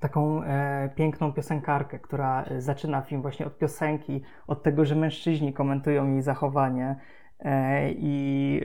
taką 0.00 0.42
piękną 0.94 1.32
piosenkarkę, 1.32 1.98
która 1.98 2.44
zaczyna 2.58 3.02
film 3.02 3.22
właśnie 3.22 3.46
od 3.46 3.58
piosenki, 3.58 4.22
od 4.46 4.62
tego, 4.62 4.84
że 4.84 4.96
mężczyźni 4.96 5.52
komentują 5.52 6.12
jej 6.12 6.22
zachowanie 6.22 6.96
i, 7.96 8.60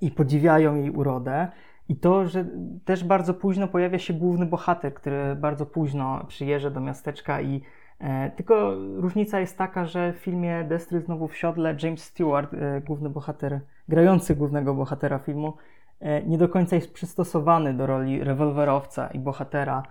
i 0.00 0.10
podziwiają 0.10 0.76
jej 0.76 0.90
urodę. 0.90 1.48
I 1.92 1.96
to, 1.96 2.26
że 2.28 2.44
też 2.84 3.04
bardzo 3.04 3.34
późno 3.34 3.68
pojawia 3.68 3.98
się 3.98 4.14
główny 4.14 4.46
bohater, 4.46 4.94
który 4.94 5.36
bardzo 5.36 5.66
późno 5.66 6.24
przyjeżdża 6.28 6.70
do 6.70 6.80
miasteczka 6.80 7.40
i 7.40 7.62
E, 8.02 8.30
tylko 8.30 8.74
różnica 8.96 9.40
jest 9.40 9.58
taka, 9.58 9.86
że 9.86 10.12
w 10.12 10.16
filmie 10.16 10.64
Destry 10.68 11.00
znowu 11.00 11.28
w 11.28 11.36
siodle 11.36 11.76
James 11.82 12.04
Stewart, 12.04 12.54
e, 12.54 12.80
główny 12.80 13.10
bohater, 13.10 13.60
grający 13.88 14.36
głównego 14.36 14.74
bohatera 14.74 15.18
filmu, 15.18 15.56
e, 16.00 16.22
nie 16.22 16.38
do 16.38 16.48
końca 16.48 16.76
jest 16.76 16.92
przystosowany 16.92 17.74
do 17.74 17.86
roli 17.86 18.24
rewolwerowca 18.24 19.08
i 19.08 19.18
bohatera, 19.18 19.82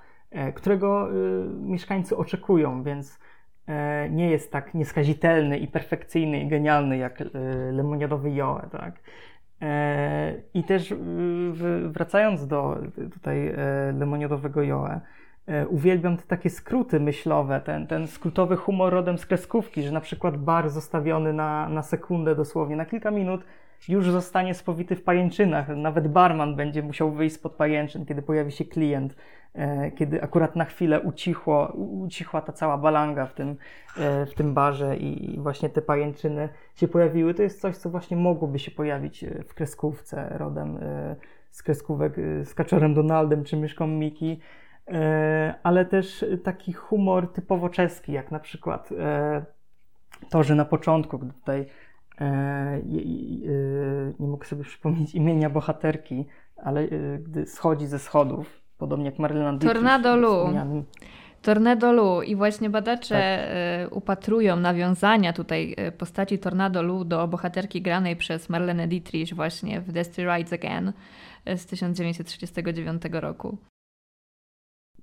którego 0.56 1.10
mieszkańcy 1.62 2.18
oczekują, 2.18 2.84
więc 2.84 3.20
nie 4.10 4.30
jest 4.30 4.52
tak 4.52 4.74
nieskazitelny 4.74 5.58
i 5.58 5.68
perfekcyjny 5.68 6.40
i 6.40 6.48
genialny 6.48 6.98
jak 6.98 7.24
lemoniadowy 7.72 8.32
Joe, 8.32 8.62
tak? 8.72 9.00
I 10.54 10.64
też 10.64 10.94
wracając 11.88 12.48
do 12.48 12.78
tutaj 13.14 13.54
lemoniadowego 13.94 14.64
Joe, 14.64 15.02
E, 15.48 15.68
uwielbiam 15.68 16.18
te 16.18 16.24
takie 16.24 16.50
skróty 16.50 17.00
myślowe, 17.00 17.62
ten, 17.66 17.88
ten 17.88 18.08
skrótowy 18.08 18.58
humor 18.58 18.94
rodem 18.94 19.18
z 19.18 19.26
kreskówki, 19.26 19.84
że 19.84 19.92
na 19.92 20.02
przykład 20.02 20.38
bar 20.38 20.70
zostawiony 20.70 21.34
na, 21.34 21.70
na 21.70 21.84
sekundę 21.84 22.36
dosłownie, 22.36 22.76
na 22.76 22.86
kilka 22.86 23.12
minut 23.12 23.42
już 23.88 24.12
zostanie 24.12 24.54
spowity 24.54 24.96
w 24.96 25.04
pajęczynach. 25.04 25.68
Nawet 25.76 26.08
barman 26.08 26.56
będzie 26.56 26.84
musiał 26.84 27.12
wyjść 27.12 27.36
spod 27.36 27.54
pajęczyn, 27.54 28.06
kiedy 28.06 28.22
pojawi 28.22 28.52
się 28.52 28.66
klient, 28.66 29.16
e, 29.16 29.18
kiedy 29.96 30.24
akurat 30.24 30.56
na 30.56 30.66
chwilę 30.66 31.00
ucichło, 31.00 31.68
ucichła 31.76 32.42
ta 32.42 32.54
cała 32.54 32.78
balanga 32.78 33.26
w 33.26 33.34
tym, 33.34 33.58
e, 33.98 34.26
w 34.26 34.34
tym 34.34 34.54
barze 34.54 34.98
i 34.98 35.40
właśnie 35.40 35.70
te 35.70 35.82
pajęczyny 35.82 36.50
się 36.76 36.88
pojawiły. 36.88 37.34
To 37.34 37.44
jest 37.44 37.62
coś, 37.62 37.78
co 37.78 37.90
właśnie 37.90 38.18
mogłoby 38.18 38.60
się 38.60 38.72
pojawić 38.72 39.26
w 39.48 39.54
kreskówce 39.54 40.30
rodem 40.38 40.80
z 41.50 41.64
kreskówek 41.64 42.16
z 42.44 42.54
Kaczorem 42.54 42.94
Donaldem 42.94 43.44
czy 43.44 43.58
Myszką 43.58 43.88
Miki. 43.88 44.40
E, 44.88 45.54
ale 45.64 45.86
też 45.86 46.26
taki 46.44 46.74
humor 46.74 47.34
typowo 47.34 47.70
czeski, 47.70 48.12
jak 48.12 48.32
na 48.32 48.40
przykład 48.40 48.90
e, 49.00 49.46
to, 50.30 50.44
że 50.44 50.56
na 50.56 50.66
początku, 50.66 51.20
gdy 51.20 51.34
tutaj 51.34 51.66
e, 52.22 52.82
nie 54.20 54.28
mogę 54.28 54.48
sobie 54.48 54.64
przypomnieć 54.64 55.16
imienia 55.16 55.50
bohaterki, 55.50 56.26
ale 56.58 56.88
gdy 57.20 57.46
schodzi 57.46 57.88
ze 57.88 58.00
schodów, 58.00 58.62
podobnie 58.82 59.06
jak 59.06 59.20
Marlena 59.20 59.52
Dietrich. 59.52 59.74
Tornado 59.74 60.16
Lu. 60.16 60.54
Tornado 61.42 61.92
Lu 61.92 62.22
i 62.22 62.36
właśnie 62.36 62.70
badacze 62.70 63.48
tak. 63.86 63.98
upatrują 63.98 64.56
nawiązania 64.56 65.34
tutaj 65.34 65.76
postaci 65.98 66.40
Tornado 66.40 66.84
Lu 66.84 67.06
do 67.06 67.28
bohaterki 67.28 67.82
granej 67.82 68.16
przez 68.16 68.50
Marlene 68.50 68.88
Dietrich 68.88 69.34
właśnie 69.34 69.82
w 69.82 69.92
Destiny 69.92 70.28
Rides 70.28 70.54
Again 70.54 70.94
z 71.46 71.66
1939 71.66 73.02
roku. 73.12 73.58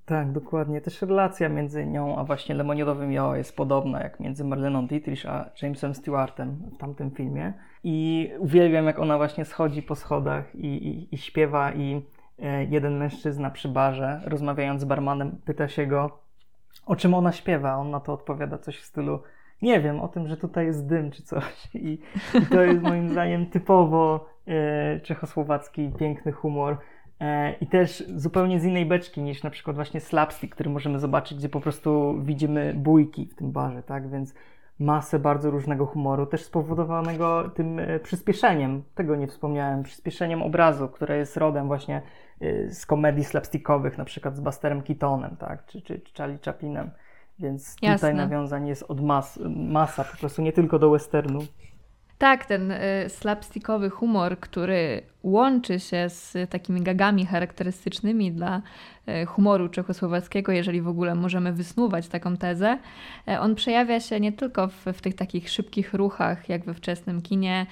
Tak, 0.08 0.32
dokładnie. 0.32 0.80
Też 0.80 1.02
relacja 1.02 1.48
między 1.48 1.86
nią 1.86 2.16
a 2.16 2.24
właśnie 2.24 2.54
Lemoniadowym 2.54 3.12
Jo 3.12 3.34
jest 3.34 3.56
podobna 3.56 4.02
jak 4.02 4.20
między 4.20 4.44
Marleną 4.44 4.86
Dietrich 4.86 5.26
a 5.26 5.50
Jamesem 5.62 5.94
Stewartem 5.94 6.70
w 6.74 6.76
tamtym 6.76 7.10
filmie. 7.10 7.52
I 7.84 8.28
uwielbiam 8.38 8.86
jak 8.86 8.98
ona 8.98 9.16
właśnie 9.16 9.44
schodzi 9.44 9.82
po 9.82 9.94
schodach 9.94 10.54
i, 10.54 10.66
i, 10.66 11.14
i 11.14 11.18
śpiewa 11.18 11.72
i 11.72 11.94
e, 11.94 12.00
jeden 12.68 12.96
mężczyzna 12.96 13.50
przy 13.50 13.68
barze 13.68 14.20
rozmawiając 14.24 14.80
z 14.80 14.84
barmanem 14.84 15.40
pyta 15.44 15.68
się 15.68 15.86
go 15.86 16.18
o 16.86 16.96
czym 16.96 17.14
ona 17.14 17.32
śpiewa. 17.32 17.76
On 17.76 17.90
na 17.90 18.00
to 18.00 18.12
odpowiada 18.12 18.58
coś 18.58 18.78
w 18.78 18.84
stylu 18.84 19.22
nie 19.62 19.80
wiem, 19.80 20.00
o 20.00 20.08
tym, 20.08 20.28
że 20.28 20.36
tutaj 20.36 20.66
jest 20.66 20.86
dym 20.86 21.10
czy 21.10 21.22
coś. 21.22 21.74
I, 21.74 21.98
i 22.34 22.46
to 22.50 22.62
jest 22.62 22.82
moim 22.82 23.08
zdaniem 23.12 23.46
typowo 23.46 24.28
e, 24.46 25.00
czechosłowacki 25.00 25.92
piękny 25.98 26.32
humor 26.32 26.76
E, 27.20 27.52
I 27.60 27.66
też 27.66 28.04
zupełnie 28.16 28.60
z 28.60 28.64
innej 28.64 28.86
beczki 28.86 29.22
niż 29.22 29.42
na 29.42 29.50
przykład 29.50 29.76
właśnie 29.76 30.00
slapstick, 30.00 30.54
który 30.54 30.70
możemy 30.70 30.98
zobaczyć, 30.98 31.38
gdzie 31.38 31.48
po 31.48 31.60
prostu 31.60 32.20
widzimy 32.22 32.74
bójki 32.76 33.26
w 33.26 33.34
tym 33.34 33.52
barze, 33.52 33.82
tak? 33.82 34.10
Więc 34.10 34.34
masę 34.78 35.18
bardzo 35.18 35.50
różnego 35.50 35.86
humoru, 35.86 36.26
też 36.26 36.44
spowodowanego 36.44 37.50
tym 37.50 37.78
e, 37.78 38.00
przyspieszeniem, 38.00 38.82
tego 38.94 39.16
nie 39.16 39.26
wspomniałem, 39.26 39.82
przyspieszeniem 39.82 40.42
obrazu, 40.42 40.88
które 40.88 41.18
jest 41.18 41.36
rodem 41.36 41.66
właśnie 41.66 41.96
e, 41.96 42.02
z 42.70 42.86
komedii 42.86 43.24
slapstickowych, 43.24 43.98
na 43.98 44.04
przykład 44.04 44.36
z 44.36 44.40
Busterem 44.40 44.82
Keatonem, 44.82 45.36
tak? 45.36 45.66
Czy, 45.66 45.82
czy, 45.82 46.00
czy 46.00 46.14
Charlie 46.14 46.38
Chaplinem. 46.44 46.90
Więc 47.38 47.74
tutaj 47.74 47.90
Jasne. 47.90 48.14
nawiązań 48.14 48.68
jest 48.68 48.84
od 48.88 49.00
mas, 49.00 49.38
masa, 49.56 50.04
po 50.04 50.16
prostu 50.16 50.42
nie 50.42 50.52
tylko 50.52 50.78
do 50.78 50.90
westernu. 50.90 51.40
Tak, 52.18 52.46
ten 52.46 52.70
y, 52.70 52.76
slapstickowy 53.08 53.90
humor, 53.90 54.40
który 54.40 55.02
łączy 55.22 55.80
się 55.80 56.08
z 56.08 56.50
takimi 56.50 56.82
gagami 56.82 57.26
charakterystycznymi 57.26 58.32
dla 58.32 58.62
y, 59.08 59.26
humoru 59.26 59.68
czechosłowackiego, 59.68 60.52
jeżeli 60.52 60.80
w 60.80 60.88
ogóle 60.88 61.14
możemy 61.14 61.52
wysnuwać 61.52 62.08
taką 62.08 62.36
tezę, 62.36 62.78
y, 63.28 63.38
on 63.40 63.54
przejawia 63.54 64.00
się 64.00 64.20
nie 64.20 64.32
tylko 64.32 64.68
w, 64.68 64.84
w 64.92 65.00
tych 65.00 65.14
takich 65.14 65.50
szybkich 65.50 65.94
ruchach, 65.94 66.48
jak 66.48 66.64
we 66.64 66.74
wczesnym 66.74 67.22
kinie, 67.22 67.66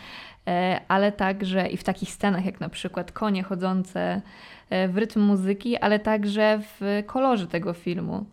ale 0.88 1.12
także 1.12 1.68
i 1.68 1.76
w 1.76 1.84
takich 1.84 2.10
scenach, 2.10 2.44
jak 2.44 2.60
na 2.60 2.68
przykład 2.68 3.12
konie 3.12 3.42
chodzące 3.42 4.20
w 4.70 4.92
rytm 4.96 5.20
muzyki, 5.20 5.76
ale 5.76 5.98
także 5.98 6.60
w 6.62 7.02
kolorze 7.06 7.46
tego 7.46 7.72
filmu. 7.72 8.26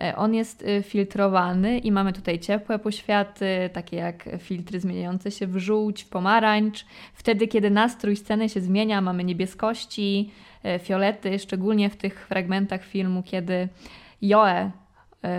E, 0.00 0.16
on 0.16 0.34
jest 0.34 0.62
y, 0.62 0.82
filtrowany 0.82 1.78
i 1.78 1.92
mamy 1.92 2.12
tutaj 2.12 2.38
ciepłe 2.38 2.78
poświaty, 2.78 3.70
takie 3.72 3.96
jak 3.96 4.28
filtry 4.38 4.80
zmieniające 4.80 5.30
się 5.30 5.46
w 5.46 5.56
żółć, 5.56 6.04
w 6.04 6.08
pomarańcz. 6.08 6.86
Wtedy, 7.14 7.48
kiedy 7.48 7.70
nastrój 7.70 8.16
sceny 8.16 8.48
się 8.48 8.60
zmienia, 8.60 9.00
mamy 9.00 9.24
niebieskości, 9.24 10.30
e, 10.64 10.78
fiolety, 10.78 11.38
szczególnie 11.38 11.90
w 11.90 11.96
tych 11.96 12.26
fragmentach 12.26 12.84
filmu, 12.84 13.22
kiedy 13.22 13.68
Joe 14.22 14.46
e, 14.46 14.70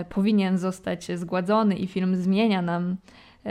powinien 0.04 0.58
zostać 0.58 1.18
zgładzony 1.18 1.74
i 1.74 1.86
film 1.86 2.16
zmienia 2.16 2.62
nam 2.62 2.96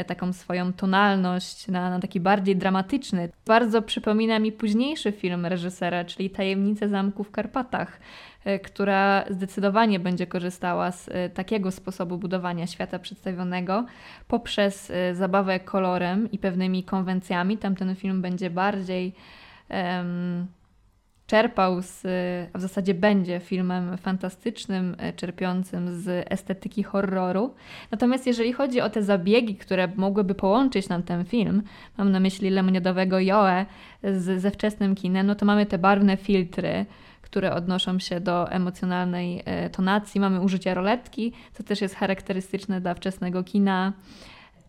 taką 0.08 0.34
swoją 0.34 0.74
tonalność 0.74 1.68
na, 1.68 1.90
na, 1.90 2.00
taki 2.00 2.20
bardziej 2.20 2.56
dramatyczny. 2.56 3.30
Bardzo 3.46 3.82
przypomina 3.82 4.40
mi 4.40 4.52
późniejszy 4.52 5.12
film 5.12 5.46
reżysera, 5.46 6.06
czyli 6.06 6.30
Tajemnice 6.30 6.90
Zamku 6.90 7.24
w 7.24 7.32
Karpatach, 7.32 8.00
E, 8.46 8.60
która 8.60 9.26
zdecydowanie 9.30 10.00
będzie 10.00 10.28
korzystała 10.28 10.92
z 10.92 11.10
e, 11.10 11.30
takiego 11.30 11.72
sposobu 11.72 12.18
budowania 12.18 12.68
świata 12.68 13.00
przedstawionego 13.00 13.86
poprzez 14.28 14.92
e, 14.92 15.16
zabawę 15.16 15.60
kolorem 15.60 16.32
i 16.32 16.38
pewnymi 16.38 16.84
konwencjami. 16.84 17.58
Tamten 17.58 17.96
film 17.96 18.22
będzie 18.22 18.50
bardziej 18.50 19.14
um, 19.70 20.48
czerpał 21.32 21.82
z, 21.82 22.04
a 22.54 22.58
w 22.58 22.62
zasadzie 22.62 22.94
będzie 22.94 23.40
filmem 23.40 23.98
fantastycznym, 23.98 24.96
czerpiącym 25.16 26.02
z 26.02 26.26
estetyki 26.30 26.84
horroru. 26.84 27.54
Natomiast 27.92 28.28
jeżeli 28.28 28.54
chodzi 28.54 28.82
o 28.82 28.90
te 28.90 29.04
zabiegi, 29.04 29.56
które 29.56 29.88
mogłyby 29.96 30.36
połączyć 30.36 30.90
nam 30.90 31.04
ten 31.04 31.26
film, 31.26 31.64
mam 31.98 32.12
na 32.12 32.20
myśli 32.20 32.50
lemoniadowego 32.50 33.20
Joe 33.20 33.66
z, 34.04 34.42
ze 34.42 34.52
wczesnym 34.52 34.96
kinem, 34.96 35.28
no 35.28 35.36
to 35.36 35.46
mamy 35.46 35.66
te 35.66 35.78
barwne 35.78 36.18
filtry, 36.18 36.86
które 37.22 37.54
odnoszą 37.54 38.00
się 38.00 38.20
do 38.20 38.52
emocjonalnej 38.52 39.42
e, 39.46 39.70
tonacji. 39.70 40.22
Mamy 40.22 40.42
użycie 40.42 40.74
roletki, 40.74 41.34
co 41.54 41.64
też 41.64 41.82
jest 41.82 41.96
charakterystyczne 41.96 42.82
dla 42.82 42.94
wczesnego 42.94 43.44
kina. 43.44 43.94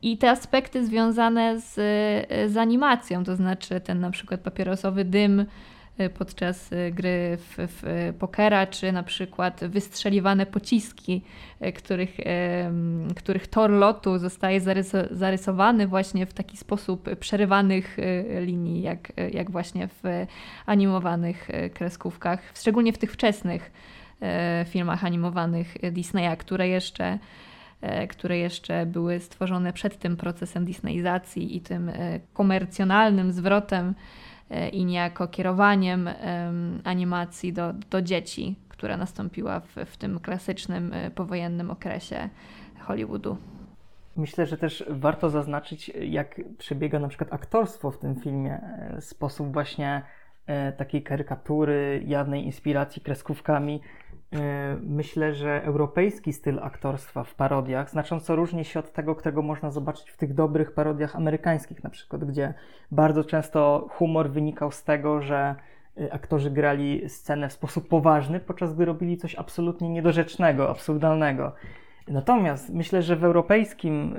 I 0.02 0.18
te 0.18 0.30
aspekty 0.30 0.86
związane 0.86 1.60
z, 1.60 1.78
e, 1.78 2.48
z 2.48 2.56
animacją, 2.56 3.24
to 3.24 3.36
znaczy 3.36 3.80
ten 3.80 4.00
na 4.00 4.10
przykład 4.10 4.40
papierosowy 4.40 5.04
dym, 5.04 5.46
podczas 6.10 6.72
y, 6.72 6.92
gry 6.94 7.36
w, 7.36 7.54
w 7.58 8.12
pokera, 8.18 8.66
czy 8.66 8.92
na 8.92 9.02
przykład 9.02 9.64
wystrzeliwane 9.64 10.46
pociski, 10.46 11.22
y, 11.66 11.72
których, 11.72 12.16
których 13.16 13.46
tor 13.46 13.70
lotu 13.70 14.18
zostaje 14.18 14.60
zarysowany 15.10 15.86
właśnie 15.86 16.26
w 16.26 16.32
taki 16.32 16.56
sposób 16.56 17.16
przerywanych 17.16 17.96
linii, 18.40 18.82
jak, 18.82 19.12
jak 19.32 19.50
właśnie 19.50 19.88
w 19.88 20.02
animowanych 20.66 21.48
kreskówkach, 21.74 22.52
szczególnie 22.54 22.92
w 22.92 22.98
tych 22.98 23.12
wczesnych 23.12 23.70
filmach 24.66 25.04
animowanych 25.04 25.74
Disneya, 25.92 26.36
które 26.38 26.68
jeszcze 26.68 27.18
które 28.08 28.38
jeszcze 28.38 28.86
były 28.86 29.20
stworzone 29.20 29.72
przed 29.72 29.98
tym 29.98 30.16
procesem 30.16 30.64
disneyizacji 30.64 31.56
i 31.56 31.60
tym 31.60 31.90
komercjonalnym 32.32 33.32
zwrotem 33.32 33.94
i 34.72 34.84
niejako 34.84 35.28
kierowaniem 35.28 36.08
animacji 36.84 37.52
do, 37.52 37.72
do 37.72 38.02
dzieci, 38.02 38.56
która 38.68 38.96
nastąpiła 38.96 39.60
w, 39.60 39.76
w 39.86 39.96
tym 39.96 40.20
klasycznym 40.20 40.92
e, 40.92 41.10
powojennym 41.10 41.70
okresie 41.70 42.28
Hollywoodu. 42.80 43.36
Myślę, 44.16 44.46
że 44.46 44.58
też 44.58 44.84
warto 44.88 45.30
zaznaczyć, 45.30 45.88
jak 46.00 46.40
przebiega 46.58 46.98
na 46.98 47.08
przykład 47.08 47.32
aktorstwo 47.32 47.90
w 47.90 47.98
tym 47.98 48.16
filmie. 48.16 48.60
E, 48.96 49.00
sposób 49.00 49.52
właśnie 49.52 50.02
takiej 50.76 51.02
karykatury, 51.02 52.02
jawnej 52.06 52.44
inspiracji 52.44 53.02
kreskówkami. 53.02 53.80
E, 54.32 54.76
myślę, 54.82 55.34
że 55.34 55.64
europejski 55.64 56.32
styl 56.32 56.58
aktorstwa 56.62 57.24
w 57.24 57.34
parodiach 57.34 57.90
znacząco 57.90 58.36
różni 58.36 58.64
się 58.64 58.80
od 58.80 58.92
tego, 58.92 59.14
którego 59.14 59.42
można 59.42 59.70
zobaczyć 59.70 60.10
w 60.10 60.16
tych 60.16 60.34
dobrych 60.34 60.72
parodiach 60.72 61.16
amerykańskich, 61.16 61.84
na 61.84 61.90
przykład, 61.90 62.24
gdzie 62.24 62.54
bardzo 62.90 63.24
często 63.24 63.88
humor 63.90 64.30
wynikał 64.30 64.72
z 64.72 64.84
tego, 64.84 65.20
że 65.20 65.54
e, 66.00 66.12
aktorzy 66.12 66.50
grali 66.50 67.08
scenę 67.08 67.48
w 67.48 67.52
sposób 67.52 67.88
poważny, 67.88 68.40
podczas 68.40 68.74
gdy 68.74 68.84
robili 68.84 69.16
coś 69.16 69.34
absolutnie 69.34 69.88
niedorzecznego, 69.88 70.70
absurdalnego. 70.70 71.52
Natomiast 72.08 72.70
myślę, 72.70 73.02
że 73.02 73.16
w 73.16 73.24
europejskim 73.24 74.14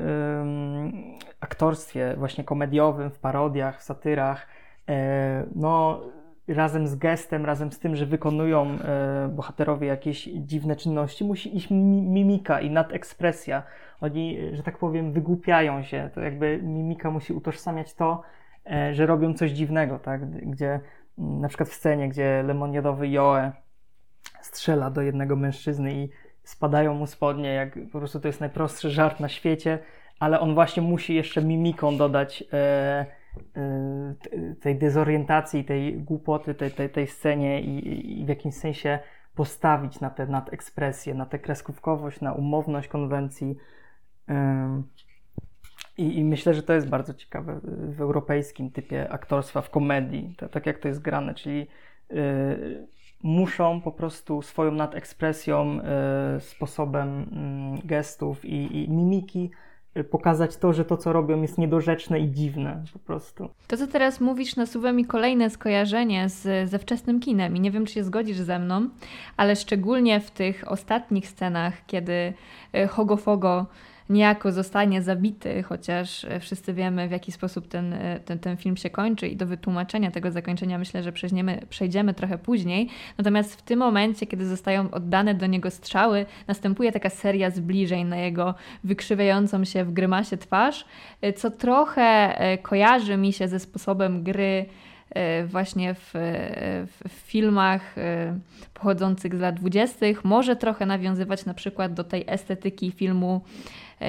aktorstwie, 1.39 2.15
właśnie 2.17 2.43
komediowym, 2.43 3.11
w 3.11 3.19
parodiach, 3.19 3.79
w 3.79 3.83
satyrach, 3.83 4.47
e, 4.89 5.45
no 5.55 6.01
razem 6.47 6.87
z 6.87 6.95
gestem, 6.95 7.45
razem 7.45 7.71
z 7.71 7.79
tym, 7.79 7.95
że 7.95 8.05
wykonują 8.05 8.65
e, 8.65 9.27
bohaterowie 9.27 9.87
jakieś 9.87 10.23
dziwne 10.23 10.75
czynności, 10.75 11.23
musi 11.23 11.57
iść 11.57 11.67
mimika 11.71 12.61
i 12.61 12.69
nadekspresja. 12.69 13.63
Oni, 14.01 14.37
że 14.53 14.63
tak 14.63 14.77
powiem, 14.77 15.11
wygłupiają 15.11 15.83
się. 15.83 16.09
To 16.13 16.21
jakby 16.21 16.59
mimika 16.63 17.11
musi 17.11 17.33
utożsamiać 17.33 17.93
to, 17.93 18.21
e, 18.71 18.93
że 18.93 19.05
robią 19.05 19.33
coś 19.33 19.51
dziwnego, 19.51 19.99
tak? 19.99 20.31
Gdzie 20.31 20.79
mm, 21.19 21.41
na 21.41 21.47
przykład 21.47 21.69
w 21.69 21.73
scenie, 21.73 22.09
gdzie 22.09 22.43
lemoniadowy 22.43 23.09
Joe 23.09 23.51
strzela 24.41 24.89
do 24.89 25.01
jednego 25.01 25.35
mężczyzny 25.35 25.93
i 25.93 26.09
spadają 26.43 26.93
mu 26.93 27.07
spodnie, 27.07 27.53
jak 27.53 27.79
po 27.91 27.99
prostu 27.99 28.19
to 28.19 28.27
jest 28.27 28.39
najprostszy 28.39 28.89
żart 28.89 29.19
na 29.19 29.29
świecie, 29.29 29.79
ale 30.19 30.39
on 30.39 30.53
właśnie 30.53 30.83
musi 30.83 31.15
jeszcze 31.15 31.41
mimiką 31.41 31.97
dodać 31.97 32.43
e, 32.53 32.55
e, 32.57 33.05
tej 34.61 34.75
dezorientacji, 34.75 35.63
tej 35.63 35.97
głupoty, 35.97 36.55
tej, 36.55 36.71
tej, 36.71 36.89
tej 36.89 37.07
scenie 37.07 37.61
i, 37.61 38.21
i 38.21 38.25
w 38.25 38.29
jakimś 38.29 38.55
sensie 38.55 38.99
postawić 39.35 39.99
na 39.99 40.09
tę 40.09 40.25
nadekspresję, 40.25 41.13
na 41.13 41.25
tę 41.25 41.39
kreskówkowość, 41.39 42.21
na 42.21 42.33
umowność 42.33 42.87
konwencji. 42.87 43.55
I, 45.97 46.17
I, 46.17 46.25
myślę, 46.25 46.53
że 46.53 46.63
to 46.63 46.73
jest 46.73 46.89
bardzo 46.89 47.13
ciekawe 47.13 47.59
w 47.63 48.01
europejskim 48.01 48.71
typie 48.71 49.11
aktorstwa, 49.11 49.61
w 49.61 49.69
komedii, 49.69 50.35
to, 50.37 50.49
tak 50.49 50.65
jak 50.65 50.79
to 50.79 50.87
jest 50.87 51.01
grane, 51.01 51.33
czyli 51.33 51.67
y, 52.11 52.87
muszą 53.23 53.81
po 53.81 53.91
prostu 53.91 54.41
swoją 54.41 54.71
nadekspresją, 54.71 55.79
y, 56.37 56.39
sposobem 56.39 57.21
y, 57.83 57.87
gestów 57.87 58.45
i, 58.45 58.83
i 58.83 58.89
mimiki 58.89 59.51
y, 59.53 59.72
pokazać 60.09 60.57
to, 60.57 60.73
że 60.73 60.85
to, 60.85 60.97
co 60.97 61.13
robią, 61.13 61.41
jest 61.41 61.57
niedorzeczne 61.57 62.19
i 62.19 62.31
dziwne 62.31 62.83
po 62.93 62.99
prostu. 62.99 63.49
To, 63.67 63.77
co 63.77 63.87
teraz 63.87 64.21
mówisz, 64.21 64.55
nasuwa 64.55 64.91
mi 64.91 65.05
kolejne 65.05 65.49
skojarzenie 65.49 66.29
z, 66.29 66.69
ze 66.69 66.79
wczesnym 66.79 67.19
kinem 67.19 67.55
i 67.55 67.59
nie 67.59 67.71
wiem, 67.71 67.85
czy 67.85 67.93
się 67.93 68.03
zgodzisz 68.03 68.37
ze 68.37 68.59
mną, 68.59 68.89
ale 69.37 69.55
szczególnie 69.55 70.19
w 70.19 70.31
tych 70.31 70.71
ostatnich 70.71 71.27
scenach, 71.27 71.85
kiedy 71.85 72.33
y, 72.75 72.87
Hogo 72.87 73.17
Fogo 73.17 73.65
niejako 74.13 74.51
zostanie 74.51 75.01
zabity, 75.01 75.63
chociaż 75.63 76.25
e, 76.25 76.39
wszyscy 76.39 76.73
wiemy, 76.73 77.07
w 77.07 77.11
jaki 77.11 77.31
sposób 77.31 77.67
ten, 77.67 77.93
e, 77.93 78.19
ten, 78.19 78.39
ten 78.39 78.57
film 78.57 78.77
się 78.77 78.89
kończy 78.89 79.27
i 79.27 79.35
do 79.35 79.45
wytłumaczenia 79.45 80.11
tego 80.11 80.31
zakończenia 80.31 80.77
myślę, 80.77 81.03
że 81.03 81.11
przejdziemy, 81.11 81.61
przejdziemy 81.69 82.13
trochę 82.13 82.37
później. 82.37 82.89
Natomiast 83.17 83.55
w 83.55 83.61
tym 83.61 83.79
momencie, 83.79 84.27
kiedy 84.27 84.45
zostają 84.45 84.91
oddane 84.91 85.33
do 85.33 85.45
niego 85.45 85.71
strzały, 85.71 86.25
następuje 86.47 86.91
taka 86.91 87.09
seria 87.09 87.49
zbliżeń 87.49 88.07
na 88.07 88.17
jego 88.17 88.55
wykrzywiającą 88.83 89.65
się 89.65 89.83
w 89.83 89.93
grymasie 89.93 90.37
twarz, 90.37 90.85
e, 91.21 91.33
co 91.33 91.51
trochę 91.51 92.37
kojarzy 92.61 93.17
mi 93.17 93.33
się 93.33 93.47
ze 93.47 93.59
sposobem 93.59 94.23
gry 94.23 94.65
właśnie 95.45 95.93
w, 95.93 96.11
w, 97.03 97.09
filmach 97.09 97.95
pochodzących 98.73 99.35
z 99.35 99.39
lat 99.39 99.55
dwudziestych. 99.55 100.25
Może 100.25 100.55
trochę 100.55 100.85
nawiązywać 100.85 101.45
na 101.45 101.53
przykład 101.53 101.93
do 101.93 102.03
tej 102.03 102.23
estetyki 102.27 102.91
filmu 102.91 103.41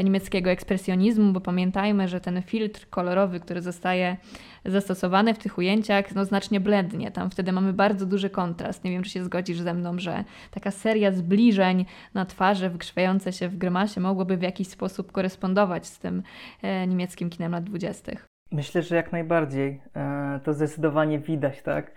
niemieckiego 0.02 0.50
ekspresjonizmu, 0.50 1.32
bo 1.32 1.40
pamiętajmy, 1.40 2.08
że 2.08 2.20
ten 2.20 2.42
filtr 2.42 2.88
kolorowy, 2.90 3.40
który 3.40 3.62
zostaje 3.62 4.16
zastosowany 4.64 5.34
w 5.34 5.38
tych 5.38 5.58
ujęciach, 5.58 6.14
no 6.14 6.24
znacznie 6.24 6.60
blednie. 6.60 7.10
Tam 7.10 7.30
wtedy 7.30 7.52
mamy 7.52 7.72
bardzo 7.72 8.06
duży 8.06 8.30
kontrast. 8.30 8.84
Nie 8.84 8.90
wiem, 8.90 9.02
czy 9.02 9.10
się 9.10 9.24
zgodzisz 9.24 9.58
ze 9.58 9.74
mną, 9.74 9.98
że 9.98 10.24
taka 10.50 10.70
seria 10.70 11.12
zbliżeń 11.12 11.84
na 12.14 12.24
twarze 12.24 12.70
wykrzywiające 12.70 13.32
się 13.32 13.48
w 13.48 13.56
grymasie 13.56 14.00
mogłoby 14.00 14.36
w 14.36 14.42
jakiś 14.42 14.68
sposób 14.68 15.12
korespondować 15.12 15.86
z 15.86 15.98
tym 15.98 16.22
e, 16.62 16.86
niemieckim 16.86 17.30
kinem 17.30 17.52
lat 17.52 17.64
dwudziestych. 17.64 18.26
Myślę, 18.52 18.82
że 18.82 18.96
jak 18.96 19.12
najbardziej. 19.12 19.80
E, 19.96 20.40
to 20.44 20.54
zdecydowanie 20.54 21.18
widać, 21.18 21.62
tak? 21.62 21.92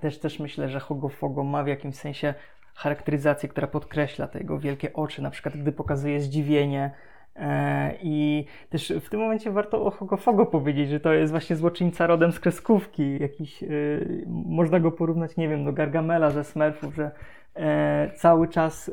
Też 0.00 0.18
też 0.18 0.38
myślę, 0.38 0.68
że 0.68 0.80
Hogo 0.80 1.08
Fogo 1.08 1.44
ma 1.44 1.64
w 1.64 1.66
jakimś 1.66 1.94
sensie 1.94 2.34
charakteryzację, 2.74 3.48
która 3.48 3.66
podkreśla 3.66 4.26
te 4.26 4.38
jego 4.38 4.58
wielkie 4.58 4.92
oczy, 4.92 5.22
na 5.22 5.30
przykład 5.30 5.56
gdy 5.56 5.72
pokazuje 5.72 6.20
zdziwienie. 6.20 6.90
E, 7.36 7.94
I 8.02 8.44
też 8.70 8.92
w 9.00 9.08
tym 9.08 9.20
momencie 9.20 9.50
warto 9.50 9.84
o 9.84 9.90
Hogofogo 9.90 10.46
powiedzieć, 10.46 10.90
że 10.90 11.00
to 11.00 11.12
jest 11.12 11.30
właśnie 11.30 11.56
złoczyńca 11.56 12.06
rodem 12.06 12.32
z 12.32 12.40
kreskówki. 12.40 13.18
Jakiś, 13.20 13.62
y, 13.62 14.24
można 14.26 14.80
go 14.80 14.92
porównać, 14.92 15.36
nie 15.36 15.48
wiem, 15.48 15.64
do 15.64 15.72
Gargamela 15.72 16.30
ze 16.30 16.44
Smurfów, 16.44 16.94
że 16.94 17.10
e, 17.56 18.10
cały 18.16 18.48
czas 18.48 18.90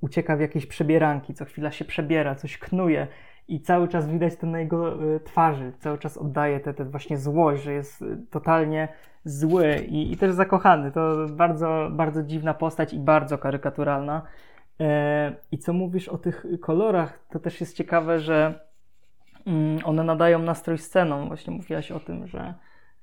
ucieka 0.00 0.36
w 0.36 0.40
jakieś 0.40 0.66
przebieranki, 0.66 1.34
co 1.34 1.44
chwila 1.44 1.70
się 1.70 1.84
przebiera, 1.84 2.34
coś 2.34 2.58
knuje 2.58 3.06
i 3.48 3.60
cały 3.60 3.88
czas 3.88 4.08
widać 4.08 4.36
to 4.36 4.46
na 4.46 4.60
jego 4.60 4.98
twarzy, 5.24 5.72
cały 5.78 5.98
czas 5.98 6.16
oddaje 6.16 6.60
tę 6.60 6.84
właśnie 6.84 7.18
złość, 7.18 7.62
że 7.62 7.72
jest 7.72 8.04
totalnie 8.30 8.88
zły 9.28 9.76
i, 9.88 10.12
i 10.12 10.16
też 10.16 10.32
zakochany. 10.32 10.92
To 10.92 11.26
bardzo, 11.30 11.88
bardzo 11.90 12.22
dziwna 12.22 12.54
postać 12.54 12.92
i 12.92 12.98
bardzo 12.98 13.38
karykaturalna. 13.38 14.22
E, 14.80 15.32
I 15.52 15.58
co 15.58 15.72
mówisz 15.72 16.08
o 16.08 16.18
tych 16.18 16.46
kolorach, 16.60 17.18
to 17.30 17.38
też 17.38 17.60
jest 17.60 17.76
ciekawe, 17.76 18.20
że 18.20 18.60
mm, 19.46 19.78
one 19.84 20.04
nadają 20.04 20.38
nastrój 20.38 20.78
sceną. 20.78 21.28
Właśnie 21.28 21.52
mówiłaś 21.52 21.92
o 21.92 22.00
tym, 22.00 22.26
że 22.26 22.54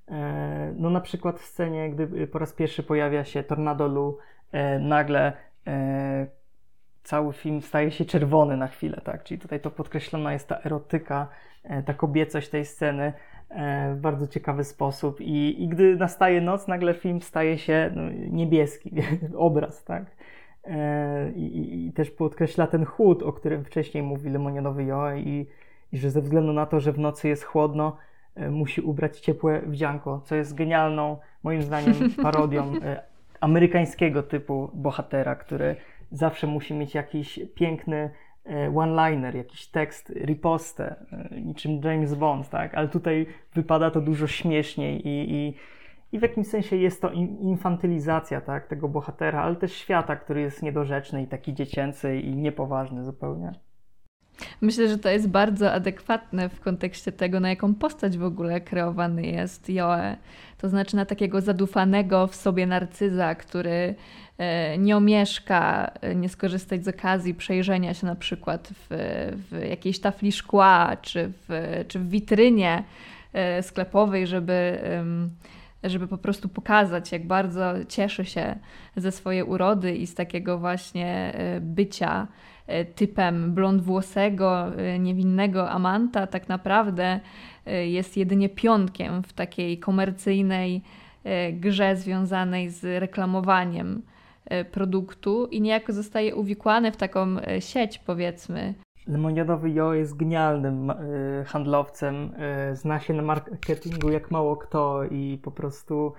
e, 0.07 0.73
no 0.77 0.89
na 0.89 1.01
przykład 1.01 1.39
w 1.39 1.45
scenie, 1.45 1.89
gdy 1.91 2.27
po 2.27 2.39
raz 2.39 2.53
pierwszy 2.53 2.83
pojawia 2.83 3.23
się 3.25 3.43
Tornado 3.43 3.87
Lu, 3.87 4.17
e, 4.51 4.79
nagle 4.79 5.33
cały 7.03 7.33
film 7.33 7.61
staje 7.61 7.91
się 7.91 8.05
czerwony 8.05 8.57
na 8.57 8.67
chwilę, 8.67 9.01
tak? 9.03 9.23
Czyli 9.23 9.39
tutaj 9.39 9.59
to 9.59 9.71
podkreślona 9.71 10.33
jest 10.33 10.47
ta 10.47 10.59
erotyka, 10.59 11.27
ta 11.85 11.93
kobiecość 11.93 12.49
tej 12.49 12.65
sceny, 12.65 13.13
w 13.95 13.97
bardzo 14.01 14.27
ciekawy 14.27 14.63
sposób. 14.63 15.21
I, 15.21 15.63
i 15.63 15.67
gdy 15.67 15.95
nastaje 15.95 16.41
noc, 16.41 16.67
nagle 16.67 16.93
film 16.93 17.21
staje 17.21 17.57
się 17.57 17.91
no, 17.95 18.01
niebieski, 18.11 18.91
obraz, 19.37 19.83
tak? 19.83 20.05
E, 20.63 21.31
I, 21.31 21.85
I, 21.87 21.91
też 21.91 22.11
podkreśla 22.11 22.67
ten 22.67 22.85
chłód, 22.85 23.23
o 23.23 23.33
którym 23.33 23.63
wcześniej 23.63 24.03
mówił 24.03 24.33
Lemoniadowy 24.33 24.83
Jo 24.83 25.15
i, 25.15 25.47
i 25.91 25.97
że 25.97 26.11
ze 26.11 26.21
względu 26.21 26.53
na 26.53 26.65
to, 26.65 26.79
że 26.79 26.91
w 26.91 26.99
nocy 26.99 27.27
jest 27.27 27.43
chłodno, 27.43 27.97
e, 28.35 28.49
musi 28.49 28.81
ubrać 28.81 29.19
ciepłe 29.19 29.61
wdzianko, 29.61 30.21
co 30.25 30.35
jest 30.35 30.55
genialną, 30.55 31.17
moim 31.43 31.61
zdaniem, 31.61 31.93
parodią 32.23 32.73
amerykańskiego 33.39 34.23
typu 34.23 34.71
bohatera, 34.73 35.35
który 35.35 35.75
zawsze 36.11 36.47
musi 36.47 36.73
mieć 36.73 36.95
jakiś 36.95 37.39
piękny 37.55 37.95
E, 37.99 38.09
one-liner, 38.75 39.35
jakiś 39.35 39.67
tekst, 39.67 40.09
ripostę, 40.09 40.95
e, 41.11 41.41
niczym 41.41 41.81
James 41.83 42.13
Bond, 42.13 42.49
tak? 42.49 42.75
Ale 42.75 42.87
tutaj 42.87 43.27
wypada 43.53 43.91
to 43.91 44.01
dużo 44.01 44.27
śmieszniej 44.27 45.07
i, 45.07 45.33
i, 45.33 45.53
i 46.11 46.19
w 46.19 46.21
jakimś 46.21 46.47
sensie 46.47 46.75
jest 46.75 47.01
to 47.01 47.11
infantylizacja, 47.41 48.41
tak? 48.41 48.67
Tego 48.67 48.87
bohatera, 48.87 49.41
ale 49.41 49.55
też 49.55 49.73
świata, 49.73 50.15
który 50.15 50.41
jest 50.41 50.63
niedorzeczny 50.63 51.23
i 51.23 51.27
taki 51.27 51.53
dziecięcy 51.53 52.19
i 52.19 52.35
niepoważny 52.35 53.03
zupełnie. 53.03 53.51
Myślę, 54.61 54.87
że 54.87 54.97
to 54.97 55.09
jest 55.09 55.29
bardzo 55.29 55.71
adekwatne 55.71 56.49
w 56.49 56.59
kontekście 56.59 57.11
tego, 57.11 57.39
na 57.39 57.49
jaką 57.49 57.75
postać 57.75 58.17
w 58.17 58.23
ogóle 58.23 58.61
kreowany 58.61 59.25
jest 59.25 59.69
Joe. 59.69 60.15
To 60.57 60.69
znaczy 60.69 60.95
na 60.95 61.05
takiego 61.05 61.41
zadufanego 61.41 62.27
w 62.27 62.35
sobie 62.35 62.67
narcyza, 62.67 63.35
który 63.35 63.69
e, 63.69 63.95
nie 64.77 64.97
omieszka 64.97 65.91
e, 66.01 66.15
nie 66.15 66.29
skorzystać 66.29 66.85
z 66.85 66.87
okazji 66.87 67.33
przejrzenia 67.33 67.93
się 67.93 68.07
na 68.07 68.15
przykład 68.15 68.69
w, 68.73 68.87
w 69.49 69.67
jakiejś 69.69 69.99
tafli 69.99 70.31
szkła 70.31 70.97
czy 71.01 71.31
w, 71.47 71.83
czy 71.87 71.99
w 71.99 72.09
witrynie 72.09 72.83
e, 73.33 73.63
sklepowej, 73.63 74.27
żeby 74.27 74.79
żeby 75.83 76.07
po 76.07 76.17
prostu 76.17 76.49
pokazać, 76.49 77.11
jak 77.11 77.27
bardzo 77.27 77.73
cieszy 77.89 78.25
się 78.25 78.55
ze 78.95 79.11
swojej 79.11 79.43
urody 79.43 79.95
i 79.95 80.07
z 80.07 80.15
takiego 80.15 80.57
właśnie 80.57 81.33
bycia 81.61 82.27
typem 82.95 83.53
blond 83.53 83.81
włosego, 83.81 84.71
niewinnego 84.99 85.69
amanta, 85.69 86.27
tak 86.27 86.49
naprawdę 86.49 87.19
E, 87.65 87.87
jest 87.87 88.17
jedynie 88.17 88.49
pionkiem 88.49 89.23
w 89.23 89.33
takiej 89.33 89.79
komercyjnej 89.79 90.81
e, 91.23 91.53
grze 91.53 91.95
związanej 91.95 92.69
z 92.69 92.99
reklamowaniem. 93.01 94.01
e, 94.01 94.14
produktu 94.71 95.47
i 95.47 95.61
niejako 95.61 95.93
zostaje 95.93 96.35
uwikłany 96.35 96.91
w 96.91 96.97
taką 96.97 97.27
sieć, 97.59 97.99
powiedzmy. 97.99 98.73
Lemoniadowy 99.07 99.69
Jo 99.69 99.93
jest 99.93 100.17
genialnym 100.17 100.93
handlowcem, 101.45 102.31
zna 102.73 102.99
się 102.99 103.13
na 103.13 103.21
marketingu 103.21 104.11
jak 104.11 104.31
mało 104.31 104.57
kto 104.57 105.03
i 105.03 105.39
po 105.43 105.51
prostu 105.51 106.13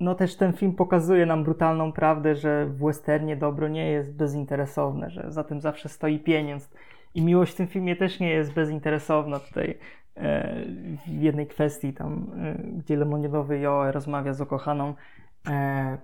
no 0.00 0.14
też 0.14 0.36
ten 0.36 0.52
film 0.52 0.72
pokazuje 0.72 1.26
nam 1.26 1.44
brutalną 1.44 1.92
prawdę, 1.92 2.34
że 2.34 2.66
w 2.66 2.84
westernie 2.84 3.36
dobro 3.36 3.68
nie 3.68 3.90
jest 3.90 4.14
bezinteresowne, 4.14 5.10
że 5.10 5.32
za 5.32 5.44
tym 5.44 5.60
zawsze 5.60 5.88
stoi 5.88 6.18
pieniądz. 6.18 6.70
I 7.14 7.22
miłość 7.22 7.52
w 7.52 7.56
tym 7.56 7.66
filmie 7.66 7.96
też 7.96 8.20
nie 8.20 8.30
jest 8.30 8.52
bezinteresowna. 8.52 9.40
Tutaj 9.40 9.78
e, 10.16 10.64
w 11.06 11.22
jednej 11.22 11.46
kwestii, 11.46 11.92
tam, 11.92 12.26
e, 12.38 12.54
gdzie 12.78 12.96
lemoniadowy 12.96 13.58
Joe 13.58 13.92
rozmawia 13.92 14.34
z 14.34 14.40
ukochaną, 14.40 14.88
e, 14.88 14.94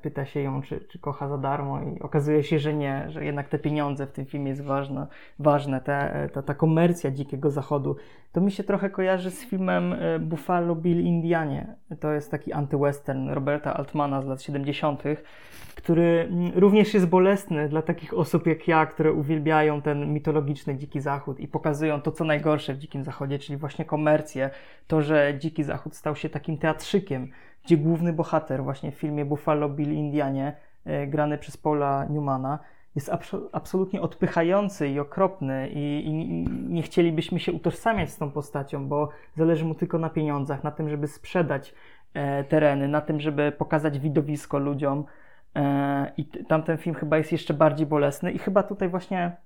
pyta 0.03 0.25
się 0.25 0.41
ją, 0.41 0.63
czy, 0.63 0.81
czy 0.81 0.99
kocha 0.99 1.29
za 1.29 1.39
darmo, 1.39 1.83
i 1.83 2.01
okazuje 2.01 2.43
się, 2.43 2.59
że 2.59 2.75
nie, 2.75 3.07
że 3.09 3.25
jednak 3.25 3.49
te 3.49 3.59
pieniądze 3.59 4.07
w 4.07 4.13
tym 4.13 4.27
filmie 4.27 4.49
jest 4.49 4.63
ważne, 4.63 5.07
ważne 5.39 5.81
te, 5.81 6.29
ta, 6.33 6.43
ta 6.43 6.55
komercja 6.55 7.11
dzikiego 7.11 7.51
zachodu. 7.51 7.97
To 8.33 8.41
mi 8.41 8.53
się 8.53 8.65
trochę 8.65 8.91
kojarzy 8.91 9.31
z 9.31 9.45
filmem 9.45 9.95
Buffalo 10.21 10.75
Bill 10.75 11.01
Indianie. 11.01 11.75
To 12.01 12.13
jest 12.13 12.31
taki 12.31 12.53
antywestern 12.53 13.29
Roberta 13.29 13.75
Altmana 13.75 14.23
z 14.23 14.27
lat 14.27 14.43
70 14.43 15.03
który 15.77 16.29
mm, 16.31 16.53
również 16.55 16.95
jest 16.95 17.07
bolesny 17.07 17.69
dla 17.69 17.83
takich 17.83 18.15
osób 18.15 18.47
jak 18.47 18.69
ja, 18.69 18.87
które 18.87 19.13
uwielbiają 19.13 19.83
ten 19.83 20.13
mitologiczny 20.13 20.77
Dziki 20.77 21.01
Zachód 21.01 21.41
i 21.41 21.49
pokazują 21.49 22.01
to, 22.01 22.13
co 22.13 22.25
najgorsze 22.25 22.75
w 22.75 22.79
Dzikim 22.79 23.05
Zachodzie, 23.05 23.39
czyli 23.39 23.57
właśnie 23.57 23.85
komercję, 23.85 24.51
to, 24.87 25.03
że 25.03 25.35
Dziki 25.39 25.65
Zachód 25.65 25.97
stał 25.97 26.17
się 26.17 26.29
takim 26.29 26.59
teatrzykiem, 26.59 27.31
gdzie 27.67 27.77
główny 27.77 28.13
bohater 28.13 28.65
właśnie 28.65 28.93
w 28.93 28.95
filmie 28.95 29.25
Buffalo 29.25 29.69
Bill 29.69 29.93
Indianie 29.93 30.57
grany 31.07 31.39
przez 31.39 31.57
Paula 31.57 32.07
Newmana, 32.11 32.59
jest 32.97 33.11
absolutnie 33.53 34.01
odpychający 34.01 34.89
i 34.89 35.01
okropny 35.01 35.69
i, 35.69 36.07
i, 36.07 36.13
nie 36.69 36.83
chcielibyśmy 36.83 37.41
się 37.41 37.53
utożsamiać 37.53 38.11
z 38.11 38.19
tą 38.19 38.31
postacią, 38.31 38.89
bo 38.89 39.09
zależy 39.37 39.65
mu 39.65 39.75
tylko 39.75 39.99
na 39.99 40.11
pieniądzach, 40.11 40.65
na 40.65 40.71
tym, 40.71 40.89
żeby 40.89 41.09
sprzedać 41.09 41.75
e, 42.15 42.45
tereny, 42.45 42.89
na 42.89 43.01
tym, 43.01 43.21
żeby 43.21 43.53
pokazać 43.53 43.99
widowisko 43.99 44.59
ludziom. 44.59 45.05
E, 45.57 46.13
I 46.17 46.25
tamten 46.25 46.77
film 46.77 46.95
chyba 46.97 47.19
jest 47.19 47.33
jeszcze 47.33 47.55
bardziej 47.55 47.87
bolesny 47.87 48.33
i 48.33 48.39
chyba 48.39 48.63
tutaj 48.63 48.89
właśnie 48.89 49.37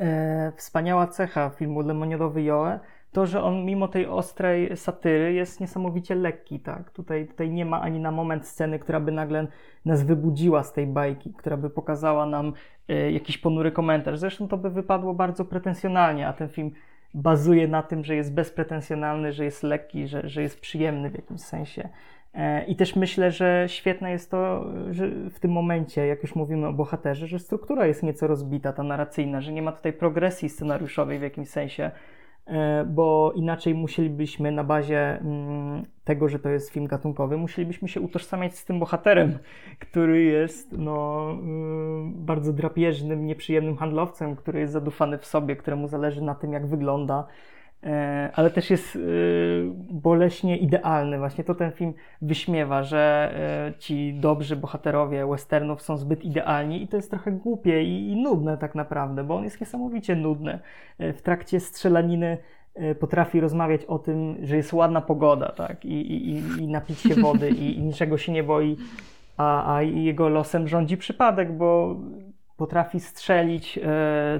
e, 0.00 0.52
wspaniała 0.56 1.06
cecha 1.06 1.50
filmu 1.50 1.80
Lemoniadowy 1.80 2.42
Joe 2.42 2.78
to, 3.12 3.26
że 3.26 3.42
on 3.42 3.64
mimo 3.64 3.88
tej 3.88 4.06
ostrej 4.06 4.76
satyry 4.76 5.32
jest 5.32 5.60
niesamowicie 5.60 6.14
lekki, 6.14 6.60
tak? 6.60 6.90
Tutaj, 6.90 7.26
tutaj 7.26 7.50
nie 7.50 7.64
ma 7.64 7.80
ani 7.80 8.00
na 8.00 8.10
moment 8.10 8.46
sceny, 8.46 8.78
która 8.78 9.00
by 9.00 9.12
nagle 9.12 9.46
nas 9.84 10.02
wybudziła 10.02 10.62
z 10.62 10.72
tej 10.72 10.86
bajki, 10.86 11.32
która 11.32 11.56
by 11.56 11.70
pokazała 11.70 12.26
nam 12.26 12.52
y, 12.90 13.12
jakiś 13.12 13.38
ponury 13.38 13.72
komentarz. 13.72 14.18
Zresztą 14.18 14.48
to 14.48 14.56
by 14.56 14.70
wypadło 14.70 15.14
bardzo 15.14 15.44
pretensjonalnie, 15.44 16.28
a 16.28 16.32
ten 16.32 16.48
film 16.48 16.70
bazuje 17.14 17.68
na 17.68 17.82
tym, 17.82 18.04
że 18.04 18.16
jest 18.16 18.34
bezpretensjonalny, 18.34 19.32
że 19.32 19.44
jest 19.44 19.62
lekki, 19.62 20.08
że, 20.08 20.28
że 20.28 20.42
jest 20.42 20.60
przyjemny 20.60 21.10
w 21.10 21.14
jakimś 21.14 21.40
sensie. 21.40 21.88
E, 22.34 22.64
I 22.64 22.76
też 22.76 22.96
myślę, 22.96 23.30
że 23.30 23.64
świetne 23.68 24.10
jest 24.10 24.30
to, 24.30 24.66
że 24.90 25.08
w 25.30 25.40
tym 25.40 25.50
momencie, 25.52 26.06
jak 26.06 26.22
już 26.22 26.34
mówimy 26.34 26.66
o 26.66 26.72
bohaterze, 26.72 27.26
że 27.26 27.38
struktura 27.38 27.86
jest 27.86 28.02
nieco 28.02 28.26
rozbita, 28.26 28.72
ta 28.72 28.82
narracyjna, 28.82 29.40
że 29.40 29.52
nie 29.52 29.62
ma 29.62 29.72
tutaj 29.72 29.92
progresji 29.92 30.48
scenariuszowej 30.48 31.18
w 31.18 31.22
jakimś 31.22 31.48
sensie, 31.48 31.90
bo 32.86 33.32
inaczej 33.34 33.74
musielibyśmy 33.74 34.52
na 34.52 34.64
bazie 34.64 35.20
mm, 35.20 35.84
tego, 36.04 36.28
że 36.28 36.38
to 36.38 36.48
jest 36.48 36.70
film 36.70 36.86
gatunkowy, 36.86 37.36
musielibyśmy 37.36 37.88
się 37.88 38.00
utożsamiać 38.00 38.56
z 38.56 38.64
tym 38.64 38.78
bohaterem, 38.78 39.38
który 39.78 40.22
jest 40.22 40.72
no, 40.78 41.30
mm, 41.30 42.12
bardzo 42.14 42.52
drapieżnym, 42.52 43.26
nieprzyjemnym 43.26 43.76
handlowcem, 43.76 44.36
który 44.36 44.60
jest 44.60 44.72
zadufany 44.72 45.18
w 45.18 45.26
sobie, 45.26 45.56
któremu 45.56 45.88
zależy 45.88 46.22
na 46.22 46.34
tym, 46.34 46.52
jak 46.52 46.66
wygląda, 46.66 47.20
e, 47.20 47.57
ale 48.34 48.50
też 48.50 48.70
jest 48.70 48.96
e, 48.96 49.00
boleśnie 49.90 50.56
idealny. 50.56 51.18
Właśnie 51.18 51.44
to 51.44 51.54
ten 51.54 51.72
film 51.72 51.94
wyśmiewa, 52.22 52.82
że 52.82 53.34
ci 53.78 54.14
dobrzy 54.14 54.56
bohaterowie 54.56 55.26
westernów 55.26 55.82
są 55.82 55.96
zbyt 55.96 56.24
idealni 56.24 56.82
i 56.82 56.88
to 56.88 56.96
jest 56.96 57.10
trochę 57.10 57.32
głupie 57.32 57.82
i, 57.82 58.16
nudne 58.16 58.58
tak 58.58 58.74
naprawdę, 58.74 59.24
bo 59.24 59.36
on 59.36 59.44
jest 59.44 59.60
niesamowicie 59.60 60.16
nudny. 60.16 60.58
W 60.98 61.22
trakcie 61.22 61.60
strzelaniny 61.60 62.38
potrafi 63.00 63.40
rozmawiać 63.40 63.84
o 63.84 63.98
tym, 63.98 64.36
że 64.42 64.56
jest 64.56 64.72
ładna 64.72 65.00
pogoda, 65.00 65.48
tak, 65.48 65.84
i, 65.84 66.12
i, 66.12 66.38
i 66.62 66.68
napić 66.68 67.00
się 67.00 67.14
wody 67.14 67.50
i, 67.50 67.78
i 67.78 67.82
niczego 67.82 68.18
się 68.18 68.32
nie 68.32 68.42
boi, 68.42 68.76
a, 69.36 69.76
a 69.76 69.82
jego 69.82 70.28
losem 70.28 70.68
rządzi 70.68 70.96
przypadek, 70.96 71.52
bo 71.52 71.96
potrafi 72.58 73.00
strzelić 73.00 73.78
e, 73.78 73.82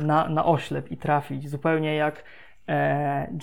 na, 0.04 0.28
na 0.28 0.46
oślep 0.46 0.90
i 0.90 0.96
trafić, 0.96 1.48
zupełnie 1.48 1.94
jak 1.94 2.16
e, 2.16 2.22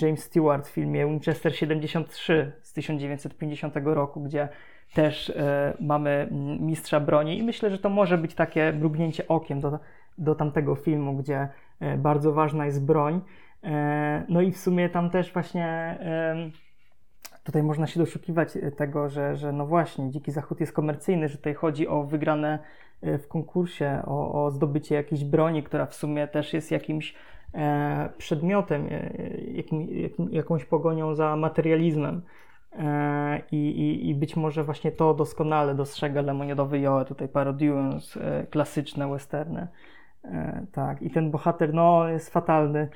James 0.02 0.24
Stewart 0.24 0.68
w 0.68 0.72
filmie 0.72 1.06
Winchester 1.06 1.56
73 1.56 2.52
z 2.62 2.74
1950 2.74 3.76
roku, 3.84 4.22
gdzie 4.22 4.50
też 4.94 5.30
e, 5.30 5.78
mamy 5.80 6.28
mistrza 6.60 7.00
broni 7.00 7.38
i 7.38 7.44
myślę, 7.44 7.70
że 7.70 7.78
to 7.78 7.90
może 7.90 8.18
być 8.18 8.36
takie 8.36 8.74
mrugnięcie 8.74 9.28
okiem 9.28 9.62
do, 9.62 9.80
do 10.18 10.36
tamtego 10.36 10.76
filmu, 10.76 11.14
gdzie 11.14 11.48
bardzo 11.98 12.34
ważna 12.34 12.66
jest 12.66 12.86
broń. 12.86 13.22
No 14.30 14.42
i 14.42 14.52
w 14.52 14.58
sumie 14.58 14.90
tam 14.90 15.10
też 15.10 15.34
właśnie 15.34 15.98
tutaj 17.44 17.64
można 17.64 17.88
się 17.88 18.00
doszukiwać 18.00 18.50
tego, 18.78 19.10
że, 19.10 19.36
że 19.36 19.52
no 19.52 19.66
właśnie, 19.66 20.12
Dziki 20.12 20.32
Zachód 20.32 20.60
jest 20.60 20.74
komercyjny, 20.74 21.28
że 21.28 21.38
tutaj 21.38 21.54
chodzi 21.54 21.88
o 21.88 22.04
wygrane 22.04 22.60
w 23.02 23.28
konkursie, 23.28 24.02
o, 24.06 24.46
o 24.46 24.52
zdobycie 24.52 24.96
jakiejś 24.96 25.24
broni, 25.24 25.64
która 25.64 25.86
w 25.86 25.96
sumie 25.96 26.28
też 26.28 26.54
jest 26.54 26.72
jakimś 26.72 27.14
e, 27.14 27.16
przedmiotem, 28.18 28.88
e, 28.92 29.10
jakim, 29.54 29.88
jakim, 29.90 30.30
jakąś 30.32 30.66
pogonią 30.66 31.16
za 31.16 31.36
materializmem. 31.36 32.22
E, 32.80 33.42
I, 33.52 33.58
i, 33.58 34.10
I 34.10 34.16
być 34.16 34.36
może 34.36 34.64
właśnie 34.64 34.92
to 34.92 35.14
doskonale 35.14 35.76
dostrzega 35.76 36.22
Lemoniadowy 36.22 36.80
Joe, 36.80 37.06
tutaj 37.06 37.28
parodiując 37.28 38.18
e, 38.18 38.46
klasyczne 38.50 39.10
westerny. 39.10 39.68
E, 40.24 40.66
tak, 40.72 41.02
i 41.02 41.10
ten 41.10 41.32
bohater 41.32 41.74
no, 41.74 42.08
jest 42.08 42.30
fatalny. 42.30 42.90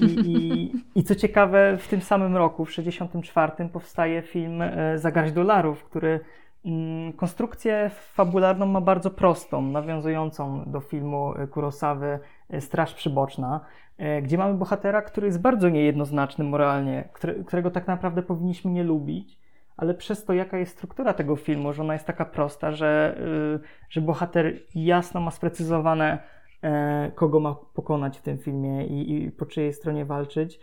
I, 0.00 0.04
i, 0.04 0.72
I 0.94 1.04
co 1.04 1.14
ciekawe, 1.14 1.76
w 1.78 1.88
tym 1.88 2.00
samym 2.00 2.36
roku, 2.36 2.64
w 2.64 2.68
1964, 2.68 3.68
powstaje 3.68 4.22
film 4.22 4.62
Za 4.96 5.10
garść 5.10 5.32
dolarów, 5.32 5.84
który 5.84 6.20
mm, 6.64 7.12
konstrukcję 7.12 7.90
fabularną 7.94 8.66
ma 8.66 8.80
bardzo 8.80 9.10
prostą, 9.10 9.62
nawiązującą 9.62 10.64
do 10.66 10.80
filmu 10.80 11.34
Kurosawy 11.50 12.18
Straż 12.60 12.94
Przyboczna. 12.94 13.60
E, 13.98 14.22
gdzie 14.22 14.38
mamy 14.38 14.54
bohatera, 14.54 15.02
który 15.02 15.26
jest 15.26 15.40
bardzo 15.40 15.68
niejednoznaczny 15.68 16.44
moralnie, 16.44 17.08
którego 17.46 17.70
tak 17.70 17.86
naprawdę 17.86 18.22
powinniśmy 18.22 18.70
nie 18.70 18.84
lubić, 18.84 19.38
ale 19.76 19.94
przez 19.94 20.24
to, 20.24 20.32
jaka 20.32 20.58
jest 20.58 20.72
struktura 20.72 21.14
tego 21.14 21.36
filmu, 21.36 21.72
że 21.72 21.82
ona 21.82 21.92
jest 21.92 22.06
taka 22.06 22.24
prosta, 22.24 22.72
że, 22.72 23.16
yy, 23.52 23.60
że 23.90 24.00
bohater 24.00 24.54
jasno 24.74 25.20
ma 25.20 25.30
sprecyzowane, 25.30 26.18
yy, 26.62 26.70
kogo 27.14 27.40
ma 27.40 27.54
pokonać 27.74 28.18
w 28.18 28.22
tym 28.22 28.38
filmie 28.38 28.86
i, 28.86 29.24
i 29.24 29.30
po 29.30 29.46
czyjej 29.46 29.72
stronie 29.72 30.04
walczyć, 30.04 30.60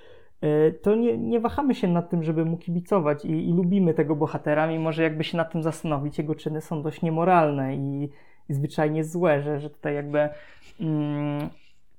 to 0.82 0.96
nie, 0.96 1.18
nie, 1.18 1.40
wahamy 1.40 1.76
się 1.76 1.88
nad 1.88 2.10
tym, 2.10 2.24
żeby 2.24 2.46
mu 2.46 2.58
kibicować 2.58 3.26
i, 3.26 3.50
i, 3.50 3.54
lubimy 3.54 3.94
tego 3.94 4.16
bohatera, 4.16 4.68
mimo 4.68 4.92
że 4.92 5.04
jakby 5.04 5.24
się 5.24 5.38
nad 5.38 5.52
tym 5.52 5.64
zastanowić, 5.64 6.18
jego 6.18 6.36
czyny 6.36 6.62
są 6.62 6.82
dość 6.82 7.02
niemoralne 7.02 7.76
i, 7.76 8.10
i 8.50 8.54
zwyczajnie 8.54 9.04
złe, 9.04 9.42
że, 9.42 9.60
że 9.60 9.70
tutaj 9.70 9.96
jakby 9.96 10.30
mm, 10.80 11.50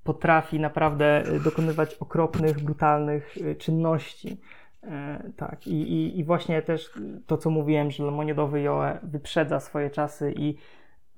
potrafi 0.04 0.60
naprawdę 0.60 1.22
y, 1.28 1.40
dokonywać 1.40 1.94
okropnych, 1.94 2.64
brutalnych 2.64 3.36
y, 3.36 3.56
czynności. 3.56 4.40
E, 4.82 5.22
tak, 5.36 5.66
I, 5.66 5.82
i, 5.82 6.18
i 6.18 6.24
właśnie 6.24 6.62
też 6.62 6.90
to, 7.26 7.36
co 7.36 7.50
mówiłem, 7.50 7.90
że 7.90 8.04
Lemoniadowy 8.04 8.60
Joe 8.60 8.82
wyprzedza 9.02 9.60
swoje 9.60 9.90
czasy 9.90 10.34
i 10.36 10.56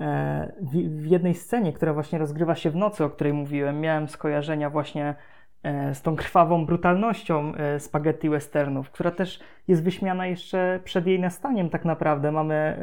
e, 0.00 0.52
w, 0.60 1.02
w 1.02 1.06
jednej 1.06 1.34
scenie, 1.34 1.72
która 1.72 1.94
właśnie 1.94 2.18
rozgrywa 2.18 2.54
się 2.54 2.70
w 2.70 2.76
nocy, 2.76 3.04
o 3.04 3.10
której 3.10 3.32
mówiłem, 3.32 3.80
miałem 3.80 4.08
skojarzenia 4.08 4.70
właśnie 4.70 5.14
e, 5.62 5.94
z 5.94 6.02
tą 6.02 6.16
krwawą 6.16 6.66
brutalnością 6.66 7.52
spaghetti 7.78 8.28
westernów, 8.28 8.90
która 8.90 9.10
też 9.10 9.40
jest 9.68 9.84
wyśmiana 9.84 10.26
jeszcze 10.26 10.80
przed 10.84 11.06
jej 11.06 11.20
nastaniem 11.20 11.70
tak 11.70 11.84
naprawdę. 11.84 12.32
Mamy 12.32 12.78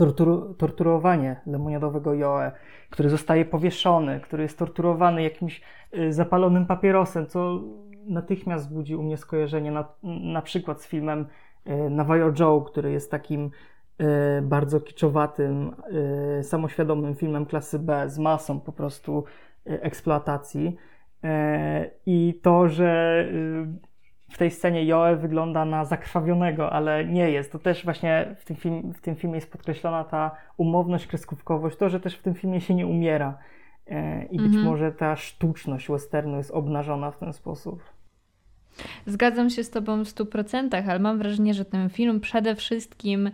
tortur, 0.00 0.56
torturowanie 0.56 1.40
lemoniadowego 1.46 2.14
Joe, 2.14 2.50
który 2.90 3.08
zostaje 3.08 3.44
powieszony, 3.44 4.20
który 4.20 4.42
jest 4.42 4.58
torturowany 4.58 5.22
jakimś 5.22 5.60
y, 5.98 6.12
zapalonym 6.12 6.66
papierosem, 6.66 7.26
co 7.26 7.60
natychmiast 8.06 8.74
budzi 8.74 8.96
u 8.96 9.02
mnie 9.02 9.16
skojarzenie 9.16 9.70
na, 9.70 9.84
na 10.22 10.42
przykład 10.42 10.82
z 10.82 10.86
filmem 10.86 11.26
y, 11.66 11.90
Navajo 11.90 12.32
Joe, 12.38 12.60
który 12.60 12.92
jest 12.92 13.10
takim 13.10 13.50
y, 14.00 14.04
bardzo 14.42 14.80
kiczowatym, 14.80 15.74
samoświadomym 16.42 17.14
filmem 17.14 17.46
klasy 17.46 17.78
B 17.78 18.08
z 18.08 18.18
masą 18.18 18.60
po 18.60 18.72
prostu 18.72 19.24
eksploatacji. 19.64 20.76
I 22.06 22.40
to, 22.42 22.68
że 22.68 23.24
w 24.30 24.38
tej 24.38 24.50
scenie 24.50 24.84
Joe 24.84 25.16
wygląda 25.16 25.64
na 25.64 25.84
zakrwawionego, 25.84 26.72
ale 26.72 27.04
nie 27.04 27.30
jest. 27.30 27.52
To 27.52 27.58
też 27.58 27.84
właśnie 27.84 28.36
w 28.38 28.44
tym, 28.44 28.56
film, 28.56 28.92
w 28.92 29.00
tym 29.00 29.16
filmie 29.16 29.34
jest 29.34 29.52
podkreślona 29.52 30.04
ta 30.04 30.36
umowność, 30.56 31.06
kreskówkowość, 31.06 31.76
to, 31.76 31.88
że 31.88 32.00
też 32.00 32.16
w 32.16 32.22
tym 32.22 32.34
filmie 32.34 32.60
się 32.60 32.74
nie 32.74 32.86
umiera. 32.86 33.38
E, 33.86 34.24
I 34.24 34.36
być 34.36 34.46
mhm. 34.46 34.64
może 34.64 34.92
ta 34.92 35.16
sztuczność 35.16 35.88
westernu 35.88 36.36
jest 36.36 36.50
obnażona 36.50 37.10
w 37.10 37.18
ten 37.18 37.32
sposób. 37.32 37.82
Zgadzam 39.06 39.50
się 39.50 39.64
z 39.64 39.70
Tobą 39.70 40.04
w 40.04 40.08
100%, 40.08 40.90
ale 40.90 40.98
mam 40.98 41.18
wrażenie, 41.18 41.54
że 41.54 41.64
ten 41.64 41.90
film 41.90 42.20
przede 42.20 42.54
wszystkim 42.54 43.30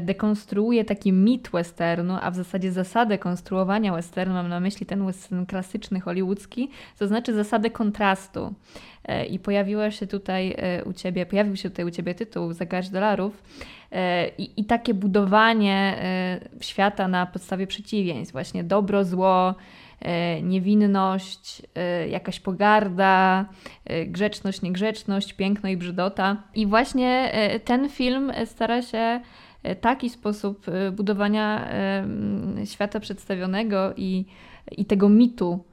dekonstruuje 0.00 0.84
taki 0.84 1.12
mit 1.12 1.48
westernu, 1.48 2.18
a 2.22 2.30
w 2.30 2.36
zasadzie 2.36 2.72
zasadę 2.72 3.18
konstruowania 3.18 3.92
westernu, 3.92 4.34
mam 4.34 4.48
na 4.48 4.60
myśli 4.60 4.86
ten 4.86 5.06
western 5.06 5.46
klasyczny 5.46 6.00
hollywoodzki, 6.00 6.70
to 6.98 7.08
znaczy 7.08 7.34
zasadę 7.34 7.70
kontrastu. 7.70 8.54
E, 9.04 9.26
I 9.26 9.38
pojawiła 9.38 9.90
się 9.90 10.06
tutaj 10.06 10.54
e, 10.58 10.84
u 10.84 10.92
Ciebie, 10.92 11.26
pojawił 11.26 11.56
się 11.56 11.70
tutaj 11.70 11.84
u 11.84 11.90
Ciebie 11.90 12.14
tytuł 12.14 12.52
Za 12.52 12.66
garść 12.66 12.90
dolarów 12.90 13.42
i, 14.38 14.50
i 14.56 14.64
takie 14.64 14.94
budowanie 14.94 15.98
świata 16.60 17.08
na 17.08 17.26
podstawie 17.26 17.66
przeciwieństw, 17.66 18.32
właśnie 18.32 18.64
dobro, 18.64 19.04
zło, 19.04 19.54
niewinność, 20.42 21.62
jakaś 22.10 22.40
pogarda, 22.40 23.44
grzeczność, 24.06 24.62
niegrzeczność, 24.62 25.32
piękno 25.32 25.68
i 25.68 25.76
brzydota. 25.76 26.36
I 26.54 26.66
właśnie 26.66 27.32
ten 27.64 27.88
film 27.88 28.32
stara 28.44 28.82
się 28.82 28.98
E, 28.98 29.20
taki 29.74 30.10
sposób 30.10 30.68
e, 30.68 30.90
budowania 30.90 31.68
e, 31.70 32.06
świata 32.66 33.00
przedstawionego 33.00 33.94
i, 33.96 34.24
i 34.72 34.84
tego 34.84 35.08
mitu 35.08 35.64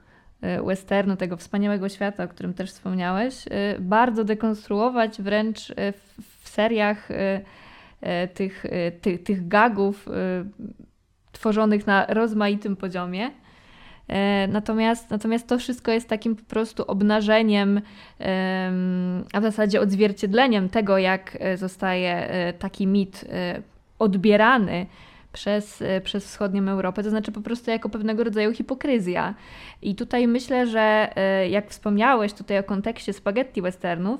westernu, 0.66 1.16
tego 1.16 1.38
wspaniałego 1.38 1.90
świata, 1.90 2.24
o 2.24 2.28
którym 2.28 2.54
też 2.54 2.72
wspomniałeś, 2.72 3.46
bardzo 3.80 4.24
dekonstruować 4.24 5.22
wręcz 5.22 5.74
w, 6.42 6.50
seriach 6.50 7.10
tych, 8.34 8.66
tych, 9.02 9.24
tych 9.24 9.48
gagów 9.48 10.10
tworzonych 11.32 11.88
na 11.88 12.06
rozmaitym 12.06 12.76
poziomie. 12.76 13.32
Natomiast, 14.48 15.10
natomiast 15.10 15.48
to 15.48 15.58
wszystko 15.58 15.92
jest 15.92 16.10
takim 16.10 16.36
po 16.36 16.44
prostu 16.44 16.84
obnażeniem, 16.88 17.82
a 19.34 19.40
w 19.40 19.44
zasadzie 19.44 19.82
odzwierciedleniem 19.82 20.70
tego, 20.70 20.98
jak 20.98 21.38
zostaje 21.56 22.28
taki 22.60 22.88
mit 22.88 23.26
odbierany 24.04 24.86
przez, 25.34 25.82
e, 25.82 26.02
przez 26.02 26.26
wschodnią 26.26 26.70
Europę, 26.70 27.04
to 27.04 27.10
znaczy 27.10 27.32
po 27.32 27.42
prostu 27.42 27.72
jako 27.72 27.90
pewnego 27.90 28.24
rodzaju 28.24 28.54
hipokryzja. 28.54 29.34
I 29.82 29.96
tutaj 29.96 30.28
myślę, 30.28 30.68
że 30.68 31.10
e, 31.16 31.50
jak 31.50 31.70
wspomniałeś 31.70 32.34
tutaj 32.34 32.60
o 32.60 32.64
kontekście 32.64 33.14
spaghetti 33.14 33.62
westernów, 33.62 34.20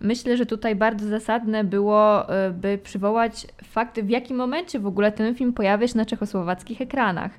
myślę, 0.00 0.36
że 0.36 0.46
tutaj 0.46 0.76
bardzo 0.76 1.08
zasadne 1.08 1.64
było, 1.64 2.28
e, 2.28 2.50
by 2.50 2.78
przywołać 2.78 3.46
fakt, 3.64 4.00
w 4.00 4.08
jakim 4.08 4.36
momencie 4.36 4.80
w 4.80 4.86
ogóle 4.86 5.12
ten 5.12 5.34
film 5.34 5.52
pojawia 5.52 5.88
się 5.88 5.96
na 5.96 6.06
czechosłowackich 6.06 6.80
ekranach. 6.80 7.30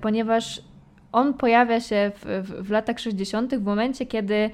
Ponieważ 0.00 0.62
on 1.12 1.34
pojawia 1.34 1.80
się 1.80 2.12
w, 2.14 2.24
w, 2.24 2.66
w 2.66 2.70
latach 2.70 3.00
60., 3.00 3.54
w 3.54 3.64
momencie, 3.64 4.06
kiedy 4.06 4.50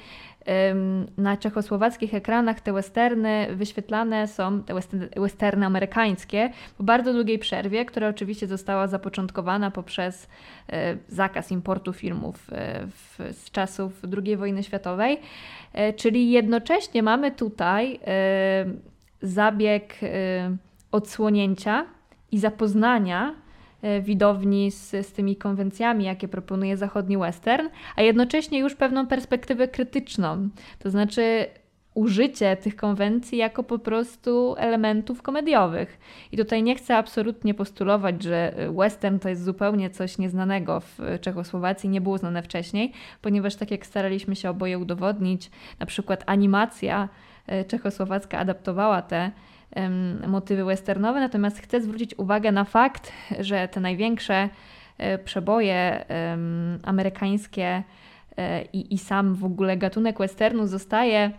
na 1.16 1.36
czechosłowackich 1.36 2.14
ekranach 2.14 2.61
te 2.61 2.72
westerny 2.72 3.46
wyświetlane 3.57 4.28
są, 4.28 4.62
te 4.62 4.74
westerny 5.16 5.66
amerykańskie, 5.66 6.51
po 6.78 6.84
bardzo 6.84 7.12
długiej 7.12 7.38
przerwie, 7.38 7.84
która 7.84 8.09
oczywiście 8.09 8.46
została 8.46 8.86
zapoczątkowana 8.86 9.70
poprzez 9.70 10.28
e, 10.68 10.96
zakaz 11.09 11.51
importu 11.51 11.92
filmów 11.92 12.51
e, 12.53 12.86
z 13.32 13.51
czasów 13.51 14.03
II 14.24 14.36
wojny 14.36 14.62
światowej. 14.62 15.20
E, 15.72 15.92
czyli 15.92 16.30
jednocześnie 16.30 17.03
mamy 17.03 17.30
tutaj 17.30 18.01
zabieg 19.22 19.99
odsłonięcia 20.92 21.86
i 22.32 22.38
zapoznania 22.38 23.34
widowni 24.03 24.70
z, 24.70 24.91
z 24.91 25.12
tymi 25.12 25.37
konwencjami, 25.37 26.05
jakie 26.05 26.29
proponuje 26.29 26.76
zachodni 26.76 27.18
western, 27.18 27.68
a 27.97 28.03
jednocześnie 28.03 28.59
już 28.59 28.74
pewną 28.74 29.07
perspektywę 29.07 29.68
krytyczną. 29.68 30.49
To 30.79 30.91
znaczy 30.91 31.47
użycie 31.99 32.57
tych 32.57 32.76
konwencji 32.76 33.39
jako 33.39 33.62
po 33.62 33.79
prostu 33.79 34.55
elementów 34.59 35.22
komediowych. 35.22 35.99
I 36.33 36.37
tutaj 36.37 36.62
nie 36.62 36.74
chcę 36.74 36.97
absolutnie 36.97 37.55
postulować, 37.55 38.22
że 38.22 38.55
western 38.76 39.18
to 39.18 39.29
jest 39.29 39.45
zupełnie 39.45 39.91
coś 39.91 40.18
nieznanego 40.18 40.81
w 40.81 40.99
Czechosłowacji, 41.20 41.89
nie 41.89 42.01
było 42.01 42.18
znane 42.18 42.43
wcześniej, 42.43 42.93
ponieważ 43.22 43.57
tak 43.57 43.70
jak 43.70 43.87
staraliśmy 43.87 44.37
się 44.37 44.51
oboje 44.51 44.79
udowodnić, 44.79 45.51
na 45.81 45.87
przykład 45.87 46.22
animacja 46.26 47.09
e, 47.47 47.64
czechosłowacka 47.64 48.39
adaptowała 48.39 49.03
te 49.03 49.31
motywy 50.26 50.64
westernowe, 50.64 51.20
natomiast 51.20 51.58
chcę 51.58 51.80
zwrócić 51.80 52.18
uwagę 52.18 52.52
na 52.52 52.64
fakt, 52.64 53.12
że 53.40 53.68
te 53.68 53.80
największe 53.80 54.48
e, 54.98 55.18
przeboje 55.18 56.04
amerykańskie 56.82 57.82
e, 58.36 58.62
i, 58.62 58.94
i 58.94 58.98
sam 58.98 59.34
w 59.34 59.44
ogóle 59.44 59.76
gatunek 59.76 60.18
westernu 60.18 60.66
zostaje 60.66 61.30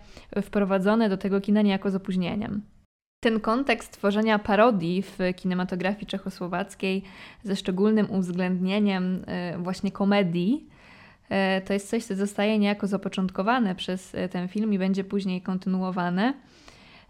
wprowadzony 0.42 1.10
do 1.10 1.18
tego 1.18 1.42
kina 1.42 1.62
niejako 1.62 1.92
z 1.92 1.96
opóźnieniem. 1.96 2.62
Ten 3.24 3.40
kontekst 3.40 3.92
tworzenia 3.92 4.40
parodii 4.40 5.02
w 5.02 5.18
kinematografii 5.36 6.08
czechosłowackiej 6.08 7.04
ze 7.44 7.56
szczególnym 7.56 8.12
uwzględnieniem 8.12 9.24
e, 9.28 9.58
właśnie 9.58 9.92
komedii, 9.92 10.70
to 11.66 11.74
jest 11.74 11.90
coś, 11.90 12.04
co 12.04 12.16
zostaje 12.16 12.60
niejako 12.60 12.88
zapoczątkowane 12.88 13.76
przez 13.76 14.16
ten 14.32 14.48
film 14.48 14.74
i 14.74 14.80
będzie 14.80 15.04
później 15.04 15.42
kontynuowane. 15.42 16.34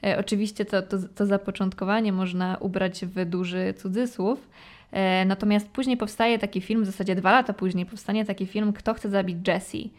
E, 0.04 0.20
oczywiście 0.20 0.66
to, 0.66 0.82
to, 0.82 0.97
to 1.16 1.26
zapoczątkowanie 1.26 2.14
można 2.14 2.58
ubrać 2.60 3.06
w 3.06 3.26
duży 3.26 3.74
cudzysłów. 3.78 4.50
E, 4.91 5.26
natomiast 5.26 5.70
później 5.70 5.97
powstaje 5.97 6.39
taki 6.39 6.62
film, 6.62 6.84
w 6.84 6.86
zasadzie 6.86 7.16
dwa 7.16 7.32
lata 7.32 7.54
później 7.54 7.86
powstanie 7.86 8.26
taki 8.26 8.45
film 8.45 8.74
Kto 8.74 8.93
chce 8.93 9.10
zabić 9.10 9.47
Jessie, 9.47 9.93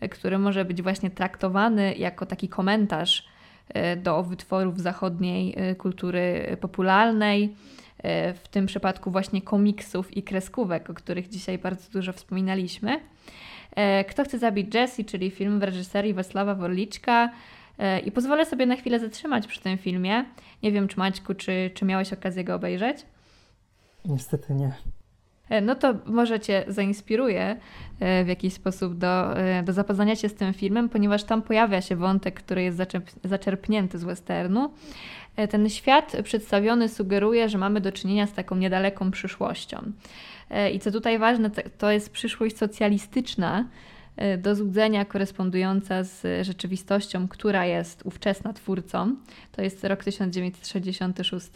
e, 0.00 0.08
który 0.08 0.38
może 0.38 0.64
być 0.64 0.82
właśnie 0.82 1.10
traktowany 1.10 1.94
jako 1.94 2.26
taki 2.26 2.48
komentarz 2.48 3.32
do 3.96 4.22
wytworów 4.22 4.80
zachodniej 4.80 5.56
kultury 5.78 6.56
popularnej, 6.60 7.54
w 8.34 8.42
tym 8.50 8.66
przypadku 8.66 9.10
właśnie 9.10 9.42
komiksów 9.42 10.16
i 10.16 10.22
kreskówek, 10.22 10.90
o 10.90 10.94
których 10.94 11.28
dzisiaj 11.28 11.58
bardzo 11.58 11.90
dużo 11.92 12.12
wspominaliśmy. 12.12 13.00
Kto 14.08 14.24
chce 14.24 14.38
zabić 14.38 14.74
Jessie, 14.74 15.04
czyli 15.04 15.30
film 15.30 15.60
w 15.60 15.62
reżyserii 15.62 16.14
Wesława 16.14 16.54
Worliczka, 16.54 17.30
I 18.04 18.12
pozwolę 18.12 18.46
sobie 18.46 18.66
na 18.66 18.76
chwilę 18.76 19.00
zatrzymać 19.00 19.46
przy 19.46 19.60
tym 19.60 19.78
filmie. 19.78 20.24
Nie 20.62 20.72
wiem, 20.72 20.88
czy 20.88 20.98
Maćku, 20.98 21.34
czy, 21.34 21.70
czy 21.74 21.84
miałeś 21.84 22.12
okazję 22.12 22.44
go 22.44 22.54
obejrzeć? 22.54 23.06
Niestety 24.04 24.54
nie. 24.54 24.72
E, 25.48 25.60
no 25.60 25.74
to 25.74 25.94
może 26.06 26.40
Cię 26.40 26.64
zainspiruje 26.68 27.56
e, 28.00 28.24
w 28.24 28.28
jakiś 28.28 28.54
sposób 28.54 28.98
do, 28.98 29.34
do 29.64 29.72
zapoznania 29.72 30.16
się 30.16 30.28
z 30.28 30.34
tym 30.34 30.54
filmem, 30.54 30.88
ponieważ 30.88 31.24
tam 31.24 31.42
pojawia 31.42 31.80
się 31.80 31.96
wątek, 31.96 32.34
który 32.34 32.62
jest 32.62 32.78
zaczerpnięty 33.24 33.98
z 33.98 34.04
westernu. 34.04 34.72
Ten 35.50 35.68
świat 35.68 36.16
przedstawiony 36.24 36.88
sugeruje, 36.88 37.48
że 37.48 37.58
mamy 37.58 37.80
do 37.80 37.92
czynienia 37.92 38.26
z 38.26 38.32
taką 38.32 38.56
niedaleką 38.56 39.10
przyszłością. 39.10 39.92
I 40.72 40.80
co 40.80 40.90
tutaj 40.90 41.18
ważne, 41.18 41.50
to 41.78 41.90
jest 41.90 42.10
przyszłość 42.10 42.56
socjalistyczna, 42.56 43.64
E, 43.64 43.66
do 44.38 44.54
złudzenia 44.54 45.04
korespondująca 45.04 46.02
z 46.02 46.46
rzeczywistością, 46.46 47.28
która 47.28 47.66
jest 47.66 48.02
ówczesna 48.06 48.52
twórcą. 48.52 49.16
To 49.52 49.62
jest 49.62 49.84
rok 49.84 50.04
1966. 50.04 51.50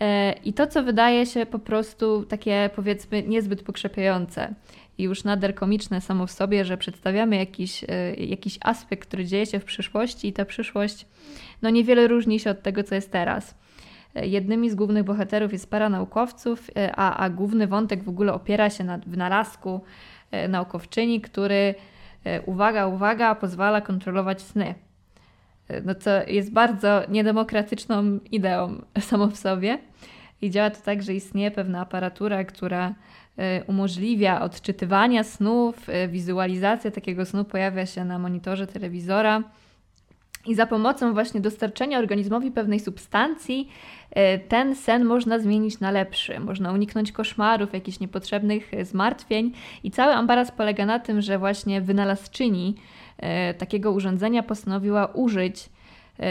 E, 0.00 0.32
I 0.44 0.52
to, 0.52 0.66
co 0.66 0.82
wydaje 0.82 1.26
się 1.26 1.46
po 1.46 1.58
prostu 1.58 2.24
takie, 2.24 2.70
powiedzmy, 2.76 3.22
niezbyt 3.22 3.62
pokrzepiające 3.62 4.54
i 4.98 5.02
już 5.02 5.24
nader 5.24 5.54
komiczne 5.54 6.00
samo 6.00 6.26
w 6.26 6.30
sobie, 6.30 6.64
że 6.64 6.76
przedstawiamy 6.76 7.36
jakiś, 7.36 7.84
e, 7.84 8.14
jakiś 8.14 8.58
aspekt, 8.60 9.08
który 9.08 9.24
dzieje 9.24 9.46
się 9.46 9.60
w 9.60 9.64
przyszłości, 9.64 10.28
i 10.28 10.32
ta 10.32 10.44
przyszłość 10.44 11.06
no, 11.62 11.70
niewiele 11.70 12.08
różni 12.08 12.40
się 12.40 12.50
od 12.50 12.62
tego, 12.62 12.84
co 12.84 12.94
jest 12.94 13.10
teraz. 13.10 13.54
Jednymi 14.14 14.70
z 14.70 14.74
głównych 14.74 15.04
bohaterów 15.04 15.52
jest 15.52 15.70
para 15.70 15.88
naukowców, 15.88 16.70
a, 16.96 17.16
a 17.16 17.30
główny 17.30 17.66
wątek 17.66 18.04
w 18.04 18.08
ogóle 18.08 18.32
opiera 18.32 18.70
się 18.70 18.84
na 18.84 18.98
wynalazku 18.98 19.80
naukowczyni, 20.48 21.20
który, 21.20 21.74
e, 22.24 22.42
uwaga, 22.42 22.86
uwaga, 22.86 23.34
pozwala 23.34 23.80
kontrolować 23.80 24.42
sny. 24.42 24.74
E, 25.68 25.80
no 25.80 25.94
co 25.94 26.10
jest 26.26 26.52
bardzo 26.52 27.02
niedemokratyczną 27.08 28.18
ideą 28.32 28.82
samo 29.00 29.26
w 29.26 29.36
sobie. 29.36 29.78
I 30.42 30.50
działa 30.50 30.70
to 30.70 30.80
tak, 30.80 31.02
że 31.02 31.14
istnieje 31.14 31.50
pewna 31.50 31.80
aparatura, 31.80 32.44
która 32.44 32.94
umożliwia 33.66 34.40
odczytywania 34.40 35.24
snów, 35.24 35.86
wizualizacja 36.08 36.90
takiego 36.90 37.26
snu 37.26 37.44
pojawia 37.44 37.86
się 37.86 38.04
na 38.04 38.18
monitorze 38.18 38.66
telewizora 38.66 39.42
i 40.46 40.54
za 40.54 40.66
pomocą 40.66 41.12
właśnie 41.12 41.40
dostarczenia 41.40 41.98
organizmowi 41.98 42.50
pewnej 42.50 42.80
substancji, 42.80 43.68
e, 44.10 44.38
ten 44.38 44.74
sen 44.74 45.04
można 45.04 45.38
zmienić 45.38 45.80
na 45.80 45.90
lepszy. 45.90 46.40
Można 46.40 46.72
uniknąć 46.72 47.12
koszmarów, 47.12 47.72
jakichś 47.72 48.00
niepotrzebnych 48.00 48.74
e, 48.74 48.84
zmartwień. 48.84 49.52
I 49.84 49.90
cały 49.90 50.12
ambaras 50.12 50.50
polega 50.50 50.86
na 50.86 50.98
tym, 50.98 51.20
że 51.20 51.38
właśnie 51.38 51.80
wynalazczyni 51.80 52.74
e, 53.18 53.54
takiego 53.54 53.92
urządzenia 53.92 54.42
postanowiła 54.42 55.06
użyć 55.06 55.70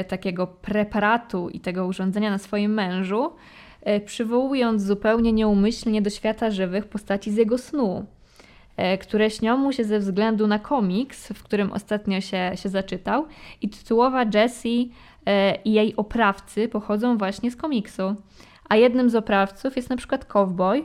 takiego 0.07 0.47
preparatu 0.47 1.49
i 1.49 1.59
tego 1.59 1.85
urządzenia 1.85 2.29
na 2.29 2.37
swoim 2.37 2.73
mężu, 2.73 3.31
przywołując 4.05 4.83
zupełnie 4.83 5.33
nieumyślnie 5.33 6.01
do 6.01 6.09
świata 6.09 6.51
żywych 6.51 6.85
postaci 6.85 7.31
z 7.31 7.35
jego 7.35 7.57
snu. 7.57 8.05
E, 8.81 8.97
które 8.97 9.29
śnią 9.29 9.57
mu 9.57 9.71
się 9.71 9.83
ze 9.83 9.99
względu 9.99 10.47
na 10.47 10.59
komiks, 10.59 11.27
w 11.27 11.43
którym 11.43 11.71
ostatnio 11.71 12.21
się, 12.21 12.51
się 12.55 12.69
zaczytał. 12.69 13.25
I 13.61 13.69
tytułowa 13.69 14.25
Jessie 14.33 14.91
e, 15.25 15.55
i 15.55 15.73
jej 15.73 15.95
oprawcy 15.95 16.67
pochodzą 16.67 17.17
właśnie 17.17 17.51
z 17.51 17.55
komiksu. 17.55 18.15
A 18.69 18.75
jednym 18.75 19.09
z 19.09 19.15
oprawców 19.15 19.75
jest 19.75 19.89
na 19.89 19.97
przykład 19.97 20.25
Cowboy, 20.25 20.83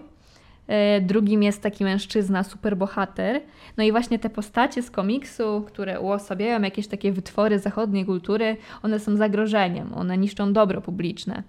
e, 0.68 1.00
drugim 1.00 1.42
jest 1.42 1.62
taki 1.62 1.84
mężczyzna, 1.84 2.44
superbohater. 2.44 3.40
No 3.76 3.84
i 3.84 3.90
właśnie 3.90 4.18
te 4.18 4.30
postacie 4.30 4.82
z 4.82 4.90
komiksu, 4.90 5.64
które 5.66 6.00
uosabiają 6.00 6.62
jakieś 6.62 6.86
takie 6.86 7.12
wytwory 7.12 7.58
zachodniej 7.58 8.04
kultury, 8.06 8.56
one 8.82 9.00
są 9.00 9.16
zagrożeniem, 9.16 9.94
one 9.94 10.18
niszczą 10.18 10.52
dobro 10.52 10.80
publiczne. 10.80 11.42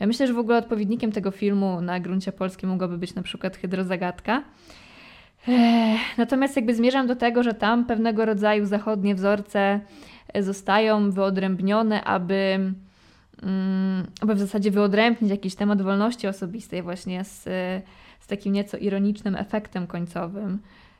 Myślę, 0.00 0.26
że 0.26 0.32
w 0.32 0.38
ogóle 0.38 0.58
odpowiednikiem 0.58 1.12
tego 1.12 1.30
filmu 1.30 1.80
na 1.80 2.00
gruncie 2.00 2.32
polskim 2.32 2.68
mogłaby 2.68 2.98
być 2.98 3.14
na 3.14 3.22
przykład 3.22 3.56
Hydrozagadka. 3.56 4.42
Natomiast 6.18 6.56
jakby 6.56 6.74
zmierzam 6.74 7.06
do 7.06 7.16
tego, 7.16 7.42
że 7.42 7.54
tam 7.54 7.84
pewnego 7.84 8.24
rodzaju 8.24 8.66
zachodnie 8.66 9.14
wzorce 9.14 9.80
e, 10.32 10.42
zostają 10.42 11.10
wyodrębnione, 11.10 12.04
aby, 12.04 12.72
mm, 13.42 14.06
aby 14.20 14.34
w 14.34 14.38
zasadzie 14.38 14.70
wyodrębnić 14.70 15.30
jakiś 15.30 15.54
temat 15.54 15.82
wolności 15.82 16.26
osobistej 16.26 16.82
właśnie 16.82 17.24
z, 17.24 17.44
z 18.20 18.26
takim 18.26 18.52
nieco 18.52 18.76
ironicznym 18.76 19.36
efektem 19.36 19.86
końcowym. 19.86 20.58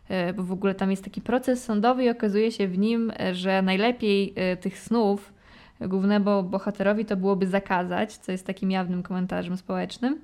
E, 0.08 0.32
bo 0.32 0.42
w 0.42 0.52
ogóle 0.52 0.74
tam 0.74 0.90
jest 0.90 1.04
taki 1.04 1.20
proces 1.20 1.64
sądowy 1.64 2.04
i 2.04 2.10
okazuje 2.10 2.52
się 2.52 2.68
w 2.68 2.78
nim, 2.78 3.12
e, 3.20 3.34
że 3.34 3.62
najlepiej 3.62 4.34
tych 4.60 4.78
snów 4.78 5.32
głównemu 5.80 6.42
bohaterowi 6.42 7.04
to 7.04 7.16
byłoby 7.16 7.46
zakazać, 7.46 8.16
co 8.16 8.32
jest 8.32 8.46
takim 8.46 8.70
jawnym 8.70 9.02
komentarzem 9.02 9.56
społecznym. 9.56 10.20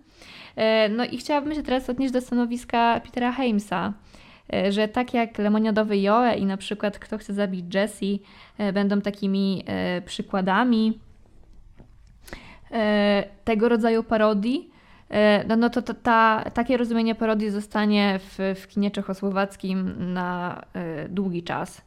No 0.91 1.05
i 1.05 1.19
chciałabym 1.19 1.55
się 1.55 1.63
teraz 1.63 1.91
odnieść 1.91 2.13
do 2.13 2.21
stanowiska 2.21 3.01
Petera 3.05 3.33
Heimsa, 3.33 3.93
że 4.71 4.89
tak 4.89 5.15
jak 5.15 5.39
lemoniadowy 5.39 5.99
Joe 5.99 6.35
i 6.35 6.47
na 6.47 6.57
przykład 6.57 6.99
Kto 6.99 7.19
chce 7.19 7.35
zabić 7.35 7.75
Jessie 7.75 8.23
będą 8.73 9.01
takimi 9.01 9.65
przykładami 10.05 10.99
tego 13.45 13.69
rodzaju 13.69 14.03
parodii, 14.03 14.73
E, 15.13 15.45
no, 15.49 15.57
no 15.57 15.71
to, 15.71 15.83
to 15.83 15.95
ta, 15.95 16.45
takie 16.55 16.77
rozumienie 16.77 17.15
parodii 17.15 17.51
zostanie 17.51 18.21
w, 18.23 18.61
w 18.61 18.69
kinie 18.69 18.91
czechosłowackim 18.91 19.95
na 20.13 20.63
długi 21.09 21.43
czas. 21.43 21.83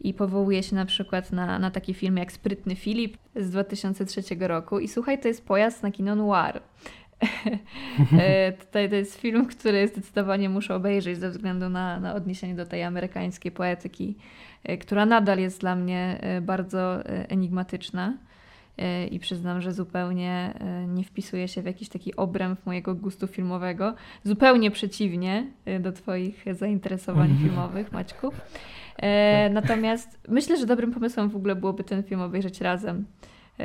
I 0.00 0.14
powołuje 0.14 0.62
się 0.62 0.76
na 0.76 0.84
przykład 0.84 1.32
na, 1.32 1.58
na 1.58 1.70
taki 1.70 1.94
film 1.94 2.16
jak 2.16 2.32
Sprytny 2.32 2.76
Filip 2.76 3.16
z 3.36 3.50
2003 3.50 4.22
roku. 4.40 4.78
I 4.78 4.88
słuchaj, 4.88 5.20
to 5.20 5.28
jest 5.28 5.46
pojazd 5.46 5.82
na 5.82 5.90
kino 5.90 6.14
noir. 6.14 6.60
E, 8.18 8.52
tutaj 8.52 8.88
to 8.90 8.94
jest 8.94 9.20
film, 9.20 9.46
który 9.46 9.88
zdecydowanie 9.88 10.48
muszę 10.48 10.74
obejrzeć 10.74 11.18
ze 11.18 11.30
względu 11.30 11.68
na, 11.68 12.00
na 12.00 12.14
odniesienie 12.14 12.54
do 12.54 12.66
tej 12.66 12.82
amerykańskiej 12.82 13.52
poetyki, 13.52 14.16
która 14.80 15.06
nadal 15.06 15.38
jest 15.38 15.60
dla 15.60 15.76
mnie 15.76 16.20
bardzo 16.42 17.04
enigmatyczna. 17.06 18.14
E, 18.78 19.06
i 19.06 19.18
przyznam, 19.18 19.60
że 19.60 19.72
zupełnie 19.72 20.54
e, 20.60 20.86
nie 20.86 21.04
wpisuje 21.04 21.48
się 21.48 21.62
w 21.62 21.66
jakiś 21.66 21.88
taki 21.88 22.16
obręb 22.16 22.66
mojego 22.66 22.94
gustu 22.94 23.26
filmowego. 23.26 23.94
Zupełnie 24.24 24.70
przeciwnie 24.70 25.46
e, 25.64 25.80
do 25.80 25.92
Twoich 25.92 26.44
zainteresowań 26.50 27.30
mhm. 27.30 27.48
filmowych, 27.48 27.92
Maćku. 27.92 28.30
Tak. 28.30 28.40
Natomiast 29.52 30.20
myślę, 30.28 30.56
że 30.56 30.66
dobrym 30.66 30.92
pomysłem 30.92 31.30
w 31.30 31.36
ogóle 31.36 31.56
byłoby 31.56 31.84
ten 31.84 32.02
film 32.02 32.20
obejrzeć 32.20 32.60
razem. 32.60 33.04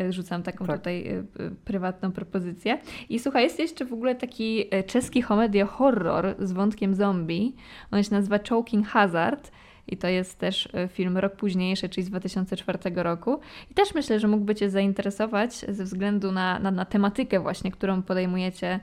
Rzucam 0.09 0.43
taką 0.43 0.65
tak. 0.65 0.77
tutaj 0.77 1.23
prywatną 1.65 2.11
propozycję. 2.11 2.77
I 3.09 3.19
słuchaj, 3.19 3.43
jest 3.43 3.59
jeszcze 3.59 3.85
w 3.85 3.93
ogóle 3.93 4.15
taki 4.15 4.65
czeski 4.87 5.23
komedia 5.23 5.65
horror 5.65 6.35
z 6.39 6.51
wątkiem 6.51 6.95
zombie. 6.95 7.55
On 7.91 8.03
się 8.03 8.11
nazywa 8.11 8.39
Choking 8.49 8.87
Hazard 8.87 9.51
i 9.91 9.97
to 9.97 10.07
jest 10.07 10.39
też 10.39 10.69
e, 10.73 10.87
film 10.87 11.17
rok 11.17 11.35
późniejszy, 11.35 11.89
czyli 11.89 12.05
z 12.05 12.09
2004 12.09 12.79
roku. 12.95 13.39
I 13.71 13.73
też 13.73 13.93
myślę, 13.95 14.19
że 14.19 14.27
mógłby 14.27 14.55
Cię 14.55 14.69
zainteresować 14.69 15.53
ze 15.53 15.83
względu 15.83 16.31
na, 16.31 16.59
na, 16.59 16.71
na 16.71 16.85
tematykę 16.85 17.39
właśnie, 17.39 17.71
którą 17.71 18.01
podejmujecie 18.01 18.79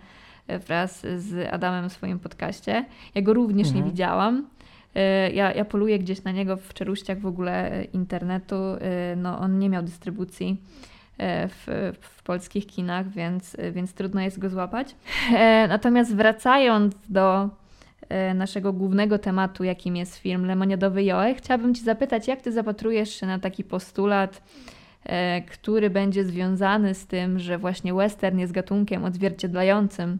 e, 0.46 0.58
wraz 0.58 1.00
z 1.16 1.48
Adamem 1.52 1.90
w 1.90 1.92
swoim 1.92 2.18
podcaście. 2.18 2.84
Ja 3.14 3.22
go 3.22 3.34
również 3.34 3.66
mhm. 3.66 3.84
nie 3.84 3.90
widziałam. 3.90 4.46
E, 4.94 5.30
ja, 5.30 5.52
ja 5.52 5.64
poluję 5.64 5.98
gdzieś 5.98 6.24
na 6.24 6.32
niego 6.32 6.56
w 6.56 6.74
czeluściach 6.74 7.20
w 7.20 7.26
ogóle 7.26 7.84
internetu. 7.92 8.56
No, 9.16 9.38
on 9.38 9.58
nie 9.58 9.68
miał 9.68 9.82
dystrybucji 9.82 10.62
w, 11.18 11.92
w 12.00 12.22
polskich 12.22 12.66
kinach, 12.66 13.08
więc, 13.08 13.56
więc 13.72 13.92
trudno 13.92 14.20
jest 14.20 14.38
go 14.38 14.50
złapać. 14.50 14.94
Natomiast 15.68 16.16
wracając 16.16 16.94
do 17.08 17.50
E, 18.08 18.34
naszego 18.34 18.72
głównego 18.72 19.18
tematu, 19.18 19.64
jakim 19.64 19.96
jest 19.96 20.16
film 20.16 20.46
Lemoniadowy 20.46 21.04
Joe, 21.04 21.34
chciałabym 21.36 21.74
Ci 21.74 21.82
zapytać, 21.82 22.28
jak 22.28 22.42
Ty 22.42 22.52
zapatrujesz 22.52 23.20
się 23.20 23.26
na 23.26 23.38
taki 23.38 23.64
postulat, 23.64 24.42
e, 25.04 25.42
który 25.42 25.90
będzie 25.90 26.24
związany 26.24 26.94
z 26.94 27.06
tym, 27.06 27.38
że 27.38 27.58
właśnie 27.58 27.94
western 27.94 28.38
jest 28.38 28.52
gatunkiem 28.52 29.04
odzwierciedlającym 29.04 30.18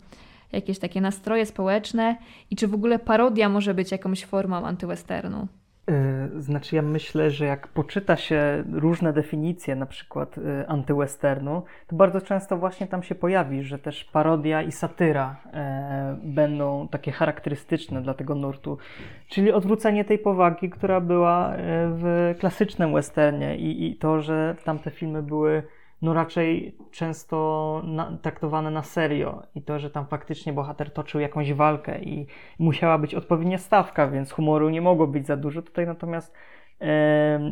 jakieś 0.53 0.79
takie 0.79 1.01
nastroje 1.01 1.47
społeczne 1.47 2.17
i 2.51 2.57
czy 2.57 2.69
w 2.69 2.75
ogóle 2.75 2.99
parodia 2.99 3.49
może 3.49 3.75
być 3.75 3.93
jakąś 3.93 4.25
formą 4.25 4.57
antywesternu? 4.57 5.47
Y, 5.91 6.43
znaczy, 6.43 6.77
ja 6.77 6.83
myślę, 6.83 7.31
że 7.31 7.45
jak 7.45 7.69
poczyta 7.69 8.17
się 8.17 8.65
różne 8.73 9.13
definicje, 9.13 9.77
na 9.77 9.87
przykład 9.87 10.39
y, 10.39 10.43
antywesternu, 10.69 11.63
to 11.87 11.97
bardzo 11.97 12.21
często 12.21 12.57
właśnie 12.57 12.87
tam 12.87 13.03
się 13.03 13.15
pojawi, 13.15 13.63
że 13.63 13.79
też 13.79 14.05
parodia 14.05 14.63
i 14.63 14.73
satyra 14.73 15.37
e, 15.53 16.17
będą 16.23 16.89
takie 16.89 17.13
charakterystyczne 17.13 18.03
dla 18.03 18.15
tego 18.15 18.35
nurtu. 18.35 18.79
Czyli 19.29 19.53
odwrócenie 19.53 20.05
tej 20.05 20.19
powagi, 20.19 20.71
która 20.71 21.01
była 21.01 21.53
w 21.89 22.35
klasycznym 22.39 22.93
westernie 22.93 23.57
i, 23.57 23.91
i 23.91 23.97
to, 23.97 24.21
że 24.21 24.57
tamte 24.65 24.91
filmy 24.91 25.23
były 25.23 25.63
no 26.03 26.15
raczej 26.15 26.77
często 26.91 27.83
na, 27.85 28.19
traktowane 28.23 28.71
na 28.71 28.83
serio 28.83 29.43
i 29.55 29.63
to, 29.63 29.79
że 29.79 29.91
tam 29.91 30.07
faktycznie 30.07 30.53
bohater 30.53 30.93
toczył 30.93 31.21
jakąś 31.21 31.53
walkę 31.53 32.03
i 32.03 32.27
musiała 32.59 32.99
być 32.99 33.15
odpowiednia 33.15 33.59
stawka, 33.59 34.09
więc 34.09 34.33
humoru 34.33 34.69
nie 34.69 34.81
mogło 34.81 35.07
być 35.07 35.27
za 35.27 35.37
dużo. 35.37 35.63
Tutaj 35.63 35.87
natomiast 35.87 36.35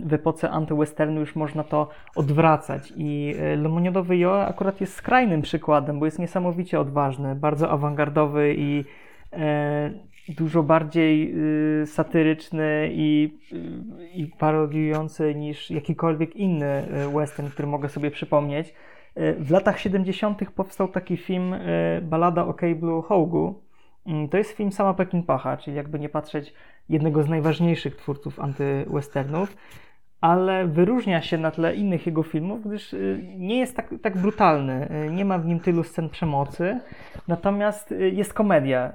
w 0.05 0.13
epoce 0.13 0.51
antywesternu 0.51 1.21
już 1.21 1.37
można 1.37 1.65
to 1.65 1.89
odwracać 2.17 2.93
i 2.97 3.35
e, 3.39 3.57
Lemoniadowy 3.57 4.17
Joe 4.17 4.47
akurat 4.47 4.81
jest 4.81 4.95
skrajnym 4.95 5.43
przykładem, 5.43 5.99
bo 5.99 6.05
jest 6.05 6.19
niesamowicie 6.19 6.81
odważny, 6.81 7.35
bardzo 7.35 7.71
awangardowy 7.71 8.55
i 8.59 8.85
e, 9.33 9.91
dużo 10.29 10.63
bardziej 10.63 11.35
y, 11.83 11.87
satyryczny 11.87 12.89
i, 12.93 13.39
y, 14.23 14.39
parodiujący 14.39 15.35
niż 15.35 15.71
jakikolwiek 15.71 16.37
inny 16.37 16.87
y, 17.07 17.09
western, 17.19 17.49
który 17.49 17.69
mogę 17.69 17.89
sobie 17.89 18.11
przypomnieć. 18.11 18.75
W 19.39 19.51
latach 19.51 19.81
70. 19.81 20.51
powstał 20.51 20.89
taki 20.89 21.17
film 21.17 21.55
Balada 22.03 22.47
o 22.47 22.55
Cable 22.55 23.03
Hogu. 23.05 23.63
Mm, 24.07 24.29
to 24.29 24.37
jest 24.37 24.51
film 24.51 24.73
sama 24.73 24.95
Peckinpaha, 24.95 25.57
czyli 25.57 25.77
jakby 25.77 25.99
nie 25.99 26.09
patrzeć 26.09 26.55
jednego 26.89 27.23
z 27.23 27.29
najważniejszych 27.29 27.97
twórców 27.97 28.41
antywesternów 28.41 29.57
ale 30.25 30.67
wyróżnia 30.67 31.23
się 31.23 31.39
na 31.39 31.51
tle 31.51 31.75
innych 31.75 32.07
jego 32.07 32.23
filmów, 32.23 32.65
gdyż 32.67 32.93
y, 32.93 33.21
nie 33.37 33.59
jest 33.59 33.77
tak, 33.77 33.95
tak 34.03 34.17
brutalny, 34.17 34.89
y, 35.07 35.11
nie 35.11 35.25
ma 35.25 35.39
w 35.39 35.47
nim 35.47 35.61
tylu 35.61 35.83
scen 35.83 36.09
przemocy, 36.09 36.81
natomiast 37.29 37.93
y, 37.93 38.11
jest 38.11 38.35
komedia, 38.35 38.93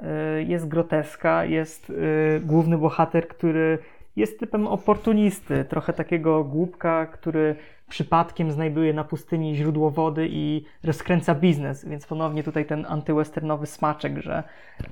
jest 0.48 0.68
groteska, 0.68 1.46
jest 1.46 1.92
główny 2.42 2.78
bohater, 2.78 3.28
który 3.28 3.78
jest 4.16 4.40
typem 4.40 4.68
oportunisty, 4.68 5.66
trochę 5.66 5.94
takiego 5.94 6.44
głupka, 6.44 7.06
który 7.06 7.56
przypadkiem 7.90 8.52
znajduje 8.52 8.94
na 8.94 9.04
pustyni 9.04 9.56
źródło 9.56 9.92
wody 9.92 10.28
i 10.32 10.66
rozkręca 10.84 11.36
biznes, 11.36 11.86
więc 11.86 12.08
ponownie 12.08 12.44
tutaj 12.44 12.66
ten 12.66 12.86
antywesternowy 12.90 13.66
smaczek, 13.66 14.18
że 14.18 14.44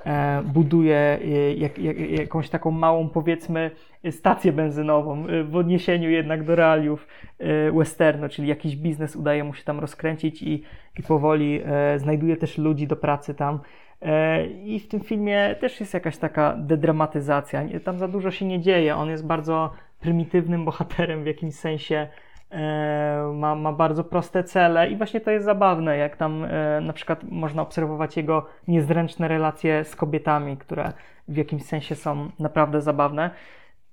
e, 0.05 0.41
buduje 0.45 0.95
e, 0.95 1.53
jak, 1.53 1.79
jak, 1.79 1.99
jakąś 1.99 2.49
taką 2.49 2.71
małą 2.71 3.09
powiedzmy 3.09 3.71
stację 4.11 4.51
benzynową 4.51 5.27
e, 5.27 5.43
w 5.43 5.55
odniesieniu 5.55 6.09
jednak 6.09 6.43
do 6.43 6.55
realiów 6.55 7.07
e, 7.39 7.71
westernu, 7.71 8.29
czyli 8.29 8.47
jakiś 8.47 8.75
biznes 8.75 9.15
udaje 9.15 9.43
mu 9.43 9.53
się 9.53 9.63
tam 9.63 9.79
rozkręcić 9.79 10.43
i, 10.43 10.63
i 10.99 11.03
powoli 11.03 11.61
e, 11.65 11.99
znajduje 11.99 12.37
też 12.37 12.57
ludzi 12.57 12.87
do 12.87 12.95
pracy 12.95 13.33
tam. 13.33 13.59
E, 14.01 14.45
I 14.47 14.79
w 14.79 14.87
tym 14.87 14.99
filmie 14.99 15.55
też 15.59 15.79
jest 15.79 15.93
jakaś 15.93 16.17
taka 16.17 16.55
dedramatyzacja. 16.57 17.63
Tam 17.83 17.99
za 17.99 18.07
dużo 18.07 18.31
się 18.31 18.45
nie 18.45 18.59
dzieje. 18.59 18.95
On 18.95 19.09
jest 19.09 19.25
bardzo 19.25 19.73
prymitywnym 19.99 20.65
bohaterem 20.65 21.23
w 21.23 21.27
jakimś 21.27 21.55
sensie. 21.55 22.07
E, 22.51 23.31
ma, 23.33 23.55
ma 23.55 23.73
bardzo 23.73 24.03
proste 24.03 24.43
cele 24.43 24.89
i 24.89 24.95
właśnie 24.95 25.21
to 25.21 25.31
jest 25.31 25.45
zabawne, 25.45 25.97
jak 25.97 26.17
tam 26.17 26.45
e, 26.45 26.81
na 26.81 26.93
przykład 26.93 27.23
można 27.23 27.61
obserwować 27.61 28.17
jego 28.17 28.45
niezręczne 28.67 29.27
relacje 29.27 29.83
z 29.83 29.95
kobietami, 29.95 30.57
które 30.57 30.93
w 31.27 31.37
jakimś 31.37 31.63
sensie 31.63 31.95
są 31.95 32.29
naprawdę 32.39 32.81
zabawne. 32.81 33.29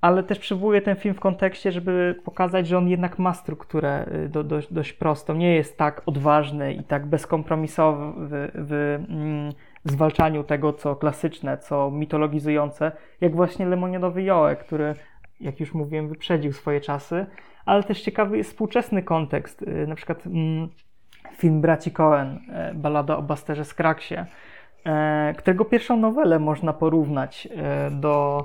Ale 0.01 0.23
też 0.23 0.39
przywołuję 0.39 0.83
ten 0.83 0.97
film 0.97 1.15
w 1.15 1.21
kontekście, 1.21 1.73
żeby 1.73 2.21
pokazać, 2.25 2.69
że 2.69 2.79
on 2.79 2.89
jednak 2.89 3.19
ma 3.19 3.35
strukturę 3.35 4.07
do, 4.29 4.45
dość, 4.45 4.73
dość 4.73 4.93
prostą. 4.93 5.35
Nie 5.35 5.55
jest 5.55 5.79
tak 5.79 6.03
odważny 6.07 6.75
i 6.75 6.85
tak 6.85 7.07
bezkompromisowy 7.07 8.13
w, 8.17 8.51
w, 8.55 9.05
mm, 9.11 9.53
zwalczaniu 9.85 10.45
tego, 10.45 10.73
co 10.73 10.97
klasyczne, 10.97 11.59
co 11.59 11.91
mitologizujące, 11.91 12.93
jak 13.21 13.37
właśnie 13.37 13.67
Lemoniadowy 13.67 14.23
Joe, 14.23 14.57
który, 14.61 14.95
jak 15.41 15.61
już 15.61 15.75
mówiłem, 15.75 16.09
wyprzedził 16.09 16.53
swoje 16.53 16.81
czasy, 16.81 17.27
ale 17.67 17.83
też 17.83 18.03
ciekawy 18.03 18.37
jest 18.37 18.51
współczesny 18.51 19.03
kontekst, 19.03 19.63
y, 19.63 19.87
na 19.87 19.95
przykład 19.95 20.27
mm, 20.27 20.69
film 21.37 21.61
braci 21.61 21.91
Cohen, 21.91 22.39
e, 22.53 22.75
balada 22.75 23.17
o 23.17 23.23
Basterze 23.23 23.65
Skraksie, 23.65 24.15
e, 24.87 25.35
którego 25.39 25.65
pierwszą 25.65 25.97
nowelę 25.97 26.39
można 26.39 26.73
porównać 26.73 27.49
do 27.91 28.45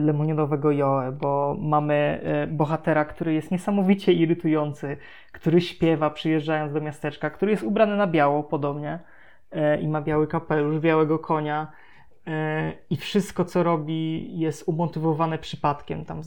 lemoniadowego 0.00 0.72
Joe, 0.72 1.12
bo 1.12 1.56
mamy 1.60 2.20
bohatera, 2.48 3.04
który 3.04 3.34
jest 3.34 3.50
niesamowicie 3.50 4.12
irytujący, 4.12 4.96
który 5.32 5.60
śpiewa 5.60 6.10
przyjeżdżając 6.10 6.72
do 6.72 6.80
miasteczka, 6.80 7.30
który 7.30 7.50
jest 7.50 7.62
ubrany 7.62 7.96
na 7.96 8.06
biało 8.06 8.42
podobnie, 8.42 8.98
i 9.80 9.88
ma 9.88 10.02
biały 10.02 10.26
kapelusz, 10.26 10.78
białego 10.78 11.18
konia 11.18 11.72
i 12.90 12.96
wszystko, 12.96 13.44
co 13.44 13.62
robi, 13.62 14.28
jest 14.38 14.68
umotywowane 14.68 15.38
przypadkiem. 15.38 16.04
Tam, 16.04 16.22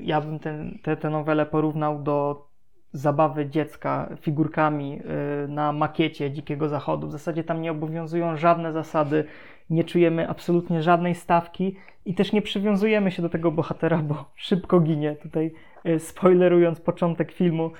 ja 0.00 0.20
bym 0.20 0.38
tę 0.82 0.96
te, 0.96 1.10
nowelę 1.10 1.46
porównał 1.46 2.02
do 2.02 2.48
zabawy 2.92 3.46
dziecka 3.46 4.08
figurkami 4.20 5.00
e, 5.44 5.48
na 5.48 5.72
makiecie 5.72 6.30
Dzikiego 6.30 6.68
Zachodu. 6.68 7.06
W 7.06 7.12
zasadzie 7.12 7.44
tam 7.44 7.62
nie 7.62 7.70
obowiązują 7.70 8.36
żadne 8.36 8.72
zasady, 8.72 9.24
nie 9.70 9.84
czujemy 9.84 10.28
absolutnie 10.28 10.82
żadnej 10.82 11.14
stawki 11.14 11.76
i 12.04 12.14
też 12.14 12.32
nie 12.32 12.42
przywiązujemy 12.42 13.10
się 13.10 13.22
do 13.22 13.28
tego 13.28 13.52
bohatera, 13.52 13.98
bo 13.98 14.24
szybko 14.34 14.80
ginie. 14.80 15.16
Tutaj 15.16 15.52
spoilerując 15.98 16.80
początek 16.80 17.32
filmu, 17.32 17.70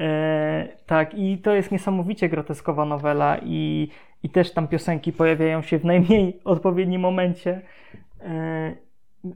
E, 0.00 0.68
tak, 0.86 1.14
i 1.14 1.38
to 1.38 1.54
jest 1.54 1.72
niesamowicie 1.72 2.28
groteskowa 2.28 2.84
nowela 2.84 3.38
i, 3.42 3.88
i 4.22 4.30
też 4.30 4.52
tam 4.52 4.68
piosenki 4.68 5.12
pojawiają 5.12 5.62
się 5.62 5.78
w 5.78 5.84
najmniej 5.84 6.40
odpowiednim 6.44 7.00
momencie. 7.00 7.60
E, 8.20 8.74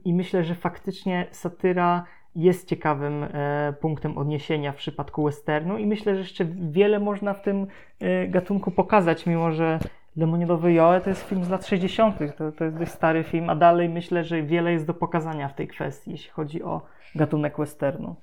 I 0.05 0.13
myślę, 0.13 0.43
że 0.43 0.55
faktycznie 0.55 1.27
satyra 1.31 2.05
jest 2.35 2.69
ciekawym 2.69 3.23
e, 3.23 3.73
punktem 3.81 4.17
odniesienia 4.17 4.71
w 4.71 4.75
przypadku 4.75 5.23
westernu 5.23 5.77
i 5.77 5.85
myślę, 5.85 6.15
że 6.15 6.21
jeszcze 6.21 6.45
wiele 6.45 6.99
można 6.99 7.33
w 7.33 7.41
tym 7.41 7.67
e, 7.99 8.27
gatunku 8.27 8.71
pokazać, 8.71 9.25
mimo 9.25 9.51
że 9.51 9.79
Lemoniadowy 10.15 10.73
Joe 10.73 10.99
to 11.03 11.09
jest 11.09 11.29
film 11.29 11.43
z 11.43 11.49
lat 11.49 11.67
60., 11.67 12.19
to, 12.37 12.51
to 12.51 12.63
jest 12.63 12.77
dość 12.77 12.91
stary 12.91 13.23
film, 13.23 13.49
a 13.49 13.55
dalej 13.55 13.89
myślę, 13.89 14.23
że 14.23 14.43
wiele 14.43 14.71
jest 14.71 14.85
do 14.85 14.93
pokazania 14.93 15.47
w 15.47 15.55
tej 15.55 15.67
kwestii, 15.67 16.11
jeśli 16.11 16.31
chodzi 16.31 16.63
o 16.63 16.81
gatunek 17.15 17.57
westernu. 17.57 18.15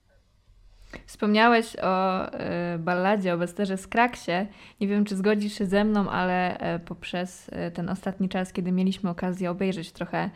Wspomniałeś 1.06 1.76
o 1.76 2.26
y, 2.74 2.78
balladzie, 2.78 3.34
o 3.34 3.38
westerze 3.38 3.76
Skraksie. 3.76 4.32
Nie 4.80 4.88
wiem, 4.88 5.04
czy 5.04 5.16
zgodzisz 5.16 5.58
się 5.58 5.66
ze 5.66 5.84
mną, 5.84 6.10
ale 6.10 6.56
y, 6.76 6.78
poprzez 6.78 7.48
y, 7.48 7.70
ten 7.70 7.88
ostatni 7.88 8.28
czas, 8.28 8.52
kiedy 8.52 8.72
mieliśmy 8.72 9.10
okazję 9.10 9.50
obejrzeć 9.50 9.92
trochę, 9.92 10.30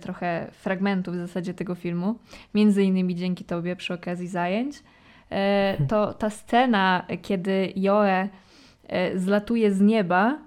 trochę 0.00 0.46
fragmentów 0.52 1.14
w 1.14 1.18
zasadzie 1.18 1.54
tego 1.54 1.74
filmu, 1.74 2.18
między 2.54 2.82
innymi 2.82 3.14
dzięki 3.14 3.44
Tobie 3.44 3.76
przy 3.76 3.94
okazji 3.94 4.28
zajęć, 4.28 4.82
to 5.88 6.14
ta 6.14 6.30
scena, 6.30 7.06
kiedy 7.22 7.72
Joe 7.76 8.02
zlatuje 9.14 9.72
z 9.72 9.80
nieba, 9.80 10.38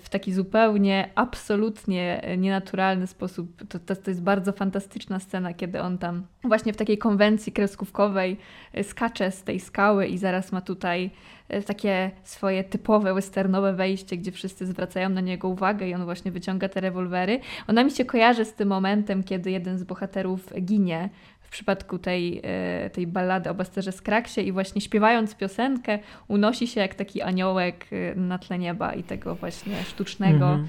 w 0.00 0.08
taki 0.10 0.32
zupełnie, 0.32 1.10
absolutnie 1.14 2.22
nienaturalny 2.38 3.06
sposób. 3.06 3.56
To, 3.68 3.78
to, 3.78 3.96
to, 3.96 4.10
jest 4.10 4.22
bardzo 4.22 4.52
fantastyczna 4.52 5.18
scena, 5.18 5.54
kiedy 5.54 5.80
on 5.80 5.98
tam 5.98 6.26
właśnie 6.44 6.72
w 6.72 6.76
takiej 6.76 6.98
konwencji 6.98 7.52
kreskówkowej 7.52 8.36
skacze 8.82 9.30
z 9.30 9.42
tej 9.42 9.60
skały 9.60 10.06
i 10.06 10.18
zaraz 10.18 10.52
ma 10.52 10.60
tutaj 10.60 11.10
e, 11.48 11.62
takie 11.62 12.10
swoje 12.22 12.64
typowe 12.64 13.14
westernowe 13.14 13.72
wejście, 13.72 14.16
gdzie 14.16 14.32
wszyscy 14.32 14.66
zwracają 14.66 15.08
na 15.08 15.20
niego 15.20 15.48
uwagę 15.48 15.88
i 15.88 15.94
on 15.94 16.04
właśnie 16.04 16.32
wyciąga 16.32 16.68
te 16.68 16.80
rewolwery. 16.80 17.40
Ona 17.68 17.84
mi 17.84 17.90
się 17.90 18.04
kojarzy 18.04 18.44
z 18.44 18.54
tym 18.54 18.68
momentem, 18.68 19.22
kiedy 19.22 19.50
jeden 19.50 19.78
z 19.78 19.84
bohaterów 19.84 20.52
ginie 20.62 21.08
w 21.50 21.52
przypadku 21.52 21.98
tej, 21.98 22.40
e, 22.44 22.90
tej 22.90 23.06
ballady 23.06 23.50
o 23.50 23.54
Basterze 23.54 23.92
Skraksie 23.92 24.40
i 24.48 24.52
właśnie 24.52 24.80
śpiewając 24.80 25.34
piosenkę 25.34 25.98
unosi 26.28 26.66
się 26.66 26.80
jak 26.80 26.94
taki 26.94 27.22
aniołek 27.22 27.86
e, 27.92 28.14
na 28.14 28.38
tle 28.38 28.58
nieba 28.58 28.94
i 28.94 29.02
tego 29.02 29.34
właśnie 29.34 29.82
sztucznego, 29.82 30.48
mhm. 30.48 30.68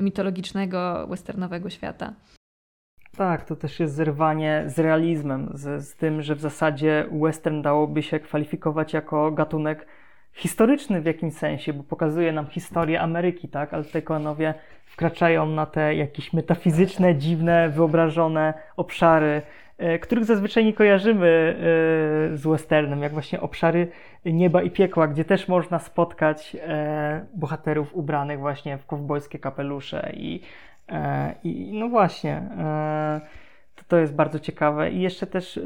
mitologicznego, 0.00 1.06
westernowego 1.06 1.70
świata. 1.70 2.12
Tak, 3.16 3.44
to 3.44 3.56
też 3.56 3.80
jest 3.80 3.94
zerwanie 3.94 4.62
z 4.66 4.78
realizmem, 4.78 5.50
z, 5.54 5.88
z 5.88 5.96
tym, 5.96 6.22
że 6.22 6.34
w 6.34 6.40
zasadzie 6.40 7.06
western 7.12 7.62
dałoby 7.62 8.02
się 8.02 8.20
kwalifikować 8.20 8.92
jako 8.92 9.30
gatunek 9.30 9.86
historyczny 10.32 11.00
w 11.00 11.06
jakimś 11.06 11.34
sensie, 11.34 11.72
bo 11.72 11.82
pokazuje 11.82 12.32
nam 12.32 12.46
historię 12.46 13.00
Ameryki, 13.00 13.48
tak? 13.48 13.74
Ale 13.74 13.84
te 13.84 14.02
konowie 14.02 14.54
wkraczają 14.84 15.46
na 15.46 15.66
te 15.66 15.94
jakieś 15.94 16.32
metafizyczne, 16.32 17.16
dziwne, 17.16 17.68
wyobrażone 17.68 18.54
obszary 18.76 19.42
których 20.00 20.24
zazwyczaj 20.24 20.64
nie 20.64 20.72
kojarzymy 20.72 21.26
e, 21.26 22.36
z 22.36 22.46
westernem, 22.46 23.02
jak 23.02 23.12
właśnie 23.12 23.40
obszary 23.40 23.88
nieba 24.24 24.62
i 24.62 24.70
piekła, 24.70 25.08
gdzie 25.08 25.24
też 25.24 25.48
można 25.48 25.78
spotkać 25.78 26.56
e, 26.60 27.26
bohaterów 27.34 27.94
ubranych 27.94 28.38
właśnie 28.38 28.78
w 28.78 28.86
kowbojskie 28.86 29.38
kapelusze 29.38 30.12
i, 30.14 30.40
i 31.44 31.70
no 31.78 31.88
właśnie 31.88 32.42
to, 33.74 33.82
to 33.88 33.96
jest 33.96 34.14
bardzo 34.14 34.38
ciekawe. 34.38 34.90
I 34.90 35.00
jeszcze 35.00 35.26
też 35.26 35.60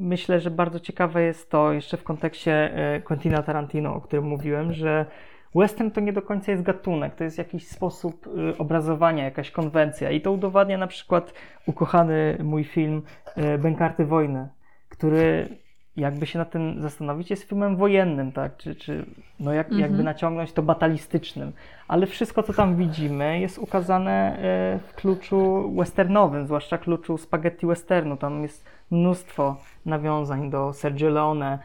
myślę, 0.00 0.40
że 0.40 0.50
bardzo 0.50 0.80
ciekawe 0.80 1.22
jest 1.22 1.50
to 1.50 1.72
jeszcze 1.72 1.96
w 1.96 2.04
kontekście 2.04 2.74
Quentina 3.04 3.42
Tarantino, 3.42 3.94
o 3.94 4.00
którym 4.00 4.24
mówiłem, 4.24 4.72
że 4.72 5.06
Western 5.54 5.90
to 5.90 6.00
nie 6.00 6.12
do 6.12 6.22
końca 6.22 6.52
jest 6.52 6.64
gatunek, 6.64 7.14
to 7.14 7.24
jest 7.24 7.38
jakiś 7.38 7.68
sposób 7.68 8.26
y, 8.26 8.58
obrazowania, 8.58 9.24
jakaś 9.24 9.50
konwencja. 9.50 10.10
I 10.10 10.20
to 10.20 10.32
udowadnia 10.32 10.78
na 10.78 10.86
przykład 10.86 11.34
ukochany 11.66 12.38
mój 12.42 12.64
film 12.64 13.02
y, 13.38 13.58
Bękarty 13.58 14.04
Wojny, 14.04 14.48
który 14.88 15.48
jakby 15.96 16.26
się 16.26 16.38
na 16.38 16.44
tym 16.44 16.80
zastanowić, 16.80 17.30
jest 17.30 17.42
filmem 17.42 17.76
wojennym, 17.76 18.32
tak? 18.32 18.56
Czy, 18.56 18.74
czy 18.74 19.06
no 19.40 19.52
jak, 19.52 19.66
mhm. 19.66 19.80
jakby 19.82 20.02
naciągnąć 20.02 20.52
to 20.52 20.62
batalistycznym. 20.62 21.52
Ale 21.88 22.06
wszystko, 22.06 22.42
co 22.42 22.52
tam 22.52 22.76
widzimy, 22.76 23.40
jest 23.40 23.58
ukazane 23.58 24.36
y, 24.76 24.78
w 24.78 24.94
kluczu 24.94 25.72
westernowym, 25.76 26.46
zwłaszcza 26.46 26.78
kluczu 26.78 27.18
spaghetti 27.18 27.66
westernu. 27.66 28.16
Tam 28.16 28.42
jest 28.42 28.64
mnóstwo 28.90 29.56
nawiązań 29.86 30.50
do 30.50 30.72
Sergio 30.72 31.10
Leone, 31.10 31.58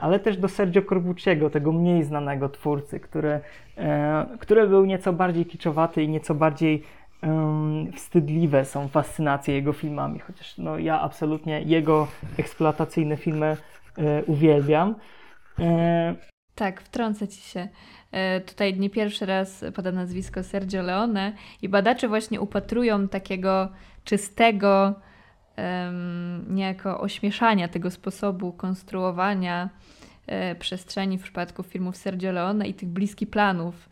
ale 0.00 0.20
też 0.20 0.36
do 0.36 0.48
Sergio 0.48 0.82
Corbucciego, 0.82 1.50
tego 1.50 1.72
mniej 1.72 2.04
znanego 2.04 2.48
twórcy, 2.48 3.00
który, 3.00 3.40
e, 3.76 4.26
który 4.40 4.68
był 4.68 4.84
nieco 4.84 5.12
bardziej 5.12 5.46
kiczowaty 5.46 6.02
i 6.02 6.08
nieco 6.08 6.34
bardziej 6.34 6.82
um, 7.22 7.92
wstydliwe 7.92 8.64
są 8.64 8.88
fascynacje 8.88 9.54
jego 9.54 9.72
filmami, 9.72 10.18
chociaż 10.18 10.58
no, 10.58 10.78
ja 10.78 11.00
absolutnie 11.00 11.62
jego 11.62 12.08
eksploatacyjne 12.38 13.16
filmy 13.16 13.56
e, 13.98 14.24
uwielbiam. 14.24 14.94
E... 15.58 16.14
Tak, 16.54 16.80
wtrącę 16.80 17.28
ci 17.28 17.40
się. 17.40 17.68
E, 18.12 18.40
tutaj 18.40 18.78
nie 18.78 18.90
pierwszy 18.90 19.26
raz 19.26 19.64
pada 19.74 19.92
nazwisko 19.92 20.42
Sergio 20.42 20.82
Leone 20.82 21.32
i 21.62 21.68
badacze 21.68 22.08
właśnie 22.08 22.40
upatrują 22.40 23.08
takiego 23.08 23.68
czystego, 24.04 24.94
niejako 26.48 27.00
ośmieszania 27.00 27.68
tego 27.68 27.90
sposobu 27.90 28.52
konstruowania 28.52 29.68
e, 30.26 30.54
przestrzeni 30.54 31.18
w 31.18 31.22
przypadku 31.22 31.62
filmów 31.62 31.96
Sergio 31.96 32.32
Leone 32.32 32.68
i 32.68 32.74
tych 32.74 32.88
bliskich 32.88 33.30
planów. 33.30 33.88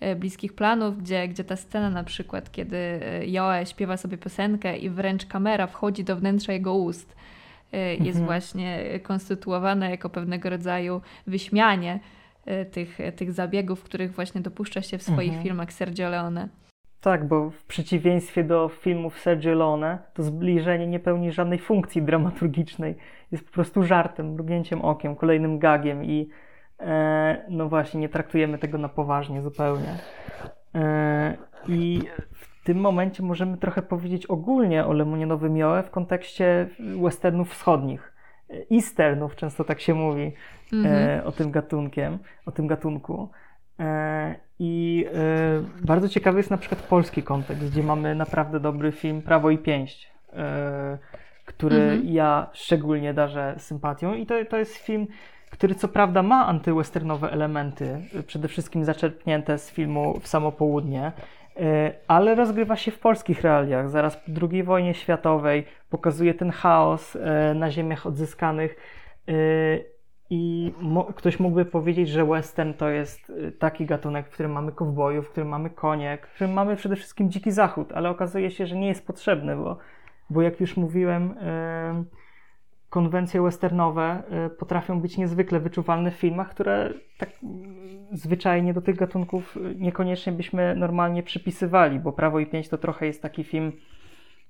E, 0.00 0.16
bliskich 0.16 0.52
planów, 0.52 1.02
gdzie, 1.02 1.28
gdzie 1.28 1.44
ta 1.44 1.56
scena 1.56 1.90
na 1.90 2.04
przykład, 2.04 2.52
kiedy 2.52 2.76
e, 2.76 3.26
Joe 3.26 3.64
śpiewa 3.64 3.96
sobie 3.96 4.18
piosenkę 4.18 4.78
i 4.78 4.90
wręcz 4.90 5.26
kamera 5.26 5.66
wchodzi 5.66 6.04
do 6.04 6.16
wnętrza 6.16 6.52
jego 6.52 6.74
ust, 6.74 7.16
jest 7.72 8.06
mhm. 8.06 8.24
właśnie 8.24 9.00
konstytuowana 9.02 9.90
jako 9.90 10.10
pewnego 10.10 10.50
rodzaju 10.50 11.00
wyśmianie 11.26 12.00
tych, 12.72 12.98
tych 13.16 13.32
zabiegów, 13.32 13.82
których 13.82 14.12
właśnie 14.12 14.40
dopuszcza 14.40 14.82
się 14.82 14.98
w 14.98 15.02
swoich 15.02 15.28
mhm. 15.28 15.42
filmach 15.42 15.72
Sergio 15.72 16.08
Leone. 16.08 16.48
Tak, 17.06 17.28
bo 17.28 17.50
w 17.50 17.64
przeciwieństwie 17.64 18.44
do 18.44 18.68
filmów 18.68 19.18
Sergio 19.18 19.54
Leone, 19.54 19.98
to 20.14 20.22
zbliżenie 20.22 20.86
nie 20.86 21.00
pełni 21.00 21.32
żadnej 21.32 21.58
funkcji 21.58 22.02
dramaturgicznej. 22.02 22.96
Jest 23.32 23.46
po 23.46 23.52
prostu 23.52 23.82
żartem, 23.82 24.32
mrugnięciem 24.32 24.82
okiem, 24.82 25.16
kolejnym 25.16 25.58
gagiem 25.58 26.04
i 26.04 26.28
e, 26.80 27.44
no 27.48 27.68
właśnie, 27.68 28.00
nie 28.00 28.08
traktujemy 28.08 28.58
tego 28.58 28.78
na 28.78 28.88
poważnie 28.88 29.42
zupełnie. 29.42 29.98
E, 30.74 31.36
I 31.68 32.02
w 32.32 32.64
tym 32.64 32.78
momencie 32.78 33.22
możemy 33.22 33.56
trochę 33.56 33.82
powiedzieć 33.82 34.26
ogólnie 34.26 34.86
o 34.86 34.92
Lemonianowym 34.92 35.56
Joe 35.56 35.82
w 35.82 35.90
kontekście 35.90 36.68
westernów 37.02 37.50
wschodnich. 37.50 38.12
Easternów, 38.72 39.36
często 39.36 39.64
tak 39.64 39.80
się 39.80 39.94
mówi 39.94 40.22
e, 40.22 40.76
mhm. 40.76 41.26
o 41.26 41.32
tym 41.32 41.50
gatunkiem, 41.50 42.18
o 42.46 42.52
tym 42.52 42.66
gatunku. 42.66 43.30
E, 44.60 44.64
I 44.64 45.06
e, 45.14 45.84
bardzo 45.86 46.08
ciekawy 46.08 46.38
jest 46.38 46.50
na 46.50 46.58
przykład 46.58 46.82
polski 46.82 47.22
kontekst, 47.22 47.70
gdzie 47.70 47.82
mamy 47.82 48.14
naprawdę 48.14 48.60
dobry 48.60 48.92
film 48.92 49.22
Prawo 49.22 49.50
i 49.50 49.58
Pięść, 49.58 50.10
e, 50.32 50.98
który 51.44 51.76
mhm. 51.76 52.08
ja 52.08 52.50
szczególnie 52.52 53.14
darzę 53.14 53.54
sympatią. 53.58 54.14
I 54.14 54.26
to, 54.26 54.34
to 54.50 54.56
jest 54.56 54.76
film, 54.76 55.06
który 55.50 55.74
co 55.74 55.88
prawda 55.88 56.22
ma 56.22 56.46
antywesternowe 56.46 57.30
elementy, 57.30 58.00
przede 58.26 58.48
wszystkim 58.48 58.84
zaczerpnięte 58.84 59.58
z 59.58 59.70
filmu 59.70 60.20
W 60.20 60.28
samo 60.28 60.52
południe, 60.52 61.12
ale 62.08 62.34
rozgrywa 62.34 62.76
się 62.76 62.90
w 62.90 62.98
polskich 62.98 63.42
realiach. 63.42 63.90
Zaraz 63.90 64.16
po 64.16 64.48
II 64.50 64.62
wojnie 64.62 64.94
światowej 64.94 65.64
pokazuje 65.90 66.34
ten 66.34 66.50
chaos 66.50 67.18
na 67.54 67.70
ziemiach 67.70 68.06
odzyskanych 68.06 68.76
i 70.30 70.72
mo 70.80 71.04
ktoś 71.04 71.40
mógłby 71.40 71.64
powiedzieć, 71.64 72.08
że 72.08 72.24
western 72.24 72.72
to 72.72 72.88
jest 72.88 73.30
y, 73.30 73.52
taki 73.52 73.86
gatunek, 73.86 74.28
w 74.28 74.30
którym 74.30 74.52
mamy 74.52 74.72
kowbojów, 74.72 75.26
w 75.26 75.30
którym 75.30 75.48
mamy 75.48 75.70
konie, 75.70 76.18
w 76.22 76.34
którym 76.34 76.52
mamy 76.52 76.76
przede 76.76 76.96
wszystkim 76.96 77.30
dziki 77.30 77.52
zachód, 77.52 77.92
ale 77.92 78.10
okazuje 78.10 78.50
się, 78.50 78.66
że 78.66 78.76
nie 78.76 78.88
jest 78.88 79.06
potrzebny, 79.06 79.56
bo, 79.56 79.78
bo 80.30 80.42
jak 80.42 80.60
już 80.60 80.76
mówiłem, 80.76 81.28
yy, 81.28 82.04
konwencje 82.90 83.42
westernowe 83.42 84.22
yy, 84.30 84.50
potrafią 84.50 85.00
być 85.00 85.18
niezwykle 85.18 85.60
wyczuwalne 85.60 86.10
w 86.10 86.14
filmach, 86.14 86.50
które 86.50 86.92
tak 87.18 87.30
yy, 87.42 87.48
zwyczajnie 88.12 88.74
do 88.74 88.82
tych 88.82 88.96
gatunków 88.96 89.56
y, 89.56 89.74
niekoniecznie 89.78 90.32
byśmy 90.32 90.76
normalnie 90.76 91.22
przypisywali, 91.22 91.98
bo 91.98 92.12
Prawo 92.12 92.40
i 92.40 92.46
Pięć 92.46 92.68
to 92.68 92.78
trochę 92.78 93.06
jest 93.06 93.22
taki 93.22 93.44
film 93.44 93.72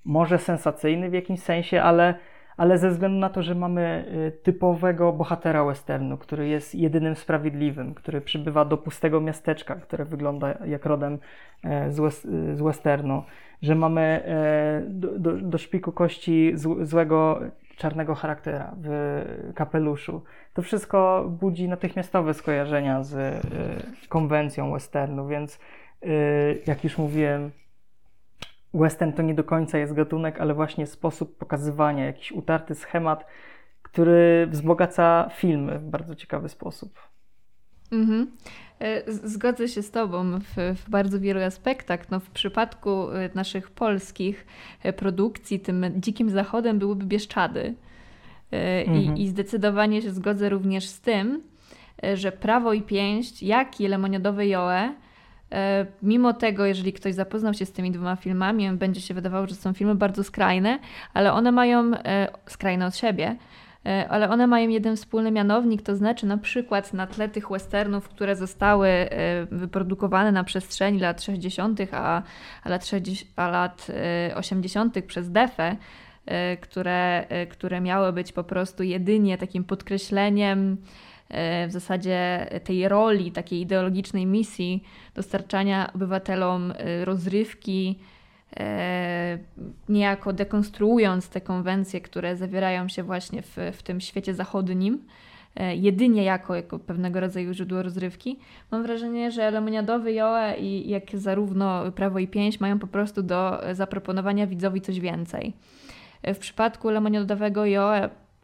może 0.04 0.38
sensacyjny 0.38 1.10
w 1.10 1.12
jakimś 1.12 1.40
sensie, 1.40 1.82
ale 1.82 2.14
ale 2.56 2.78
ze 2.78 2.90
względu 2.90 3.18
na 3.18 3.28
to, 3.28 3.42
że 3.42 3.54
mamy 3.54 4.04
y, 4.28 4.42
typowego 4.42 5.12
bohatera 5.12 5.64
westernu, 5.64 6.18
który 6.18 6.48
jest 6.48 6.74
jedynym 6.74 7.16
sprawiedliwym, 7.16 7.94
który 7.94 8.20
przybywa 8.20 8.64
do 8.64 8.76
pustego 8.76 9.20
miasteczka, 9.20 9.74
które 9.74 10.04
wygląda 10.04 10.54
jak 10.66 10.86
rodem 10.86 11.18
e, 11.64 11.90
z, 11.92 12.62
westernu, 12.62 13.22
że 13.62 13.74
mamy 13.74 14.00
e, 14.02 14.82
do, 14.88 15.18
do, 15.18 15.32
do 15.32 15.58
szpiku 15.58 15.92
kości 15.92 16.52
złego 16.82 17.40
czarnego 17.76 18.14
charaktera 18.14 18.74
w 18.82 19.22
kapeluszu. 19.54 20.22
To 20.54 20.62
wszystko 20.62 21.26
budzi 21.40 21.68
natychmiastowe 21.68 22.34
skojarzenia 22.34 23.02
z 23.02 23.14
y, 23.14 24.08
konwencją 24.08 24.72
westernu, 24.72 25.28
więc 25.28 25.58
jak 26.66 26.84
już 26.84 26.98
mówiłem, 26.98 27.50
western 28.74 29.12
to 29.12 29.22
nie 29.22 29.34
do 29.34 29.44
końca 29.44 29.78
jest 29.78 29.94
gatunek, 29.94 30.40
ale 30.40 30.54
właśnie 30.54 30.86
sposób 30.86 31.38
pokazywania, 31.38 32.04
jakiś 32.04 32.32
utarty 32.32 32.74
schemat, 32.74 33.26
który 33.82 34.46
wzbogaca 34.50 35.30
film 35.34 35.70
w 35.78 35.82
bardzo 35.82 36.14
ciekawy 36.14 36.48
sposób. 36.48 36.98
Mhm. 37.92 38.30
E, 38.80 39.12
zgodzę 39.12 39.68
się 39.68 39.82
z 39.82 39.90
Tobą 39.90 40.38
w, 40.38 40.76
w, 40.76 40.90
bardzo 40.90 41.20
wielu 41.20 41.40
aspektach. 41.40 42.10
No, 42.10 42.20
w 42.20 42.30
przypadku 42.30 43.10
e, 43.10 43.30
naszych 43.34 43.70
polskich 43.70 44.46
e, 44.82 44.92
produkcji, 44.92 45.60
tym 45.60 45.84
dzikim 45.96 46.30
zachodem 46.30 46.78
byłyby 46.78 47.06
Bieszczady. 47.06 47.74
Mhm. 48.86 49.16
I, 49.16 49.22
I 49.22 49.28
zdecydowanie 49.28 50.02
się 50.02 50.10
zgodzę 50.10 50.48
również 50.48 50.86
z 50.86 51.00
tym, 51.00 51.42
że 52.14 52.32
Prawo 52.32 52.72
i 52.72 52.82
Pięść, 52.82 53.42
jak 53.42 53.80
i 53.80 53.88
Lemoniodowe 53.88 54.46
Joe, 54.46 54.94
mimo 56.02 56.32
tego, 56.32 56.66
jeżeli 56.66 56.92
ktoś 56.92 57.14
zapoznał 57.14 57.54
się 57.54 57.66
z 57.66 57.72
tymi 57.72 57.92
dwoma 57.92 58.16
filmami, 58.16 58.70
będzie 58.70 59.00
się 59.00 59.14
wydawało, 59.14 59.46
że 59.46 59.54
są 59.54 59.72
filmy 59.72 59.94
bardzo 59.94 60.24
skrajne, 60.24 60.78
ale 61.14 61.32
one 61.32 61.52
mają 61.52 61.90
skrajne 62.46 62.86
od 62.86 62.96
siebie, 62.96 63.36
E, 63.86 64.08
ale 64.08 64.30
one 64.30 64.46
mają 64.46 64.68
jeden 64.68 64.96
wspólny 64.96 65.30
mianownik, 65.30 65.82
to 65.82 65.96
znaczy 65.96 66.26
na 66.26 66.38
przykład 66.38 66.92
na 66.92 67.06
tle 67.06 67.28
tych 67.28 67.48
westernów, 67.50 68.08
które 68.08 68.36
zostały 68.36 68.88
e, 68.88 69.46
wyprodukowane 69.50 70.32
na 70.32 70.44
przestrzeni 70.44 71.00
lat 71.00 71.22
60., 71.22 71.80
a, 71.92 72.22
a, 72.62 72.68
lat, 72.68 72.86
60, 72.86 73.30
a 73.36 73.48
lat 73.48 73.86
80. 74.34 74.96
E, 74.96 75.02
przez 75.02 75.30
DEFE, 75.30 75.76
które, 76.60 77.26
które 77.50 77.80
miały 77.80 78.12
być 78.12 78.32
po 78.32 78.44
prostu 78.44 78.82
jedynie 78.82 79.38
takim 79.38 79.64
podkreśleniem 79.64 80.76
w 81.68 81.72
zasadzie 81.72 82.46
tej 82.64 82.88
roli, 82.88 83.32
takiej 83.32 83.60
ideologicznej 83.60 84.26
misji 84.26 84.82
dostarczania 85.14 85.92
obywatelom 85.94 86.72
rozrywki, 87.04 87.98
E, 88.60 89.38
niejako 89.88 90.32
dekonstruując 90.32 91.28
te 91.28 91.40
konwencje, 91.40 92.00
które 92.00 92.36
zawierają 92.36 92.88
się 92.88 93.02
właśnie 93.02 93.42
w, 93.42 93.56
w 93.72 93.82
tym 93.82 94.00
świecie 94.00 94.34
zachodnim, 94.34 95.04
e, 95.56 95.76
jedynie 95.76 96.24
jako, 96.24 96.54
jako 96.54 96.78
pewnego 96.78 97.20
rodzaju 97.20 97.52
źródło 97.52 97.82
rozrywki, 97.82 98.38
mam 98.70 98.82
wrażenie, 98.82 99.30
że 99.30 99.50
Lemoniadowy 99.50 100.12
Joe 100.12 100.54
i 100.58 100.88
jak 100.88 101.02
zarówno 101.14 101.92
Prawo 101.92 102.18
i 102.18 102.28
Pięść 102.28 102.60
mają 102.60 102.78
po 102.78 102.86
prostu 102.86 103.22
do 103.22 103.60
zaproponowania 103.72 104.46
widzowi 104.46 104.80
coś 104.80 105.00
więcej. 105.00 105.52
E, 106.22 106.34
w 106.34 106.38
przypadku 106.38 106.90
Lemoniadowego 106.90 107.66
Joe 107.66 107.92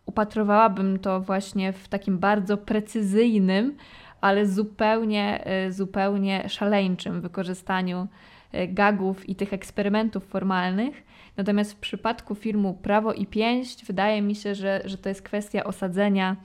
upatrowałabym 0.06 0.98
to 0.98 1.20
właśnie 1.20 1.72
w 1.72 1.88
takim 1.88 2.18
bardzo 2.18 2.56
precyzyjnym, 2.56 3.76
ale 4.20 4.46
zupełnie, 4.46 5.44
zupełnie 5.70 6.48
szaleńczym 6.48 7.20
wykorzystaniu 7.20 8.08
E, 8.52 8.68
gagów 8.68 9.28
i 9.28 9.34
tych 9.34 9.52
eksperymentów 9.52 10.24
formalnych. 10.24 11.02
Natomiast 11.36 11.72
w 11.72 11.76
przypadku 11.76 12.34
filmu 12.34 12.74
Prawo 12.74 13.12
i 13.12 13.26
Pięść 13.26 13.84
wydaje 13.84 14.22
mi 14.22 14.34
się, 14.34 14.54
że, 14.54 14.82
że 14.84 14.98
to 14.98 15.08
jest 15.08 15.22
kwestia 15.22 15.64
osadzenia 15.64 16.36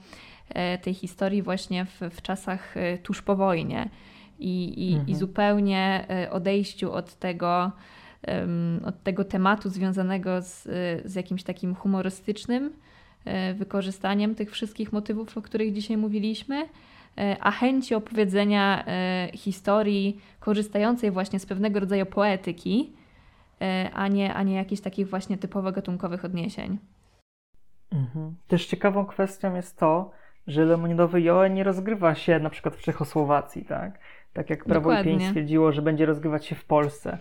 e, 0.48 0.78
tej 0.78 0.94
historii 0.94 1.42
właśnie 1.42 1.84
w, 1.84 2.00
w 2.10 2.22
czasach 2.22 2.76
e, 2.76 2.98
tuż 2.98 3.22
po 3.22 3.36
wojnie 3.36 3.88
i, 4.38 4.88
i, 4.88 4.92
mhm. 4.92 5.08
i 5.08 5.14
zupełnie 5.14 6.06
odejściu 6.30 6.92
od 6.92 7.14
tego, 7.14 7.72
od 8.84 9.02
tego 9.02 9.24
tematu 9.24 9.68
związanego 9.70 10.42
z, 10.42 10.62
z 11.04 11.14
jakimś 11.14 11.42
takim 11.42 11.74
humorystycznym 11.74 12.72
wykorzystaniem 13.54 14.34
tych 14.34 14.50
wszystkich 14.50 14.92
motywów, 14.92 15.38
o 15.38 15.42
których 15.42 15.72
dzisiaj 15.72 15.96
mówiliśmy, 15.96 16.68
E, 17.18 17.36
a 17.40 17.50
chęci 17.50 17.94
opowiedzenia 17.94 18.84
e, 18.86 19.28
historii 19.34 20.20
korzystającej 20.40 21.10
właśnie 21.10 21.38
z 21.38 21.46
pewnego 21.46 21.80
rodzaju 21.80 22.06
poetyki, 22.06 22.92
e, 23.60 23.90
a 23.94 24.08
nie, 24.08 24.34
a 24.34 24.42
nie 24.42 24.54
jakichś 24.54 24.82
takich 24.82 25.08
właśnie 25.08 25.38
typowo 25.38 25.72
gatunkowych 25.72 26.24
odniesień. 26.24 26.78
Mhm. 27.92 28.34
Też 28.48 28.66
ciekawą 28.66 29.06
kwestią 29.06 29.54
jest 29.54 29.78
to, 29.78 30.10
że 30.46 30.64
Lemonidowy 30.64 31.22
Joe 31.22 31.46
nie 31.46 31.64
rozgrywa 31.64 32.14
się 32.14 32.38
na 32.38 32.50
przykład 32.50 32.76
w 32.76 32.82
Czechosłowacji, 32.82 33.64
tak? 33.64 33.98
Tak 34.32 34.50
jak 34.50 34.64
Prawo 34.64 34.90
Dokładnie. 34.90 35.12
i 35.12 35.18
Pięć 35.18 35.28
stwierdziło, 35.28 35.72
że 35.72 35.82
będzie 35.82 36.06
rozgrywać 36.06 36.46
się 36.46 36.54
w 36.54 36.64
Polsce. 36.64 37.18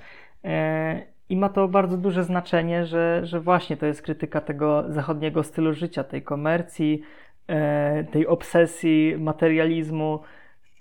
I 1.30 1.38
ma 1.38 1.50
to 1.50 1.68
bardzo 1.68 1.98
duże 1.98 2.24
znaczenie, 2.24 2.86
że, 2.86 3.26
że 3.26 3.40
właśnie 3.40 3.78
to 3.78 3.86
jest 3.86 4.02
krytyka 4.02 4.42
tego 4.42 4.84
zachodniego 4.88 5.44
stylu 5.44 5.74
życia, 5.74 6.04
tej 6.04 6.22
komercji, 6.22 7.04
E, 7.48 8.04
tej 8.12 8.28
obsesji, 8.28 9.16
materializmu, 9.20 10.20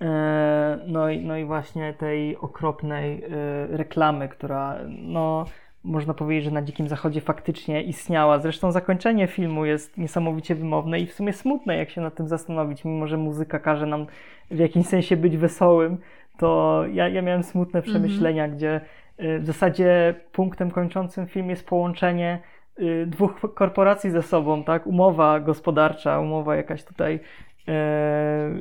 e, 0.00 0.78
no 0.86 1.10
i, 1.10 1.20
no 1.20 1.36
i 1.36 1.44
właśnie 1.44 1.94
tej 1.94 2.36
okropnej 2.36 3.24
e, 3.24 3.28
reklamy, 3.76 4.28
która 4.28 4.78
no, 4.88 5.44
można 5.84 6.14
powiedzieć, 6.14 6.44
że 6.44 6.50
na 6.50 6.62
Dzikim 6.62 6.88
Zachodzie 6.88 7.20
faktycznie 7.20 7.82
istniała. 7.82 8.38
Zresztą 8.38 8.72
zakończenie 8.72 9.26
filmu 9.26 9.64
jest 9.64 9.98
niesamowicie 9.98 10.54
wymowne 10.54 11.00
i 11.00 11.06
w 11.06 11.12
sumie 11.12 11.32
smutne, 11.32 11.76
jak 11.76 11.90
się 11.90 12.00
nad 12.00 12.14
tym 12.14 12.28
zastanowić, 12.28 12.84
mimo 12.84 13.06
że 13.06 13.16
muzyka 13.16 13.58
każe 13.58 13.86
nam 13.86 14.06
w 14.50 14.58
jakimś 14.58 14.86
sensie 14.86 15.16
być 15.16 15.36
wesołym, 15.36 15.98
to 16.38 16.82
ja, 16.92 17.08
ja 17.08 17.22
miałem 17.22 17.42
smutne 17.42 17.80
mhm. 17.80 17.92
przemyślenia, 17.92 18.44
mm 18.44 18.54
-hmm. 18.54 18.56
gdzie 18.56 18.80
w 19.18 19.46
zasadzie 19.46 20.14
punktem 20.32 20.70
kończącym 20.70 21.26
film 21.26 21.50
jest 21.50 21.66
połączenie 21.66 22.40
Y, 22.80 23.06
dwóch 23.06 23.40
korporacji 23.54 24.10
ze 24.10 24.22
sobą, 24.22 24.64
tak? 24.64 24.86
Umowa 24.86 25.40
gospodarcza, 25.40 26.20
umowa 26.20 26.56
jakaś 26.56 26.84
tutaj 26.84 27.20
e, 27.68 27.72
e, 27.72 28.52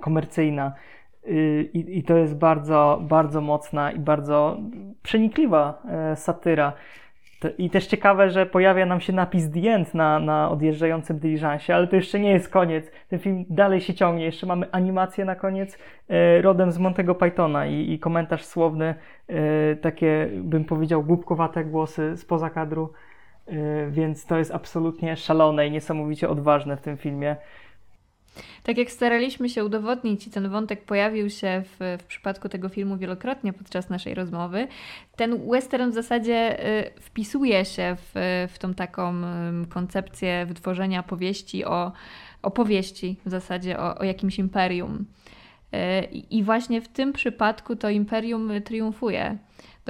komercyjna. 0.00 0.74
Y, 1.26 1.70
I, 1.74 1.98
I, 1.98 2.02
to 2.02 2.16
jest 2.16 2.38
bardzo, 2.38 3.00
bardzo 3.02 3.40
mocna 3.40 3.92
i 3.92 3.98
bardzo 3.98 4.58
przenikliwa 5.02 5.82
e, 5.88 6.16
satyra. 6.16 6.72
I 7.58 7.70
też 7.70 7.86
ciekawe, 7.86 8.30
że 8.30 8.46
pojawia 8.46 8.86
nam 8.86 9.00
się 9.00 9.12
napis 9.12 9.50
The 9.50 9.70
End 9.70 9.94
na, 9.94 10.18
na 10.18 10.50
odjeżdżającym 10.50 11.18
dyliżansie, 11.18 11.74
ale 11.74 11.86
to 11.86 11.96
jeszcze 11.96 12.20
nie 12.20 12.30
jest 12.30 12.48
koniec. 12.48 12.90
Ten 13.08 13.18
film 13.18 13.44
dalej 13.50 13.80
się 13.80 13.94
ciągnie. 13.94 14.24
Jeszcze 14.24 14.46
mamy 14.46 14.66
animację 14.72 15.24
na 15.24 15.34
koniec 15.34 15.78
e, 16.08 16.42
rodem 16.42 16.72
z 16.72 16.78
Montego 16.78 17.14
Pythona 17.14 17.66
i, 17.66 17.92
i 17.92 17.98
komentarz 17.98 18.44
słowny, 18.44 18.94
e, 19.28 19.76
takie 19.76 20.28
bym 20.34 20.64
powiedział 20.64 21.02
głupkowate 21.02 21.64
głosy 21.64 22.16
spoza 22.16 22.50
kadru. 22.50 22.92
E, 23.46 23.90
więc 23.90 24.26
to 24.26 24.38
jest 24.38 24.54
absolutnie 24.54 25.16
szalone 25.16 25.66
i 25.66 25.70
niesamowicie 25.70 26.28
odważne 26.28 26.76
w 26.76 26.80
tym 26.80 26.96
filmie. 26.96 27.36
Tak 28.62 28.78
jak 28.78 28.90
staraliśmy 28.90 29.48
się 29.48 29.64
udowodnić, 29.64 30.26
i 30.26 30.30
ten 30.30 30.48
wątek 30.48 30.84
pojawił 30.84 31.30
się 31.30 31.62
w, 31.64 31.98
w 32.02 32.04
przypadku 32.04 32.48
tego 32.48 32.68
filmu 32.68 32.96
wielokrotnie 32.96 33.52
podczas 33.52 33.90
naszej 33.90 34.14
rozmowy, 34.14 34.68
ten 35.16 35.50
western 35.50 35.90
w 35.90 35.94
zasadzie 35.94 36.66
y, 36.96 37.00
wpisuje 37.00 37.64
się 37.64 37.96
w, 37.96 38.46
w 38.52 38.58
tą 38.58 38.74
taką 38.74 39.14
koncepcję 39.68 40.46
wytworzenia 40.46 41.02
powieści 41.02 41.64
o 41.64 41.92
opowieści 42.42 43.16
w 43.26 43.30
zasadzie 43.30 43.78
o, 43.78 43.98
o 43.98 44.04
jakimś 44.04 44.38
imperium. 44.38 45.04
Y, 45.74 46.04
I 46.12 46.42
właśnie 46.42 46.80
w 46.80 46.88
tym 46.88 47.12
przypadku 47.12 47.76
to 47.76 47.90
imperium 47.90 48.50
triumfuje 48.64 49.38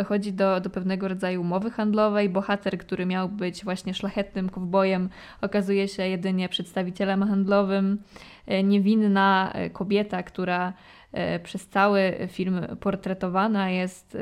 dochodzi 0.00 0.32
do, 0.32 0.60
do 0.60 0.70
pewnego 0.70 1.08
rodzaju 1.08 1.40
umowy 1.40 1.70
handlowej. 1.70 2.28
Bohater, 2.28 2.78
który 2.78 3.06
miał 3.06 3.28
być 3.28 3.64
właśnie 3.64 3.94
szlachetnym 3.94 4.48
kowbojem, 4.48 5.08
okazuje 5.40 5.88
się 5.88 6.08
jedynie 6.08 6.48
przedstawicielem 6.48 7.28
handlowym. 7.28 8.02
E, 8.46 8.62
niewinna 8.62 9.52
e, 9.52 9.70
kobieta, 9.70 10.22
która 10.22 10.72
e, 11.12 11.38
przez 11.38 11.68
cały 11.68 12.28
film 12.28 12.60
portretowana 12.80 13.70
jest, 13.70 14.16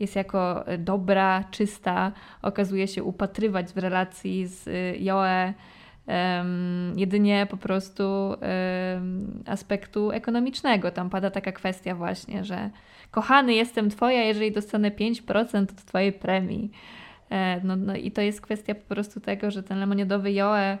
jest 0.00 0.16
jako 0.16 0.64
dobra, 0.78 1.44
czysta, 1.50 2.12
okazuje 2.42 2.88
się 2.88 3.02
upatrywać 3.02 3.72
w 3.72 3.78
relacji 3.78 4.46
z 4.46 4.68
Joe 5.00 5.52
jedynie 6.96 7.46
po 7.50 7.56
prostu 7.56 8.34
aspektu 9.46 10.10
ekonomicznego. 10.10 10.90
Tam 10.90 11.10
pada 11.10 11.30
taka 11.30 11.52
kwestia 11.52 11.94
właśnie, 11.94 12.44
że 12.44 12.70
kochany 13.16 13.54
jestem 13.54 13.90
twoja, 13.90 14.22
jeżeli 14.22 14.52
dostanę 14.52 14.90
5% 14.90 15.62
od 15.62 15.84
twojej 15.84 16.12
premii. 16.12 16.70
E, 17.30 17.60
no, 17.64 17.76
no 17.76 17.94
i 17.94 18.10
to 18.10 18.20
jest 18.20 18.40
kwestia 18.40 18.74
po 18.74 18.94
prostu 18.94 19.20
tego, 19.20 19.50
że 19.50 19.62
ten 19.62 19.78
lemoniadowy 19.78 20.32
Joe 20.32 20.56
e, 20.56 20.78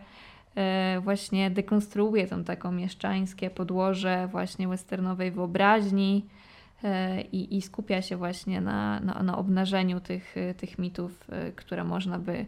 właśnie 1.00 1.50
dekonstruuje 1.50 2.26
tą 2.26 2.44
taką 2.44 2.72
mieszczańskie 2.72 3.50
podłoże 3.50 4.28
właśnie 4.30 4.68
westernowej 4.68 5.30
wyobraźni 5.30 6.26
e, 6.84 7.20
i, 7.20 7.56
i 7.56 7.62
skupia 7.62 8.02
się 8.02 8.16
właśnie 8.16 8.60
na, 8.60 9.00
na, 9.00 9.22
na 9.22 9.38
obnażeniu 9.38 10.00
tych, 10.00 10.34
tych 10.56 10.78
mitów, 10.78 11.28
które 11.56 11.84
można 11.84 12.18
by 12.18 12.46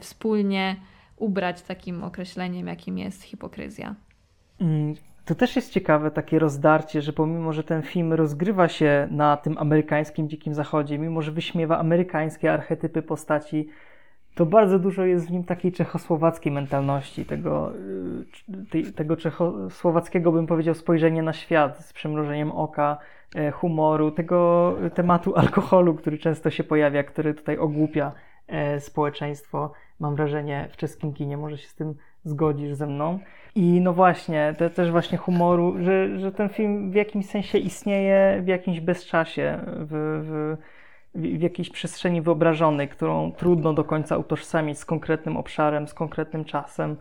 wspólnie 0.00 0.76
ubrać 1.16 1.62
takim 1.62 2.04
określeniem, 2.04 2.66
jakim 2.66 2.98
jest 2.98 3.22
hipokryzja. 3.22 3.94
To 5.24 5.34
też 5.34 5.56
jest 5.56 5.72
ciekawe 5.72 6.10
takie 6.10 6.38
rozdarcie, 6.38 7.02
że 7.02 7.12
pomimo, 7.12 7.52
że 7.52 7.64
ten 7.64 7.82
film 7.82 8.12
rozgrywa 8.12 8.68
się 8.68 9.08
na 9.10 9.36
tym 9.36 9.58
amerykańskim 9.58 10.28
dzikim 10.28 10.54
zachodzie, 10.54 10.98
mimo 10.98 11.22
że 11.22 11.32
wyśmiewa 11.32 11.78
amerykańskie 11.78 12.52
archetypy 12.52 13.02
postaci, 13.02 13.68
to 14.34 14.46
bardzo 14.46 14.78
dużo 14.78 15.04
jest 15.04 15.28
w 15.28 15.30
nim 15.30 15.44
takiej 15.44 15.72
czechosłowackiej 15.72 16.52
mentalności, 16.52 17.24
tego, 17.24 17.72
y, 18.74 18.92
tego 18.92 19.16
czechosłowackiego, 19.16 20.32
bym 20.32 20.46
powiedział, 20.46 20.74
spojrzenia 20.74 21.22
na 21.22 21.32
świat 21.32 21.78
z 21.78 21.92
przymrużeniem 21.92 22.52
oka, 22.52 22.98
e, 23.34 23.50
humoru, 23.50 24.10
tego 24.10 24.72
tematu 24.94 25.36
alkoholu, 25.36 25.94
który 25.94 26.18
często 26.18 26.50
się 26.50 26.64
pojawia, 26.64 27.02
który 27.02 27.34
tutaj 27.34 27.58
ogłupia 27.58 28.12
e, 28.46 28.80
społeczeństwo. 28.80 29.72
Mam 30.00 30.16
wrażenie, 30.16 30.68
w 30.72 30.76
czeskim 30.76 31.12
kinie 31.12 31.36
może 31.36 31.58
się 31.58 31.68
z 31.68 31.74
tym 31.74 31.94
zgodzisz 32.24 32.74
ze 32.74 32.86
mną. 32.86 33.18
I 33.54 33.80
no 33.80 33.92
właśnie, 33.92 34.54
te, 34.58 34.70
też 34.70 34.90
właśnie 34.90 35.18
humoru, 35.18 35.74
że, 35.82 36.18
że 36.18 36.32
ten 36.32 36.48
film 36.48 36.90
w 36.90 36.94
jakimś 36.94 37.26
sensie 37.26 37.58
istnieje 37.58 38.42
w 38.42 38.46
jakimś 38.46 38.80
bezczasie, 38.80 39.58
w, 39.66 39.90
w 40.28 40.56
w 41.14 41.42
jakiejś 41.42 41.70
przestrzeni 41.70 42.22
wyobrażonej, 42.22 42.88
którą 42.88 43.32
trudno 43.32 43.72
do 43.72 43.84
końca 43.84 44.16
utożsamić 44.16 44.78
z 44.78 44.84
konkretnym 44.84 45.36
obszarem, 45.36 45.88
z 45.88 45.94
konkretnym 45.94 46.44
czasem, 46.44 46.96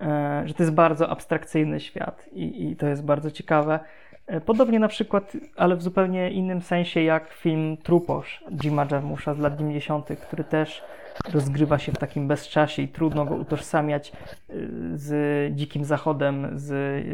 e, 0.00 0.42
że 0.46 0.54
to 0.54 0.62
jest 0.62 0.74
bardzo 0.74 1.08
abstrakcyjny 1.08 1.80
świat 1.80 2.28
i, 2.32 2.70
i 2.70 2.76
to 2.76 2.86
jest 2.86 3.04
bardzo 3.04 3.30
ciekawe. 3.30 3.80
E, 4.26 4.40
podobnie 4.40 4.78
na 4.78 4.88
przykład, 4.88 5.32
ale 5.56 5.76
w 5.76 5.82
zupełnie 5.82 6.30
innym 6.30 6.62
sensie, 6.62 7.02
jak 7.02 7.32
film 7.32 7.76
Truposz 7.76 8.44
Jima 8.62 8.86
Jarmusza 8.90 9.34
z 9.34 9.38
lat 9.38 9.56
90., 9.56 10.08
który 10.22 10.44
też 10.44 10.84
rozgrywa 11.32 11.78
się 11.78 11.92
w 11.92 11.98
takim 11.98 12.28
bezczasie 12.28 12.82
i 12.82 12.88
trudno 12.88 13.24
go 13.24 13.34
utożsamiać 13.34 14.12
e, 14.12 14.54
z 14.94 15.54
Dzikim 15.56 15.84
Zachodem 15.84 16.50
z 16.54 17.04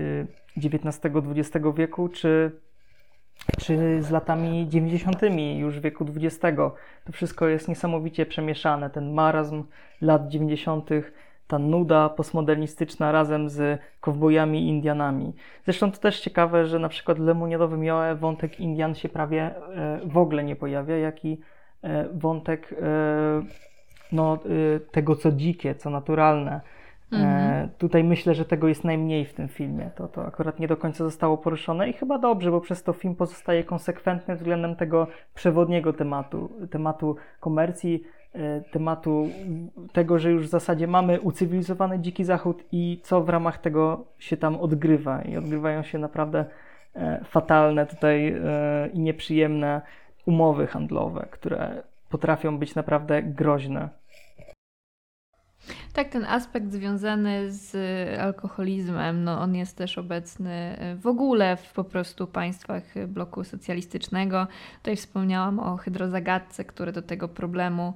XIX-XX 0.57 1.67
wieku, 1.77 2.09
czy 2.09 2.53
czy 3.59 4.03
z 4.03 4.11
latami 4.11 4.69
90. 4.69 5.23
już 5.57 5.81
wieku 5.81 6.07
XX. 6.17 6.41
To 7.05 7.13
wszystko 7.13 7.49
jest 7.49 7.69
niesamowicie 7.69 8.27
przemieszane. 8.27 8.91
Ten 8.91 9.13
marazm 9.13 9.65
lat 10.01 10.29
90., 10.29 10.91
ta 11.47 11.59
nuda 11.59 12.09
postmodernistyczna 12.09 13.13
razem 13.13 13.49
z 13.49 13.81
kowbojami 14.01 14.63
i 14.65 14.69
Indianami. 14.69 15.33
Zresztą 15.65 15.93
to 15.93 15.99
też 15.99 16.21
ciekawe, 16.21 16.67
że 16.67 16.79
na 16.79 16.89
przykład 16.89 17.19
w 17.19 17.21
Lemoniadowym 17.21 17.85
Joe 17.85 18.17
wątek 18.17 18.61
Indian 18.61 18.95
się 18.95 19.09
prawie 19.09 19.43
e, 19.43 20.01
w 20.05 20.19
ogóle 20.19 20.45
nie 20.45 20.57
pojawia, 20.57 20.97
jak 20.97 21.25
i 21.25 21.41
e, 21.83 22.09
wątek 22.13 22.73
e, 22.73 23.43
no, 24.13 24.39
tego, 24.91 25.17
co 25.17 25.33
dzikie, 25.33 25.75
co 25.75 25.91
naturalne 25.91 26.61
Mhm. 27.13 27.65
E, 27.65 27.69
tutaj 27.79 28.05
myślę, 28.05 28.35
że 28.35 28.45
tego 28.45 28.69
jest 28.69 28.85
najmniej 28.85 29.25
w 29.25 29.35
tym 29.35 29.49
filmie. 29.49 29.91
To, 29.95 30.09
to 30.09 30.27
akurat 30.27 30.59
nie 30.61 30.69
do 30.69 30.77
końca 30.77 31.05
zostało 31.05 31.39
poruszone 31.39 31.89
i 31.89 31.93
chyba 31.93 32.19
dobrze, 32.19 32.51
bo 32.51 32.61
przez 32.61 32.83
to 32.83 32.93
film 32.93 33.15
pozostaje 33.15 33.65
konsekwentny 33.65 34.37
względem 34.37 34.77
tego 34.77 35.07
przewodniego 35.35 35.93
tematu, 35.93 36.51
tematu 36.71 37.17
komercji, 37.41 38.03
e, 38.35 38.61
tematu 38.61 39.29
tego, 39.93 40.19
że 40.19 40.31
już 40.31 40.47
w 40.47 40.51
zasadzie 40.51 40.87
mamy 40.87 41.21
ucywilizowany 41.21 41.99
dziki 41.99 42.25
zachód 42.25 42.65
i 42.73 43.01
co 43.03 43.21
w 43.21 43.29
ramach 43.29 43.59
tego 43.59 44.05
się 44.19 44.37
tam 44.37 44.57
odgrywa. 44.57 45.23
I 45.23 45.37
odgrywają 45.37 45.83
się 45.83 45.99
naprawdę 45.99 46.45
e, 46.97 47.25
fatalne 47.25 47.87
tutaj 47.87 48.37
i 48.93 49.01
nieprzyjemne 49.01 49.81
umowy 50.27 50.67
handlowe, 50.67 51.27
które 51.31 51.83
potrafią 52.11 52.59
być 52.59 52.75
naprawdę 52.75 53.23
groźne. 53.23 53.89
Tak, 55.93 56.09
ten 56.09 56.25
aspekt 56.25 56.73
związany 56.73 57.53
z 57.53 57.77
alkoholizmem, 58.21 59.25
no 59.25 59.41
on 59.41 59.55
jest 59.55 59.77
też 59.77 59.99
obecny 59.99 60.51
e, 60.51 60.97
w 60.97 61.07
ogóle 61.07 61.57
w 61.57 61.73
po 61.73 61.85
prostu 61.85 62.27
państwach 62.27 62.83
bloku 63.09 63.45
socjalistycznego. 63.45 64.47
Tutaj 64.77 64.97
wspomniałam 64.97 65.59
o 65.61 65.77
hydrozagadce, 65.77 66.65
które 66.65 66.93
do 66.93 67.03
tego 67.03 67.29
problemu 67.29 67.93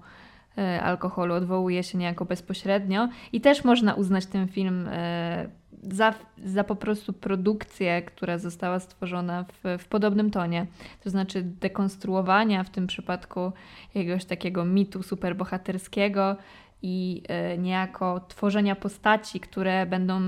e, 0.58 0.82
alkoholu 0.82 1.34
odwołuje 1.34 1.82
się 1.82 1.98
niejako 1.98 2.24
bezpośrednio 2.24 3.08
i 3.32 3.40
też 3.40 3.64
można 3.64 3.94
uznać 3.94 4.26
ten 4.26 4.48
film 4.48 4.88
e, 4.92 5.48
za, 5.82 6.14
za 6.44 6.64
po 6.64 6.76
prostu 6.76 7.12
produkcję, 7.12 8.02
która 8.02 8.38
została 8.38 8.80
stworzona 8.80 9.44
w, 9.44 9.78
w 9.78 9.88
podobnym 9.88 10.30
tonie. 10.30 10.66
To 11.04 11.10
znaczy 11.10 11.42
dekonstruowania 11.42 12.64
w 12.64 12.70
tym 12.70 12.86
przypadku 12.86 13.52
jakiegoś 13.94 14.24
takiego 14.24 14.64
mitu 14.64 15.02
superbohaterskiego, 15.02 16.36
i 16.82 17.22
e, 17.28 17.58
niejako 17.58 18.20
tworzenia 18.28 18.76
postaci, 18.76 19.40
które 19.40 19.86
będą 19.86 20.20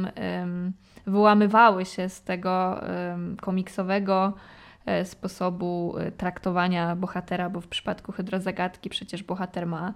wyłamywały 1.06 1.84
się 1.84 2.08
z 2.08 2.22
tego 2.22 2.80
komiksowego 3.40 4.32
e, 4.86 5.04
sposobu 5.04 5.94
e, 5.98 6.12
traktowania 6.12 6.96
bohatera, 6.96 7.50
bo 7.50 7.60
w 7.60 7.68
przypadku 7.68 8.12
hydrozagadki 8.12 8.90
przecież 8.90 9.22
bohater 9.22 9.66
ma 9.66 9.92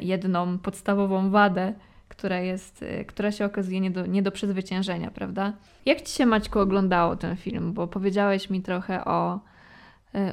jedną 0.00 0.58
podstawową 0.58 1.30
wadę, 1.30 1.72
która, 2.08 2.40
jest, 2.40 2.84
która 3.06 3.32
się 3.32 3.44
okazuje 3.44 3.80
nie 3.80 3.90
do, 3.90 4.06
nie 4.06 4.22
do 4.22 4.32
przezwyciężenia, 4.32 5.10
prawda? 5.10 5.52
Jak 5.86 6.00
Ci 6.00 6.14
się, 6.14 6.26
Maćku, 6.26 6.58
oglądało 6.58 7.16
ten 7.16 7.36
film? 7.36 7.72
Bo 7.72 7.86
powiedziałeś 7.86 8.50
mi 8.50 8.62
trochę 8.62 9.04
o, 9.04 9.40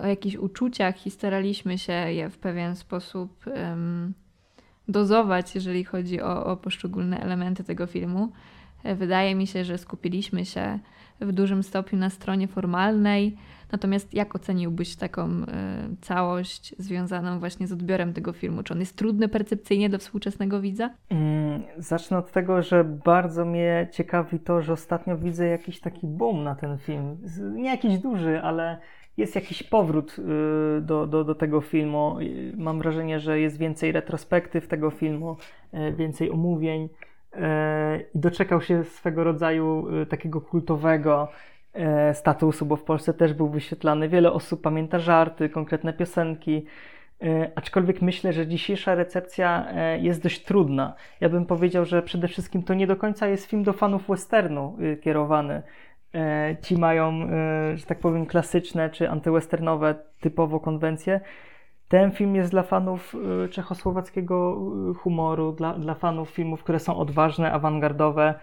o 0.03 0.07
jakichś 0.07 0.35
uczuciach 0.35 1.07
i 1.07 1.11
staraliśmy 1.11 1.77
się 1.77 1.93
je 1.93 2.29
w 2.29 2.37
pewien 2.37 2.75
sposób 2.75 3.45
um, 3.47 4.13
dozować, 4.89 5.55
jeżeli 5.55 5.83
chodzi 5.83 6.21
o, 6.21 6.45
o 6.45 6.57
poszczególne 6.57 7.19
elementy 7.19 7.63
tego 7.63 7.87
filmu. 7.87 8.31
E, 8.83 8.95
wydaje 8.95 9.35
mi 9.35 9.47
się, 9.47 9.63
że 9.63 9.77
skupiliśmy 9.77 10.45
się 10.45 10.79
w 11.21 11.31
dużym 11.31 11.63
stopniu 11.63 11.99
na 11.99 12.09
stronie 12.09 12.47
formalnej. 12.47 13.37
Natomiast 13.71 14.13
jak 14.13 14.35
oceniłbyś 14.35 14.95
taką 14.95 15.29
y, 15.29 15.45
całość 16.01 16.75
związaną 16.79 17.39
właśnie 17.39 17.67
z 17.67 17.71
odbiorem 17.71 18.13
tego 18.13 18.33
filmu? 18.33 18.63
Czy 18.63 18.73
on 18.73 18.79
jest 18.79 18.95
trudny 18.95 19.27
percepcyjnie 19.27 19.89
do 19.89 19.99
współczesnego 19.99 20.61
widza? 20.61 20.89
Mm, 21.09 21.63
zacznę 21.77 22.17
od 22.17 22.31
tego, 22.31 22.61
że 22.61 22.83
bardzo 22.83 23.45
mnie 23.45 23.87
ciekawi 23.91 24.39
to, 24.39 24.61
że 24.61 24.73
ostatnio 24.73 25.17
widzę 25.17 25.47
jakiś 25.47 25.79
taki 25.79 26.07
boom 26.07 26.43
na 26.43 26.55
ten 26.55 26.77
film. 26.77 27.17
Nie 27.55 27.69
jakiś 27.69 27.97
duży, 27.97 28.41
ale 28.41 28.77
jest 29.19 29.35
jakiś 29.35 29.63
powrót 29.63 30.15
y, 30.19 30.81
do, 30.81 31.07
do, 31.07 31.23
do 31.23 31.35
tego 31.35 31.61
filmu. 31.61 32.17
Mam 32.57 32.79
wrażenie, 32.79 33.19
że 33.19 33.39
jest 33.39 33.57
więcej 33.57 33.91
retrospektyw 33.91 34.67
tego 34.67 34.91
filmu, 34.91 35.37
y, 35.73 35.93
więcej 35.93 36.31
omówień 36.31 36.83
y, 36.83 37.39
i 38.15 38.19
doczekał 38.19 38.61
się 38.61 38.83
swego 38.83 39.23
rodzaju 39.23 39.87
takiego 40.09 40.41
kultowego 40.41 41.27
statusu, 42.13 42.65
bo 42.65 42.75
w 42.75 42.83
Polsce 42.83 43.13
też 43.13 43.33
był 43.33 43.49
wyświetlany. 43.49 44.09
Wiele 44.09 44.31
osób 44.31 44.61
pamięta 44.61 44.99
żarty, 44.99 45.49
konkretne 45.49 45.93
piosenki. 45.93 46.65
Aczkolwiek 47.55 48.01
myślę, 48.01 48.33
że 48.33 48.47
dzisiejsza 48.47 48.95
recepcja 48.95 49.67
jest 49.99 50.23
dość 50.23 50.43
trudna. 50.43 50.95
Ja 51.21 51.29
bym 51.29 51.45
powiedział, 51.45 51.85
że 51.85 52.01
przede 52.01 52.27
wszystkim 52.27 52.63
to 52.63 52.73
nie 52.73 52.87
do 52.87 52.95
końca 52.95 53.27
jest 53.27 53.45
film 53.45 53.63
do 53.63 53.73
fanów 53.73 54.07
westernu 54.07 54.77
kierowany. 55.01 55.61
E, 56.15 56.55
ci 56.61 56.77
mają, 56.77 57.23
e, 57.23 57.77
że 57.77 57.85
tak 57.85 57.99
powiem, 57.99 58.25
klasyczne 58.25 58.89
czy 58.89 59.09
antywesternowe 59.09 59.95
typowo 60.19 60.59
konwencje. 60.59 61.21
Ten 61.87 62.11
film 62.11 62.35
jest 62.35 62.51
dla 62.51 62.63
fanów 62.63 63.15
e, 63.45 63.49
czechosłowackiego 63.49 64.61
humoru, 64.97 65.51
dla, 65.51 65.73
dla 65.73 65.93
fanów 65.93 66.29
filmów, 66.29 66.63
które 66.63 66.79
są 66.79 66.97
odważne, 66.97 67.51
awangardowe. 67.51 68.33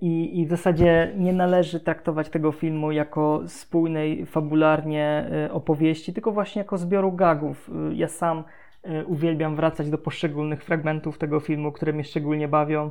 I, 0.00 0.40
I 0.40 0.46
w 0.46 0.50
zasadzie 0.50 1.12
nie 1.16 1.32
należy 1.32 1.80
traktować 1.80 2.28
tego 2.28 2.52
filmu 2.52 2.92
jako 2.92 3.42
spójnej, 3.46 4.26
fabularnie 4.26 5.30
opowieści, 5.52 6.12
tylko 6.12 6.32
właśnie 6.32 6.60
jako 6.60 6.78
zbioru 6.78 7.12
gagów. 7.12 7.70
Ja 7.92 8.08
sam 8.08 8.44
uwielbiam 9.06 9.56
wracać 9.56 9.90
do 9.90 9.98
poszczególnych 9.98 10.64
fragmentów 10.64 11.18
tego 11.18 11.40
filmu, 11.40 11.72
które 11.72 11.92
mnie 11.92 12.04
szczególnie 12.04 12.48
bawią, 12.48 12.90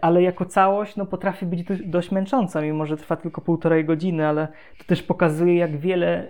ale 0.00 0.22
jako 0.22 0.44
całość 0.44 0.96
no, 0.96 1.06
potrafi 1.06 1.46
być 1.46 1.64
dość 1.84 2.10
męcząca, 2.10 2.62
mimo 2.62 2.86
że 2.86 2.96
trwa 2.96 3.16
tylko 3.16 3.40
półtorej 3.40 3.84
godziny, 3.84 4.26
ale 4.26 4.48
to 4.78 4.84
też 4.84 5.02
pokazuje, 5.02 5.56
jak 5.56 5.76
wiele 5.76 6.18
e, 6.18 6.24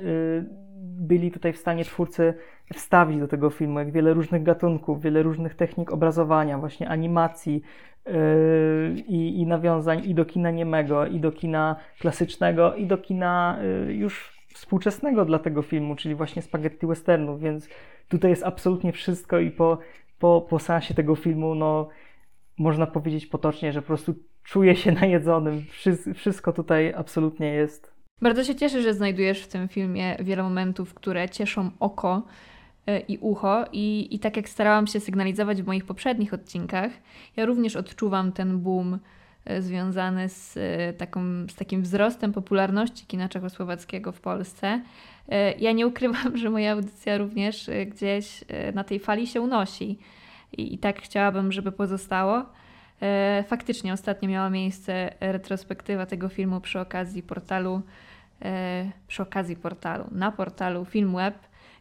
byli 0.80 1.30
tutaj 1.30 1.52
w 1.52 1.56
stanie 1.56 1.84
twórcy 1.84 2.34
wstawić 2.72 3.18
do 3.18 3.28
tego 3.28 3.50
filmu, 3.50 3.78
jak 3.78 3.92
wiele 3.92 4.14
różnych 4.14 4.42
gatunków, 4.42 5.02
wiele 5.02 5.22
różnych 5.22 5.54
technik 5.54 5.92
obrazowania, 5.92 6.58
właśnie 6.58 6.88
animacji 6.88 7.62
i, 9.06 9.40
i 9.40 9.46
nawiązań 9.46 10.02
i 10.04 10.14
do 10.14 10.24
kina 10.24 10.50
niemego, 10.50 11.06
i 11.06 11.20
do 11.20 11.32
kina 11.32 11.76
klasycznego, 11.98 12.74
i 12.74 12.86
do 12.86 12.98
kina 12.98 13.58
już 13.88 14.40
współczesnego 14.54 15.24
dla 15.24 15.38
tego 15.38 15.62
filmu, 15.62 15.96
czyli 15.96 16.14
właśnie 16.14 16.42
spaghetti 16.42 16.86
westernów, 16.86 17.40
więc 17.40 17.68
tutaj 18.08 18.30
jest 18.30 18.44
absolutnie 18.44 18.92
wszystko 18.92 19.38
i 19.38 19.50
po, 19.50 19.78
po, 20.18 20.46
po 20.50 20.58
seansie 20.58 20.94
tego 20.94 21.16
filmu, 21.16 21.54
no 21.54 21.88
można 22.60 22.86
powiedzieć 22.86 23.26
potocznie, 23.26 23.72
że 23.72 23.82
po 23.82 23.86
prostu 23.86 24.14
czuję 24.42 24.76
się 24.76 24.92
najedzonym. 24.92 25.64
Wszystko 26.14 26.52
tutaj 26.52 26.94
absolutnie 26.94 27.46
jest. 27.46 27.92
Bardzo 28.22 28.44
się 28.44 28.54
cieszę, 28.54 28.82
że 28.82 28.94
znajdujesz 28.94 29.42
w 29.42 29.48
tym 29.48 29.68
filmie 29.68 30.16
wiele 30.20 30.42
momentów, 30.42 30.94
które 30.94 31.28
cieszą 31.28 31.70
oko 31.80 32.22
e, 32.86 33.00
i 33.00 33.18
ucho. 33.18 33.64
I, 33.72 34.14
I 34.14 34.18
tak 34.18 34.36
jak 34.36 34.48
starałam 34.48 34.86
się 34.86 35.00
sygnalizować 35.00 35.62
w 35.62 35.66
moich 35.66 35.84
poprzednich 35.84 36.34
odcinkach, 36.34 36.92
ja 37.36 37.46
również 37.46 37.76
odczuwam 37.76 38.32
ten 38.32 38.58
boom 38.58 38.98
E, 39.44 39.62
związany 39.62 40.28
z, 40.28 40.56
e, 40.56 40.92
taką, 40.92 41.20
z 41.48 41.54
takim 41.54 41.82
wzrostem 41.82 42.32
popularności 42.32 43.06
kina 43.06 43.28
czechosłowackiego 43.28 44.12
w 44.12 44.20
Polsce. 44.20 44.80
Ja 45.58 45.72
nie 45.72 45.86
ukrywam, 45.86 46.36
że 46.38 46.50
moja 46.50 46.72
audycja 46.72 47.18
również 47.18 47.70
gdzieś 47.86 48.44
na 48.74 48.84
tej 48.84 48.98
fali 48.98 49.26
się 49.26 49.40
unosi. 49.40 49.98
I, 50.52 50.74
i 50.74 50.78
tak 50.78 51.02
chciałabym, 51.02 51.52
żeby 51.52 51.72
pozostało. 51.72 52.46
E, 53.02 53.44
faktycznie 53.48 53.92
ostatnio 53.92 54.28
miała 54.28 54.50
miejsce 54.50 55.14
retrospektywa 55.20 56.06
tego 56.06 56.28
filmu 56.28 56.60
przy 56.60 56.80
okazji 56.80 57.22
portalu, 57.22 57.82
e, 58.42 58.90
przy 59.06 59.22
okazji 59.22 59.56
portalu, 59.56 60.04
na 60.10 60.32
portalu 60.32 60.84
Filmweb, 60.84 61.34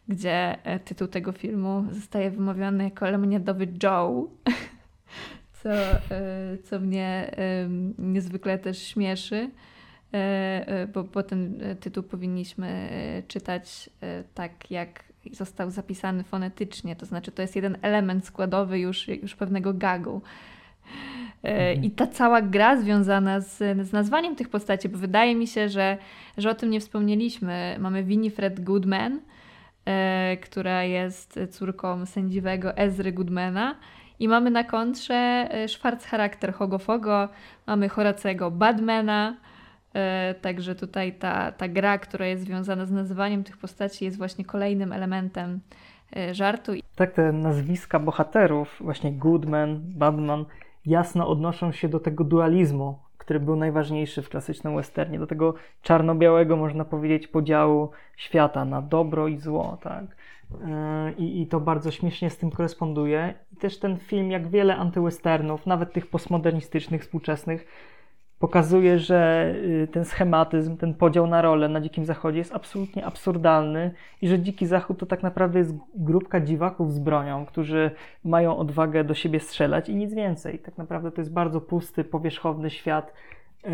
gdzie 0.08 0.64
e, 0.64 0.80
tytuł 0.80 1.08
tego 1.08 1.32
filmu 1.32 1.84
zostaje 1.90 2.30
wymawiany 2.30 2.84
jako 2.84 3.10
lemoniadowy 3.10 3.68
Joe, 3.82 4.26
co, 5.62 5.68
co 6.64 6.80
mnie 6.80 7.30
niezwykle 7.98 8.58
też 8.58 8.82
śmieszy, 8.82 9.50
bo, 10.94 11.04
bo 11.04 11.22
ten 11.22 11.60
tytuł 11.80 12.02
powinniśmy 12.02 12.90
czytać 13.28 13.90
tak, 14.34 14.70
jak 14.70 15.09
został 15.32 15.70
zapisany 15.70 16.24
fonetycznie, 16.24 16.96
to 16.96 17.06
znaczy 17.06 17.32
to 17.32 17.42
jest 17.42 17.56
jeden 17.56 17.76
element 17.82 18.26
składowy 18.26 18.78
już, 18.78 19.08
już 19.08 19.36
pewnego 19.36 19.74
gagu. 19.74 20.22
E, 21.42 21.74
I 21.74 21.90
ta 21.90 22.06
cała 22.06 22.42
gra 22.42 22.76
związana 22.76 23.40
z, 23.40 23.58
z 23.88 23.92
nazwaniem 23.92 24.36
tych 24.36 24.48
postaci, 24.48 24.88
bo 24.88 24.98
wydaje 24.98 25.34
mi 25.34 25.46
się, 25.46 25.68
że, 25.68 25.98
że 26.38 26.50
o 26.50 26.54
tym 26.54 26.70
nie 26.70 26.80
wspomnieliśmy. 26.80 27.76
Mamy 27.78 28.04
Winifred 28.04 28.60
Goodman, 28.60 29.20
e, 29.84 30.36
która 30.36 30.84
jest 30.84 31.38
córką 31.50 32.06
sędziwego 32.06 32.76
Ezry 32.76 33.12
Goodmana. 33.12 33.76
I 34.18 34.28
mamy 34.28 34.50
na 34.50 34.64
kontrze 34.64 35.48
e, 35.50 35.68
Schwarz 35.68 36.04
charakter 36.04 36.52
Hogofogo, 36.54 37.28
mamy 37.66 37.88
Horacego 37.88 38.50
Badmana, 38.50 39.36
także 40.40 40.74
tutaj 40.74 41.12
ta, 41.12 41.52
ta 41.52 41.68
gra, 41.68 41.98
która 41.98 42.26
jest 42.26 42.44
związana 42.44 42.86
z 42.86 42.90
nazywaniem 42.90 43.44
tych 43.44 43.56
postaci 43.56 44.04
jest 44.04 44.18
właśnie 44.18 44.44
kolejnym 44.44 44.92
elementem 44.92 45.60
e, 46.16 46.34
żartu. 46.34 46.72
Tak, 46.96 47.12
te 47.12 47.32
nazwiska 47.32 47.98
bohaterów, 47.98 48.76
właśnie 48.80 49.12
Goodman, 49.12 49.80
Badman, 49.82 50.44
jasno 50.86 51.28
odnoszą 51.28 51.72
się 51.72 51.88
do 51.88 52.00
tego 52.00 52.24
dualizmu, 52.24 52.98
który 53.18 53.40
był 53.40 53.56
najważniejszy 53.56 54.22
w 54.22 54.28
klasycznym 54.28 54.76
westernie, 54.76 55.18
do 55.18 55.26
tego 55.26 55.54
czarno-białego, 55.82 56.56
można 56.56 56.84
powiedzieć, 56.84 57.28
podziału 57.28 57.90
świata 58.16 58.64
na 58.64 58.82
dobro 58.82 59.28
i 59.28 59.38
zło, 59.38 59.78
tak? 59.82 60.04
E, 60.64 61.12
I, 61.18 61.42
I 61.42 61.46
to 61.46 61.60
bardzo 61.60 61.90
śmiesznie 61.90 62.30
z 62.30 62.36
tym 62.36 62.50
koresponduje. 62.50 63.34
I 63.52 63.56
też 63.56 63.78
ten 63.78 63.98
film, 63.98 64.30
jak 64.30 64.48
wiele 64.48 64.76
antywesternów, 64.76 65.66
nawet 65.66 65.92
tych 65.92 66.06
postmodernistycznych, 66.06 67.02
współczesnych, 67.02 67.66
pokazuje, 68.40 68.98
że 68.98 69.52
y, 69.64 69.88
ten 69.92 70.04
schematyzm, 70.04 70.76
ten 70.76 70.94
podział 70.94 71.26
na 71.26 71.42
role 71.42 71.68
na 71.68 71.80
Dzikim 71.80 72.04
Zachodzie 72.04 72.38
jest 72.38 72.54
absolutnie 72.54 73.04
absurdalny 73.04 73.94
i 74.22 74.28
że 74.28 74.38
Dziki 74.38 74.66
Zachód 74.66 74.98
to 74.98 75.06
tak 75.06 75.22
naprawdę 75.22 75.58
jest 75.58 75.74
grupka 75.94 76.40
dziwaków 76.40 76.92
z 76.92 76.98
bronią, 76.98 77.46
którzy 77.46 77.90
mają 78.24 78.56
odwagę 78.56 79.04
do 79.04 79.14
siebie 79.14 79.40
strzelać 79.40 79.88
i 79.88 79.96
nic 79.96 80.14
więcej. 80.14 80.58
Tak 80.58 80.78
naprawdę 80.78 81.10
to 81.10 81.20
jest 81.20 81.32
bardzo 81.32 81.60
pusty, 81.60 82.04
powierzchowny 82.04 82.70
świat 82.70 83.12
e, 83.64 83.68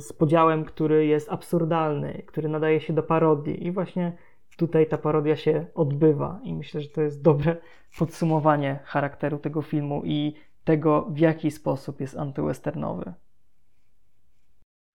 z 0.00 0.12
podziałem, 0.12 0.64
który 0.64 1.06
jest 1.06 1.32
absurdalny, 1.32 2.22
który 2.26 2.48
nadaje 2.48 2.80
się 2.80 2.92
do 2.92 3.02
parodii 3.02 3.66
i 3.66 3.72
właśnie 3.72 4.12
tutaj 4.56 4.86
ta 4.86 4.98
parodia 4.98 5.36
się 5.36 5.66
odbywa 5.74 6.40
i 6.42 6.54
myślę, 6.54 6.80
że 6.80 6.88
to 6.88 7.02
jest 7.02 7.22
dobre 7.22 7.56
podsumowanie 7.98 8.78
charakteru 8.84 9.38
tego 9.38 9.62
filmu 9.62 10.02
i 10.04 10.34
tego, 10.64 11.06
w 11.10 11.18
jaki 11.18 11.50
sposób 11.50 12.00
jest 12.00 12.16
antywesternowy 12.16 13.12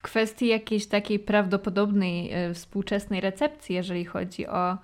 kwestii 0.04 0.48
jakiejś 0.48 0.86
takiej 0.88 1.20
prawdopodobnej 1.20 2.32
e, 2.32 2.54
współczesnej 2.54 3.22
recepcji, 3.22 3.76
jeżeli 3.76 4.06
chodzi 4.06 4.48
o, 4.48 4.78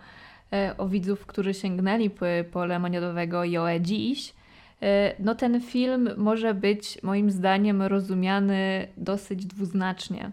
e, 0.53 0.75
o 0.77 0.87
widzów, 0.87 1.25
którzy 1.25 1.53
sięgnęli 1.53 2.09
po, 2.09 2.25
po 2.51 2.65
Lemoniadowego 2.65 3.43
Joe 3.43 3.79
dziś, 3.79 4.33
e, 4.81 5.13
no 5.19 5.35
ten 5.35 5.61
film 5.61 6.09
może 6.17 6.53
być 6.53 7.03
moim 7.03 7.31
zdaniem 7.31 7.81
rozumiany 7.81 8.87
dosyć 8.97 9.45
dwuznacznie. 9.45 10.31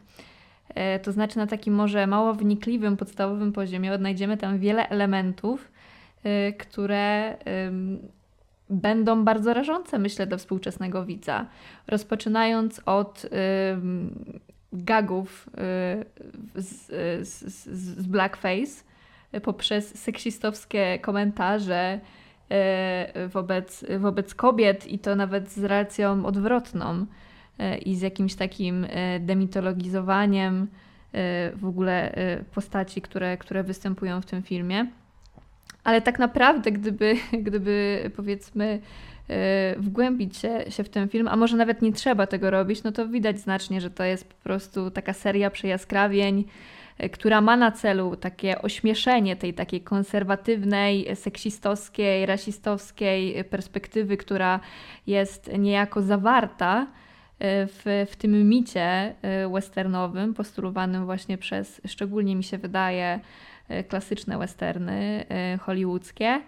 To 1.02 1.12
znaczy 1.12 1.38
na 1.38 1.46
takim 1.46 1.74
może 1.74 2.06
mało 2.06 2.34
wnikliwym, 2.34 2.96
podstawowym 2.96 3.52
poziomie 3.52 3.92
odnajdziemy 3.92 4.36
tam 4.36 4.58
wiele 4.58 4.88
elementów, 4.88 5.72
które 6.58 7.36
będą 8.70 9.24
bardzo 9.24 9.54
rażące, 9.54 9.98
myślę, 9.98 10.26
dla 10.26 10.36
współczesnego 10.36 11.04
widza. 11.04 11.46
Rozpoczynając 11.86 12.80
od 12.86 13.26
gagów 14.72 15.48
y, 16.56 16.62
z, 16.62 16.86
z, 17.28 17.66
z 17.68 18.06
blackface 18.06 18.84
poprzez 19.42 19.98
seksistowskie 19.98 20.98
komentarze 20.98 22.00
y, 23.24 23.28
wobec, 23.28 23.84
wobec 23.98 24.34
kobiet 24.34 24.86
i 24.86 24.98
to 24.98 25.16
nawet 25.16 25.50
z 25.50 25.64
reakcją 25.64 26.26
odwrotną 26.26 27.06
y, 27.60 27.76
i 27.78 27.96
z 27.96 28.00
jakimś 28.00 28.34
takim 28.34 28.86
demitologizowaniem 29.20 30.68
w 31.54 31.64
ogóle 31.64 32.14
postaci, 32.54 33.02
które, 33.02 33.36
które 33.36 33.62
występują 33.62 34.20
w 34.20 34.26
tym 34.26 34.42
filmie. 34.42 34.86
Ale 35.86 36.02
tak 36.02 36.18
naprawdę, 36.18 36.72
gdyby, 36.72 37.16
gdyby 37.46 38.10
powiedzmy 38.16 38.80
Y, 39.30 39.80
wgłębić 39.80 40.36
się, 40.36 40.64
się 40.68 40.84
w 40.84 40.88
ten 40.88 41.08
film, 41.08 41.28
a 41.28 41.36
może 41.36 41.56
nawet 41.56 41.82
nie 41.82 41.92
trzeba 41.92 42.26
tego 42.26 42.50
robić, 42.50 42.82
no 42.82 42.92
to 42.92 43.08
widać 43.08 43.38
znacznie, 43.38 43.80
że 43.80 43.90
to 43.90 44.04
jest 44.04 44.28
po 44.28 44.34
prostu 44.42 44.90
taka 44.90 45.12
seria 45.12 45.50
przejaskrawień, 45.50 46.44
y, 47.04 47.08
która 47.08 47.40
ma 47.40 47.56
na 47.56 47.70
celu 47.70 48.16
takie 48.16 48.62
ośmieszenie 48.62 49.36
tej 49.36 49.54
takiej 49.54 49.80
konserwatywnej, 49.80 51.16
seksistowskiej, 51.16 52.26
rasistowskiej 52.26 53.44
perspektywy, 53.44 54.16
która 54.16 54.60
jest 55.06 55.50
niejako 55.58 56.02
zawarta 56.02 56.82
y, 56.82 56.86
w, 57.66 58.06
w 58.10 58.16
tym 58.16 58.48
micie 58.48 59.14
westernowym, 59.52 60.34
postulowanym 60.34 61.04
właśnie 61.04 61.38
przez, 61.38 61.80
szczególnie 61.86 62.36
mi 62.36 62.44
się 62.44 62.58
wydaje, 62.58 63.20
klasyczne 63.88 64.38
westerny 64.38 65.24
hollywoodzkie. 65.60 66.40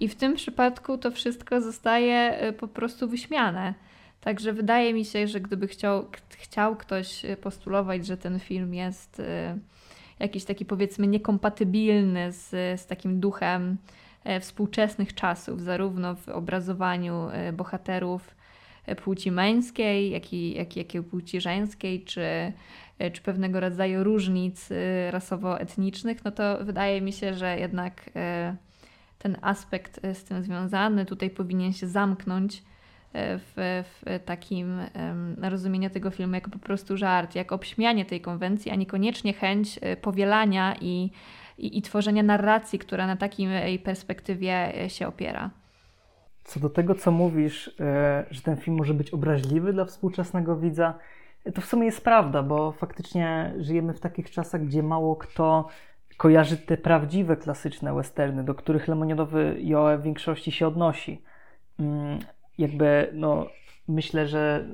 I 0.00 0.08
w 0.08 0.14
tym 0.14 0.34
przypadku 0.34 0.98
to 0.98 1.10
wszystko 1.10 1.60
zostaje 1.60 2.44
y, 2.48 2.52
po 2.52 2.68
prostu 2.68 3.08
wyśmiane. 3.08 3.74
Także 4.20 4.52
wydaje 4.52 4.94
mi 4.94 5.04
się, 5.04 5.26
że 5.26 5.40
gdyby 5.40 5.68
chciał, 5.68 6.06
chciał 6.30 6.76
ktoś 6.76 7.22
postulować, 7.42 8.06
że 8.06 8.16
ten 8.16 8.40
film 8.40 8.74
jest 8.74 9.22
jakiś 10.18 10.44
taki 10.44 10.64
powiedzmy 10.64 11.06
niekompatybilny 11.06 12.32
z, 12.32 12.50
z 12.80 12.86
takim 12.86 13.20
duchem 13.20 13.76
współczesnych 14.40 15.14
czasów, 15.14 15.62
zarówno 15.62 16.14
w 16.14 16.28
obrazowaniu 16.28 17.28
bohaterów 17.52 18.34
płci 19.04 19.30
męskiej, 19.30 20.10
jak 20.10 20.32
i, 20.32 20.54
jak, 20.54 20.76
jak 20.76 20.94
i 20.94 21.02
płci 21.02 21.40
żeńskiej, 21.40 22.04
czy, 22.04 22.52
czy 23.12 23.22
pewnego 23.22 23.60
rodzaju 23.60 24.04
różnic 24.04 24.68
rasowo-etnicznych, 25.10 26.24
no 26.24 26.30
to 26.30 26.64
wydaje 26.64 27.00
mi 27.00 27.12
się, 27.12 27.34
że 27.34 27.58
jednak 27.58 28.10
ten 29.18 29.36
aspekt 29.42 30.04
e, 30.04 30.14
z 30.14 30.24
tym 30.24 30.42
związany 30.42 31.06
tutaj 31.06 31.30
powinien 31.30 31.72
się 31.72 31.86
zamknąć 31.86 32.62
e, 33.12 33.38
w, 33.38 33.52
w 33.56 34.20
takim 34.24 34.80
rozumieniu 35.42 35.90
tego 35.90 36.10
filmu 36.10 36.34
jako 36.34 36.50
po 36.50 36.58
prostu 36.58 36.96
żart, 36.96 37.34
jak 37.34 37.52
obśmianie 37.52 38.04
tej 38.04 38.20
konwencji, 38.20 38.70
a 38.70 38.74
niekoniecznie 38.74 39.32
chęć 39.32 39.78
e, 39.82 39.96
powielania 39.96 40.76
i, 40.80 41.10
i, 41.58 41.78
i 41.78 41.82
tworzenia 41.82 42.22
narracji, 42.22 42.78
która 42.78 43.06
na 43.06 43.16
takiej 43.16 43.78
perspektywie 43.78 44.72
się 44.88 45.08
opiera. 45.08 45.50
Co 46.44 46.60
do 46.60 46.70
tego, 46.70 46.94
co 46.94 47.10
mówisz, 47.10 47.70
że 48.30 48.42
ten 48.42 48.56
film 48.56 48.76
może 48.76 48.94
być 48.94 49.10
obraźliwy 49.10 49.72
dla 49.72 49.84
współczesnego 49.84 50.56
widza, 50.56 50.94
to 51.54 51.60
w 51.60 51.64
sumie 51.64 51.86
jest 51.86 52.04
prawda, 52.04 52.42
bo 52.42 52.72
faktycznie 52.72 53.54
żyjemy 53.58 53.94
w 53.94 54.00
takich 54.00 54.30
czasach, 54.30 54.64
gdzie 54.64 54.82
mało 54.82 55.16
kto 55.16 55.68
kojarzy 56.16 56.56
te 56.56 56.76
prawdziwe 56.76 57.36
klasyczne 57.36 57.94
westerny, 57.94 58.44
do 58.44 58.54
których 58.54 58.88
lemoniadowy 58.88 59.56
Joe 59.60 59.98
w 59.98 60.02
większości 60.02 60.52
się 60.52 60.66
odnosi. 60.66 61.22
Mm, 61.80 62.18
jakby, 62.58 63.10
no, 63.12 63.46
myślę, 63.88 64.26
że 64.26 64.64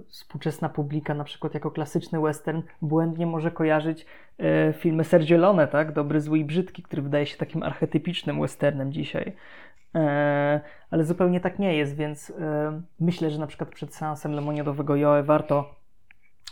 y, 0.00 0.04
współczesna 0.04 0.68
publika, 0.68 1.14
na 1.14 1.24
przykład 1.24 1.54
jako 1.54 1.70
klasyczny 1.70 2.20
western, 2.20 2.62
błędnie 2.82 3.26
może 3.26 3.50
kojarzyć 3.50 4.06
y, 4.40 4.72
filmy 4.72 5.04
Sergio 5.04 5.38
Leone, 5.38 5.68
tak? 5.68 5.92
Dobry, 5.92 6.20
zły 6.20 6.38
i 6.38 6.44
brzydki, 6.44 6.82
który 6.82 7.02
wydaje 7.02 7.26
się 7.26 7.36
takim 7.36 7.62
archetypicznym 7.62 8.40
westernem 8.40 8.92
dzisiaj. 8.92 9.32
E, 9.94 10.60
ale 10.90 11.04
zupełnie 11.04 11.40
tak 11.40 11.58
nie 11.58 11.76
jest, 11.76 11.96
więc 11.96 12.30
e, 12.30 12.82
myślę, 13.00 13.30
że 13.30 13.38
na 13.38 13.46
przykład 13.46 13.70
przed 13.70 13.94
seansem 13.94 14.32
lemoniadowego 14.32 14.96
Joe 14.96 15.22
warto 15.24 15.74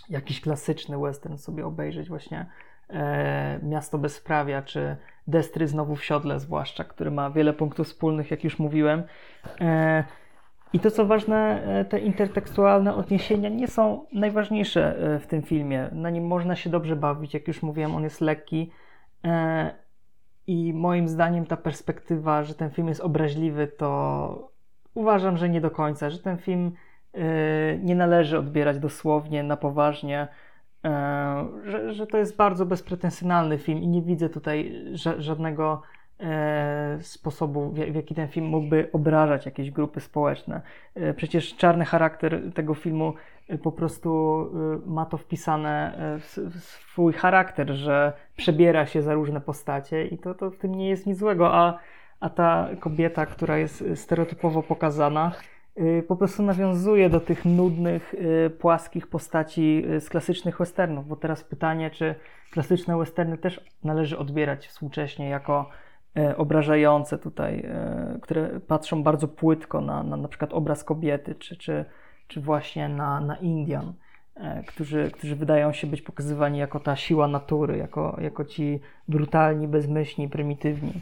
jakiś 0.08 0.40
klasyczny 0.40 0.98
western 0.98 1.36
sobie 1.36 1.66
obejrzeć 1.66 2.08
właśnie 2.08 2.46
e, 2.90 3.60
Miasto 3.62 3.98
Bezprawia, 3.98 4.62
czy 4.62 4.96
Destry 5.26 5.68
znowu 5.68 5.96
w 5.96 6.04
siodle 6.04 6.40
zwłaszcza, 6.40 6.84
który 6.84 7.10
ma 7.10 7.30
wiele 7.30 7.52
punktów 7.52 7.86
wspólnych, 7.86 8.30
jak 8.30 8.44
już 8.44 8.58
mówiłem. 8.58 9.02
E, 9.60 10.04
I 10.72 10.80
to 10.80 10.90
co 10.90 11.06
ważne, 11.06 11.62
e, 11.62 11.84
te 11.84 11.98
intertekstualne 11.98 12.94
odniesienia 12.94 13.48
nie 13.48 13.68
są 13.68 14.06
najważniejsze 14.12 14.98
e, 15.14 15.18
w 15.18 15.26
tym 15.26 15.42
filmie. 15.42 15.88
Na 15.92 16.10
nim 16.10 16.26
można 16.26 16.56
się 16.56 16.70
dobrze 16.70 16.96
bawić, 16.96 17.34
jak 17.34 17.48
już 17.48 17.62
mówiłem, 17.62 17.94
on 17.94 18.02
jest 18.02 18.20
lekki. 18.20 18.70
E, 19.24 19.74
I 20.46 20.74
moim 20.74 21.08
zdaniem 21.08 21.46
ta 21.46 21.56
perspektywa, 21.56 22.42
że 22.42 22.54
ten 22.54 22.70
film 22.70 22.88
jest 22.88 23.00
obraźliwy, 23.00 23.66
to 23.66 24.50
uważam, 24.94 25.36
że 25.36 25.48
nie 25.48 25.60
do 25.60 25.70
końca, 25.70 26.10
że 26.10 26.18
ten 26.18 26.38
film 26.38 26.72
nie 27.82 27.94
należy 27.94 28.38
odbierać 28.38 28.78
dosłownie, 28.78 29.42
na 29.42 29.56
poważnie, 29.56 30.28
że, 31.64 31.94
że 31.94 32.06
to 32.06 32.18
jest 32.18 32.36
bardzo 32.36 32.66
bezpretensjonalny 32.66 33.58
film 33.58 33.78
i 33.78 33.88
nie 33.88 34.02
widzę 34.02 34.28
tutaj 34.28 34.72
żadnego 35.18 35.82
E, 36.20 36.98
sposobu, 37.00 37.70
w 37.70 37.94
jaki 37.94 38.14
ten 38.14 38.28
film 38.28 38.46
mógłby 38.46 38.88
obrażać 38.92 39.46
jakieś 39.46 39.70
grupy 39.70 40.00
społeczne. 40.00 40.60
Przecież 41.16 41.56
czarny 41.56 41.84
charakter 41.84 42.40
tego 42.54 42.74
filmu 42.74 43.14
po 43.62 43.72
prostu 43.72 44.10
ma 44.86 45.06
to 45.06 45.16
wpisane 45.16 45.98
w 46.20 46.60
swój 46.60 47.12
charakter, 47.12 47.70
że 47.70 48.12
przebiera 48.36 48.86
się 48.86 49.02
za 49.02 49.14
różne 49.14 49.40
postacie 49.40 50.06
i 50.06 50.18
to, 50.18 50.34
to 50.34 50.50
w 50.50 50.56
tym 50.56 50.74
nie 50.74 50.88
jest 50.88 51.06
nic 51.06 51.18
złego, 51.18 51.54
a, 51.54 51.78
a 52.20 52.30
ta 52.30 52.68
kobieta, 52.80 53.26
która 53.26 53.58
jest 53.58 53.84
stereotypowo 53.94 54.62
pokazana, 54.62 55.32
po 56.08 56.16
prostu 56.16 56.42
nawiązuje 56.42 57.10
do 57.10 57.20
tych 57.20 57.44
nudnych, 57.44 58.14
płaskich 58.58 59.06
postaci 59.06 59.84
z 60.00 60.08
klasycznych 60.08 60.58
westernów. 60.58 61.08
Bo 61.08 61.16
teraz 61.16 61.44
pytanie, 61.44 61.90
czy 61.90 62.14
klasyczne 62.50 62.98
westerny 62.98 63.38
też 63.38 63.60
należy 63.84 64.18
odbierać 64.18 64.66
współcześnie 64.66 65.28
jako 65.28 65.70
obrażające 66.36 67.18
tutaj, 67.18 67.68
które 68.22 68.60
patrzą 68.60 69.02
bardzo 69.02 69.28
płytko 69.28 69.80
na, 69.80 70.02
na, 70.02 70.16
na 70.16 70.28
przykład 70.28 70.52
obraz 70.52 70.84
kobiety, 70.84 71.34
czy, 71.34 71.56
czy, 71.56 71.84
czy 72.26 72.40
właśnie 72.40 72.88
na, 72.88 73.20
na 73.20 73.36
Indian, 73.36 73.92
którzy, 74.66 75.10
którzy 75.10 75.36
wydają 75.36 75.72
się 75.72 75.86
być 75.86 76.02
pokazywani 76.02 76.58
jako 76.58 76.80
ta 76.80 76.96
siła 76.96 77.28
natury, 77.28 77.76
jako, 77.76 78.16
jako 78.20 78.44
ci 78.44 78.80
brutalni, 79.08 79.68
bezmyślni, 79.68 80.28
prymitywni. 80.28 80.92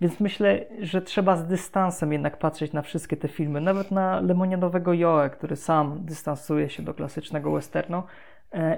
Więc 0.00 0.20
myślę, 0.20 0.64
że 0.80 1.02
trzeba 1.02 1.36
z 1.36 1.46
dystansem 1.46 2.12
jednak 2.12 2.38
patrzeć 2.38 2.72
na 2.72 2.82
wszystkie 2.82 3.16
te 3.16 3.28
filmy, 3.28 3.60
nawet 3.60 3.90
na 3.90 4.20
Lemoniadowego 4.20 4.92
Joe, 4.92 5.30
który 5.32 5.56
sam 5.56 6.04
dystansuje 6.04 6.68
się 6.68 6.82
do 6.82 6.94
klasycznego 6.94 7.52
westernu 7.52 8.02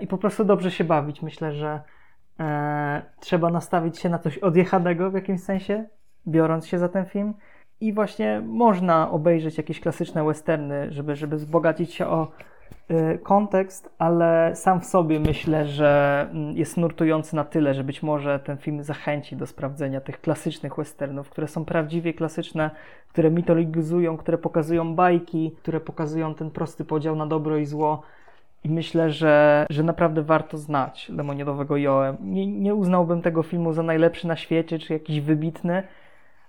i 0.01 0.07
po 0.07 0.19
prostu 0.19 0.45
dobrze 0.45 0.71
się 0.71 0.85
bawić. 0.85 1.23
Myślę, 1.23 1.53
że 1.53 1.81
e, 2.41 3.03
trzeba 3.21 3.51
nastawić 3.51 3.99
się 3.99 4.09
na 4.09 4.19
coś 4.19 4.39
odjechanego 4.39 5.11
w 5.11 5.15
jakimś 5.15 5.43
sensie, 5.43 5.85
biorąc 6.29 6.67
się 6.67 6.79
za 6.79 6.89
ten 6.89 7.05
film. 7.05 7.35
I 7.81 7.93
właśnie 7.93 8.43
można 8.47 9.11
obejrzeć 9.11 9.59
jakieś 9.59 9.81
klasyczne 9.81 10.25
westerny, 10.25 10.93
żeby, 10.93 11.17
żeby 11.17 11.37
wzbogacić 11.37 11.95
się 11.95 12.07
o 12.07 12.31
kontekst, 13.23 13.95
ale 13.99 14.53
sam 14.55 14.81
w 14.81 14.85
sobie 14.85 15.21
myślę, 15.21 15.67
że 15.67 16.29
mm, 16.31 16.57
jest 16.57 16.77
nurtujący 16.77 17.37
na 17.37 17.45
tyle, 17.45 17.75
że 17.75 17.85
być 17.85 18.03
może 18.03 18.39
ten 18.39 18.57
film 18.57 18.83
zachęci 18.83 19.37
do 19.37 19.47
sprawdzenia 19.47 20.01
tych 20.01 20.21
klasycznych 20.21 20.77
westernów, 20.77 21.31
które 21.31 21.49
są 21.49 21.65
prawdziwie 21.65 22.15
klasyczne, 22.15 22.71
które 23.09 23.31
mitologizują, 23.31 24.17
które 24.17 24.39
pokazują 24.39 24.95
bajki, 24.95 25.53
które 25.59 25.81
pokazują 25.81 26.35
ten 26.35 26.51
prosty 26.51 26.85
podział 26.85 27.17
na 27.17 27.27
dobro 27.27 27.57
i 27.57 27.67
zło 27.67 28.03
i 28.65 28.71
myślę, 28.71 29.11
że, 29.11 29.67
że 29.71 29.83
naprawdę 29.83 30.23
warto 30.23 30.59
znać 30.59 31.09
Lemoniadowego 31.09 31.77
Joe. 31.77 32.17
Nie, 32.21 32.47
nie 32.47 32.75
uznałbym 32.75 33.23
tego 33.23 33.43
filmu 33.43 33.73
za 33.73 33.83
najlepszy 33.83 34.29
na 34.29 34.37
świecie, 34.37 34.79
czy 34.79 34.93
jakiś 34.93 35.21
wybitny, 35.21 35.83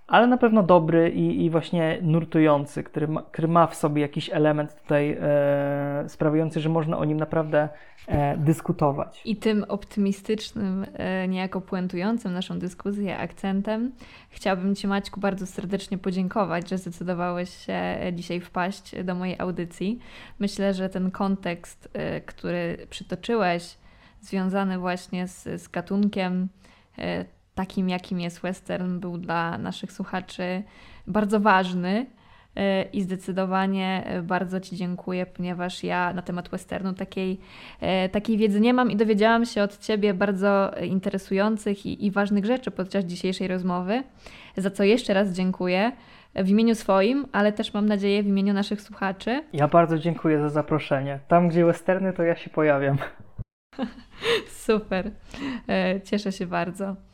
ale 0.08 0.26
na 0.26 0.36
pewno 0.36 0.62
dobry 0.62 1.10
i, 1.10 1.44
i 1.44 1.50
właśnie 1.50 1.98
nurtujący, 2.02 2.82
który 2.82 3.08
ma, 3.08 3.22
który 3.22 3.48
ma 3.48 3.66
w 3.66 3.74
sobie 3.74 4.02
jakiś 4.02 4.30
element 4.30 4.82
tutaj 4.82 5.18
e, 5.20 6.04
sprawiający, 6.08 6.60
że 6.60 6.68
można 6.68 6.98
o 6.98 7.04
nim 7.04 7.18
naprawdę 7.18 7.68
e, 8.06 8.36
dyskutować. 8.36 9.20
I 9.24 9.36
tym 9.36 9.64
optymistycznym, 9.68 10.86
e, 10.92 11.28
niejako 11.28 11.60
puentującym 11.60 12.32
naszą 12.32 12.58
dyskusję 12.58 13.18
akcentem 13.18 13.92
chciałabym 14.30 14.74
Ci 14.74 14.86
Maćku 14.86 15.20
bardzo 15.20 15.46
serdecznie 15.46 15.98
podziękować, 15.98 16.68
że 16.68 16.78
zdecydowałeś 16.78 17.66
się 17.66 17.96
dzisiaj 18.12 18.40
wpaść 18.40 19.04
do 19.04 19.14
mojej 19.14 19.36
audycji. 19.38 19.98
Myślę, 20.38 20.74
że 20.74 20.88
ten 20.88 21.10
kontekst, 21.10 21.88
e, 21.92 22.20
który 22.20 22.86
przytoczyłeś, 22.90 23.76
związany 24.20 24.78
właśnie 24.78 25.28
z, 25.28 25.62
z 25.62 25.68
gatunkiem 25.68 26.48
e, 26.98 27.24
takim, 27.58 27.88
jakim 27.88 28.20
jest 28.20 28.40
western, 28.40 29.00
był 29.00 29.18
dla 29.18 29.58
naszych 29.58 29.92
słuchaczy 29.92 30.62
bardzo 31.06 31.40
ważny. 31.40 32.06
E, 32.56 32.82
I 32.82 33.02
zdecydowanie 33.02 34.02
e, 34.06 34.22
bardzo 34.22 34.60
Ci 34.60 34.76
dziękuję, 34.76 35.26
ponieważ 35.26 35.84
ja 35.84 36.12
na 36.12 36.22
temat 36.22 36.48
westernu 36.48 36.92
takiej, 36.92 37.40
e, 37.80 38.08
takiej 38.08 38.36
wiedzy 38.36 38.60
nie 38.60 38.74
mam 38.74 38.90
i 38.90 38.96
dowiedziałam 38.96 39.44
się 39.44 39.62
od 39.62 39.78
Ciebie 39.78 40.14
bardzo 40.14 40.70
interesujących 40.82 41.86
i, 41.86 42.06
i 42.06 42.10
ważnych 42.10 42.44
rzeczy 42.44 42.70
podczas 42.70 43.04
dzisiejszej 43.04 43.48
rozmowy, 43.48 44.02
za 44.56 44.70
co 44.70 44.84
jeszcze 44.84 45.14
raz 45.14 45.32
dziękuję 45.32 45.92
w 46.34 46.48
imieniu 46.48 46.74
swoim, 46.74 47.26
ale 47.32 47.52
też 47.52 47.74
mam 47.74 47.86
nadzieję 47.86 48.22
w 48.22 48.26
imieniu 48.26 48.54
naszych 48.54 48.80
słuchaczy. 48.80 49.44
Ja 49.52 49.68
bardzo 49.68 49.98
dziękuję 49.98 50.40
za 50.40 50.48
zaproszenie. 50.48 51.18
Tam, 51.28 51.48
gdzie 51.48 51.64
westerny, 51.64 52.12
to 52.12 52.22
ja 52.22 52.36
się 52.36 52.50
pojawiam. 52.50 52.98
Super. 54.66 55.10
Cieszę 56.04 56.32
się 56.32 56.46
bardzo. 56.46 57.07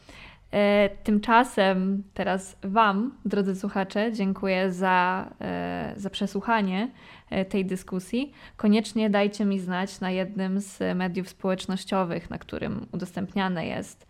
E, 0.55 0.91
tymczasem 1.05 2.03
teraz 2.15 2.57
Wam, 2.63 3.19
drodzy 3.25 3.57
słuchacze, 3.57 4.13
dziękuję 4.13 4.73
za, 4.73 5.31
e, 5.41 5.95
za 5.97 6.11
przesłuchanie 6.11 6.91
e, 7.31 7.45
tej 7.45 7.65
dyskusji. 7.65 8.33
Koniecznie 8.57 9.11
dajcie 9.11 9.45
mi 9.45 9.61
znać 9.61 10.01
na 10.01 10.11
jednym 10.11 10.61
z 10.61 10.97
mediów 10.97 11.29
społecznościowych, 11.29 12.31
na 12.31 12.39
którym 12.39 12.87
udostępniane 12.93 13.67
jest, 13.67 14.07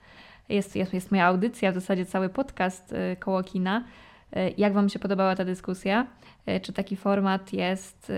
jest, 0.48 0.76
jest, 0.76 0.94
jest 0.94 1.10
moja 1.10 1.26
audycja, 1.26 1.72
w 1.72 1.74
zasadzie 1.74 2.06
cały 2.06 2.28
podcast 2.28 2.94
koło 3.20 3.42
kina. 3.42 3.84
Jak 4.56 4.72
Wam 4.72 4.88
się 4.88 4.98
podobała 4.98 5.36
ta 5.36 5.44
dyskusja? 5.44 6.06
Czy 6.62 6.72
taki 6.72 6.96
format 6.96 7.52
jest, 7.52 8.12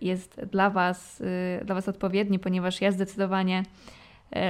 jest 0.00 0.40
dla, 0.52 0.70
was, 0.70 1.22
dla 1.64 1.74
Was 1.74 1.88
odpowiedni, 1.88 2.38
ponieważ 2.38 2.80
ja 2.80 2.92
zdecydowanie 2.92 3.62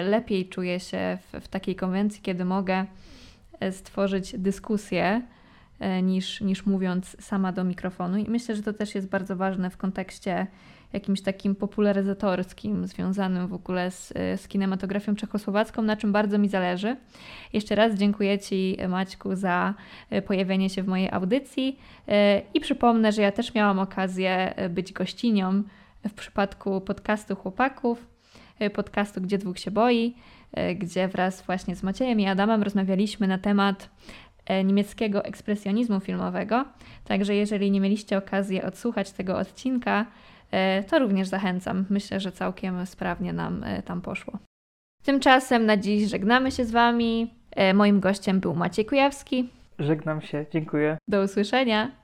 lepiej 0.05 0.49
czuję 0.49 0.81
się 0.81 1.19
w, 1.33 1.41
w 1.41 1.49
takiej 1.49 1.77
konwencji, 1.77 2.23
kiedy 2.23 2.45
mogę 2.45 2.87
stworzyć 3.73 4.39
dyskusję 4.39 5.23
e, 5.81 6.03
niż, 6.03 6.41
niż 6.41 6.67
mówiąc 6.67 7.17
sama 7.21 7.53
do 7.53 7.65
mikrofonu. 7.65 8.19
I 8.19 8.31
myślę, 8.31 8.57
że 8.57 8.63
to 8.63 8.73
też 8.73 8.95
jest 8.95 9.09
bardzo 9.09 9.37
ważne 9.37 9.71
w 9.71 9.77
kontekście 9.77 10.47
jakimś 10.93 11.21
takim 11.21 11.55
popularyzatorskim, 11.55 12.87
związanym 12.87 13.49
w 13.49 13.53
ogóle 13.53 13.91
z, 13.91 14.13
e, 14.17 14.39
z 14.39 14.49
kinematografią 14.49 15.17
czechosłowacką, 15.17 15.83
na 15.83 15.97
czym 15.97 16.13
bardzo 16.13 16.39
mi 16.39 16.49
zależy. 16.49 16.97
Jeszcze 17.53 17.75
raz 17.75 17.95
dziękuję 17.95 18.39
Ci, 18.39 18.77
Maćku, 18.89 19.37
za 19.37 19.75
pojawienie 20.27 20.71
się 20.71 20.83
w 20.83 20.87
mojej 20.87 21.11
audycji 21.11 21.79
i 22.55 22.61
przypomnę, 22.61 23.13
że 23.13 23.23
ja 23.23 23.33
też 23.33 23.55
miałam 23.55 23.79
okazję 23.79 24.55
być 24.71 24.93
gościnią 24.93 25.63
w 26.09 26.13
przypadku 26.13 26.81
podcastu 26.81 27.37
Chłopaków, 27.37 28.07
podcastu 28.75 29.21
Gdzie 29.21 29.39
dwóch 29.39 29.59
się 29.59 29.71
boi. 29.71 30.15
E, 30.55 30.75
gdzie 30.75 31.09
wraz 31.09 31.43
właśnie 31.43 31.77
z 31.77 31.83
Maciejem 31.83 32.21
i 32.21 32.27
Adamem 32.27 32.63
rozmawialiśmy 32.63 33.29
na 33.29 33.39
temat 33.39 33.91
e, 34.47 34.65
niemieckiego 34.65 35.25
ekspresjonizmu 35.25 36.01
filmowego. 36.01 36.65
Także 37.05 37.35
jeżeli 37.35 37.71
nie 37.71 37.81
mieliście 37.81 38.19
okazji 38.19 38.63
odsłuchać 38.63 39.13
tego 39.13 39.39
odcinka, 39.39 40.07
e, 40.51 40.85
to 40.85 40.99
również 40.99 41.29
zachęcam. 41.29 41.85
Myślę, 41.91 42.21
że 42.21 42.33
całkiem 42.33 42.87
sprawnie 42.87 43.33
nam 43.33 43.65
tam 43.85 44.01
poszło. 44.01 44.39
Tymczasem 45.03 45.67
na 45.67 45.77
dziś 45.77 46.11
żegnamy 46.11 46.51
się 46.51 46.65
z 46.65 46.71
Wami. 46.71 47.35
Moim 47.75 48.01
gościem 48.01 48.41
był 48.41 48.55
Maciej 48.55 48.85
Kujawski. 48.85 49.49
Żegnam 49.79 50.23
się, 50.23 50.47
dziękuję. 50.53 50.99
Do 51.09 51.23
usłyszenia. 51.23 52.04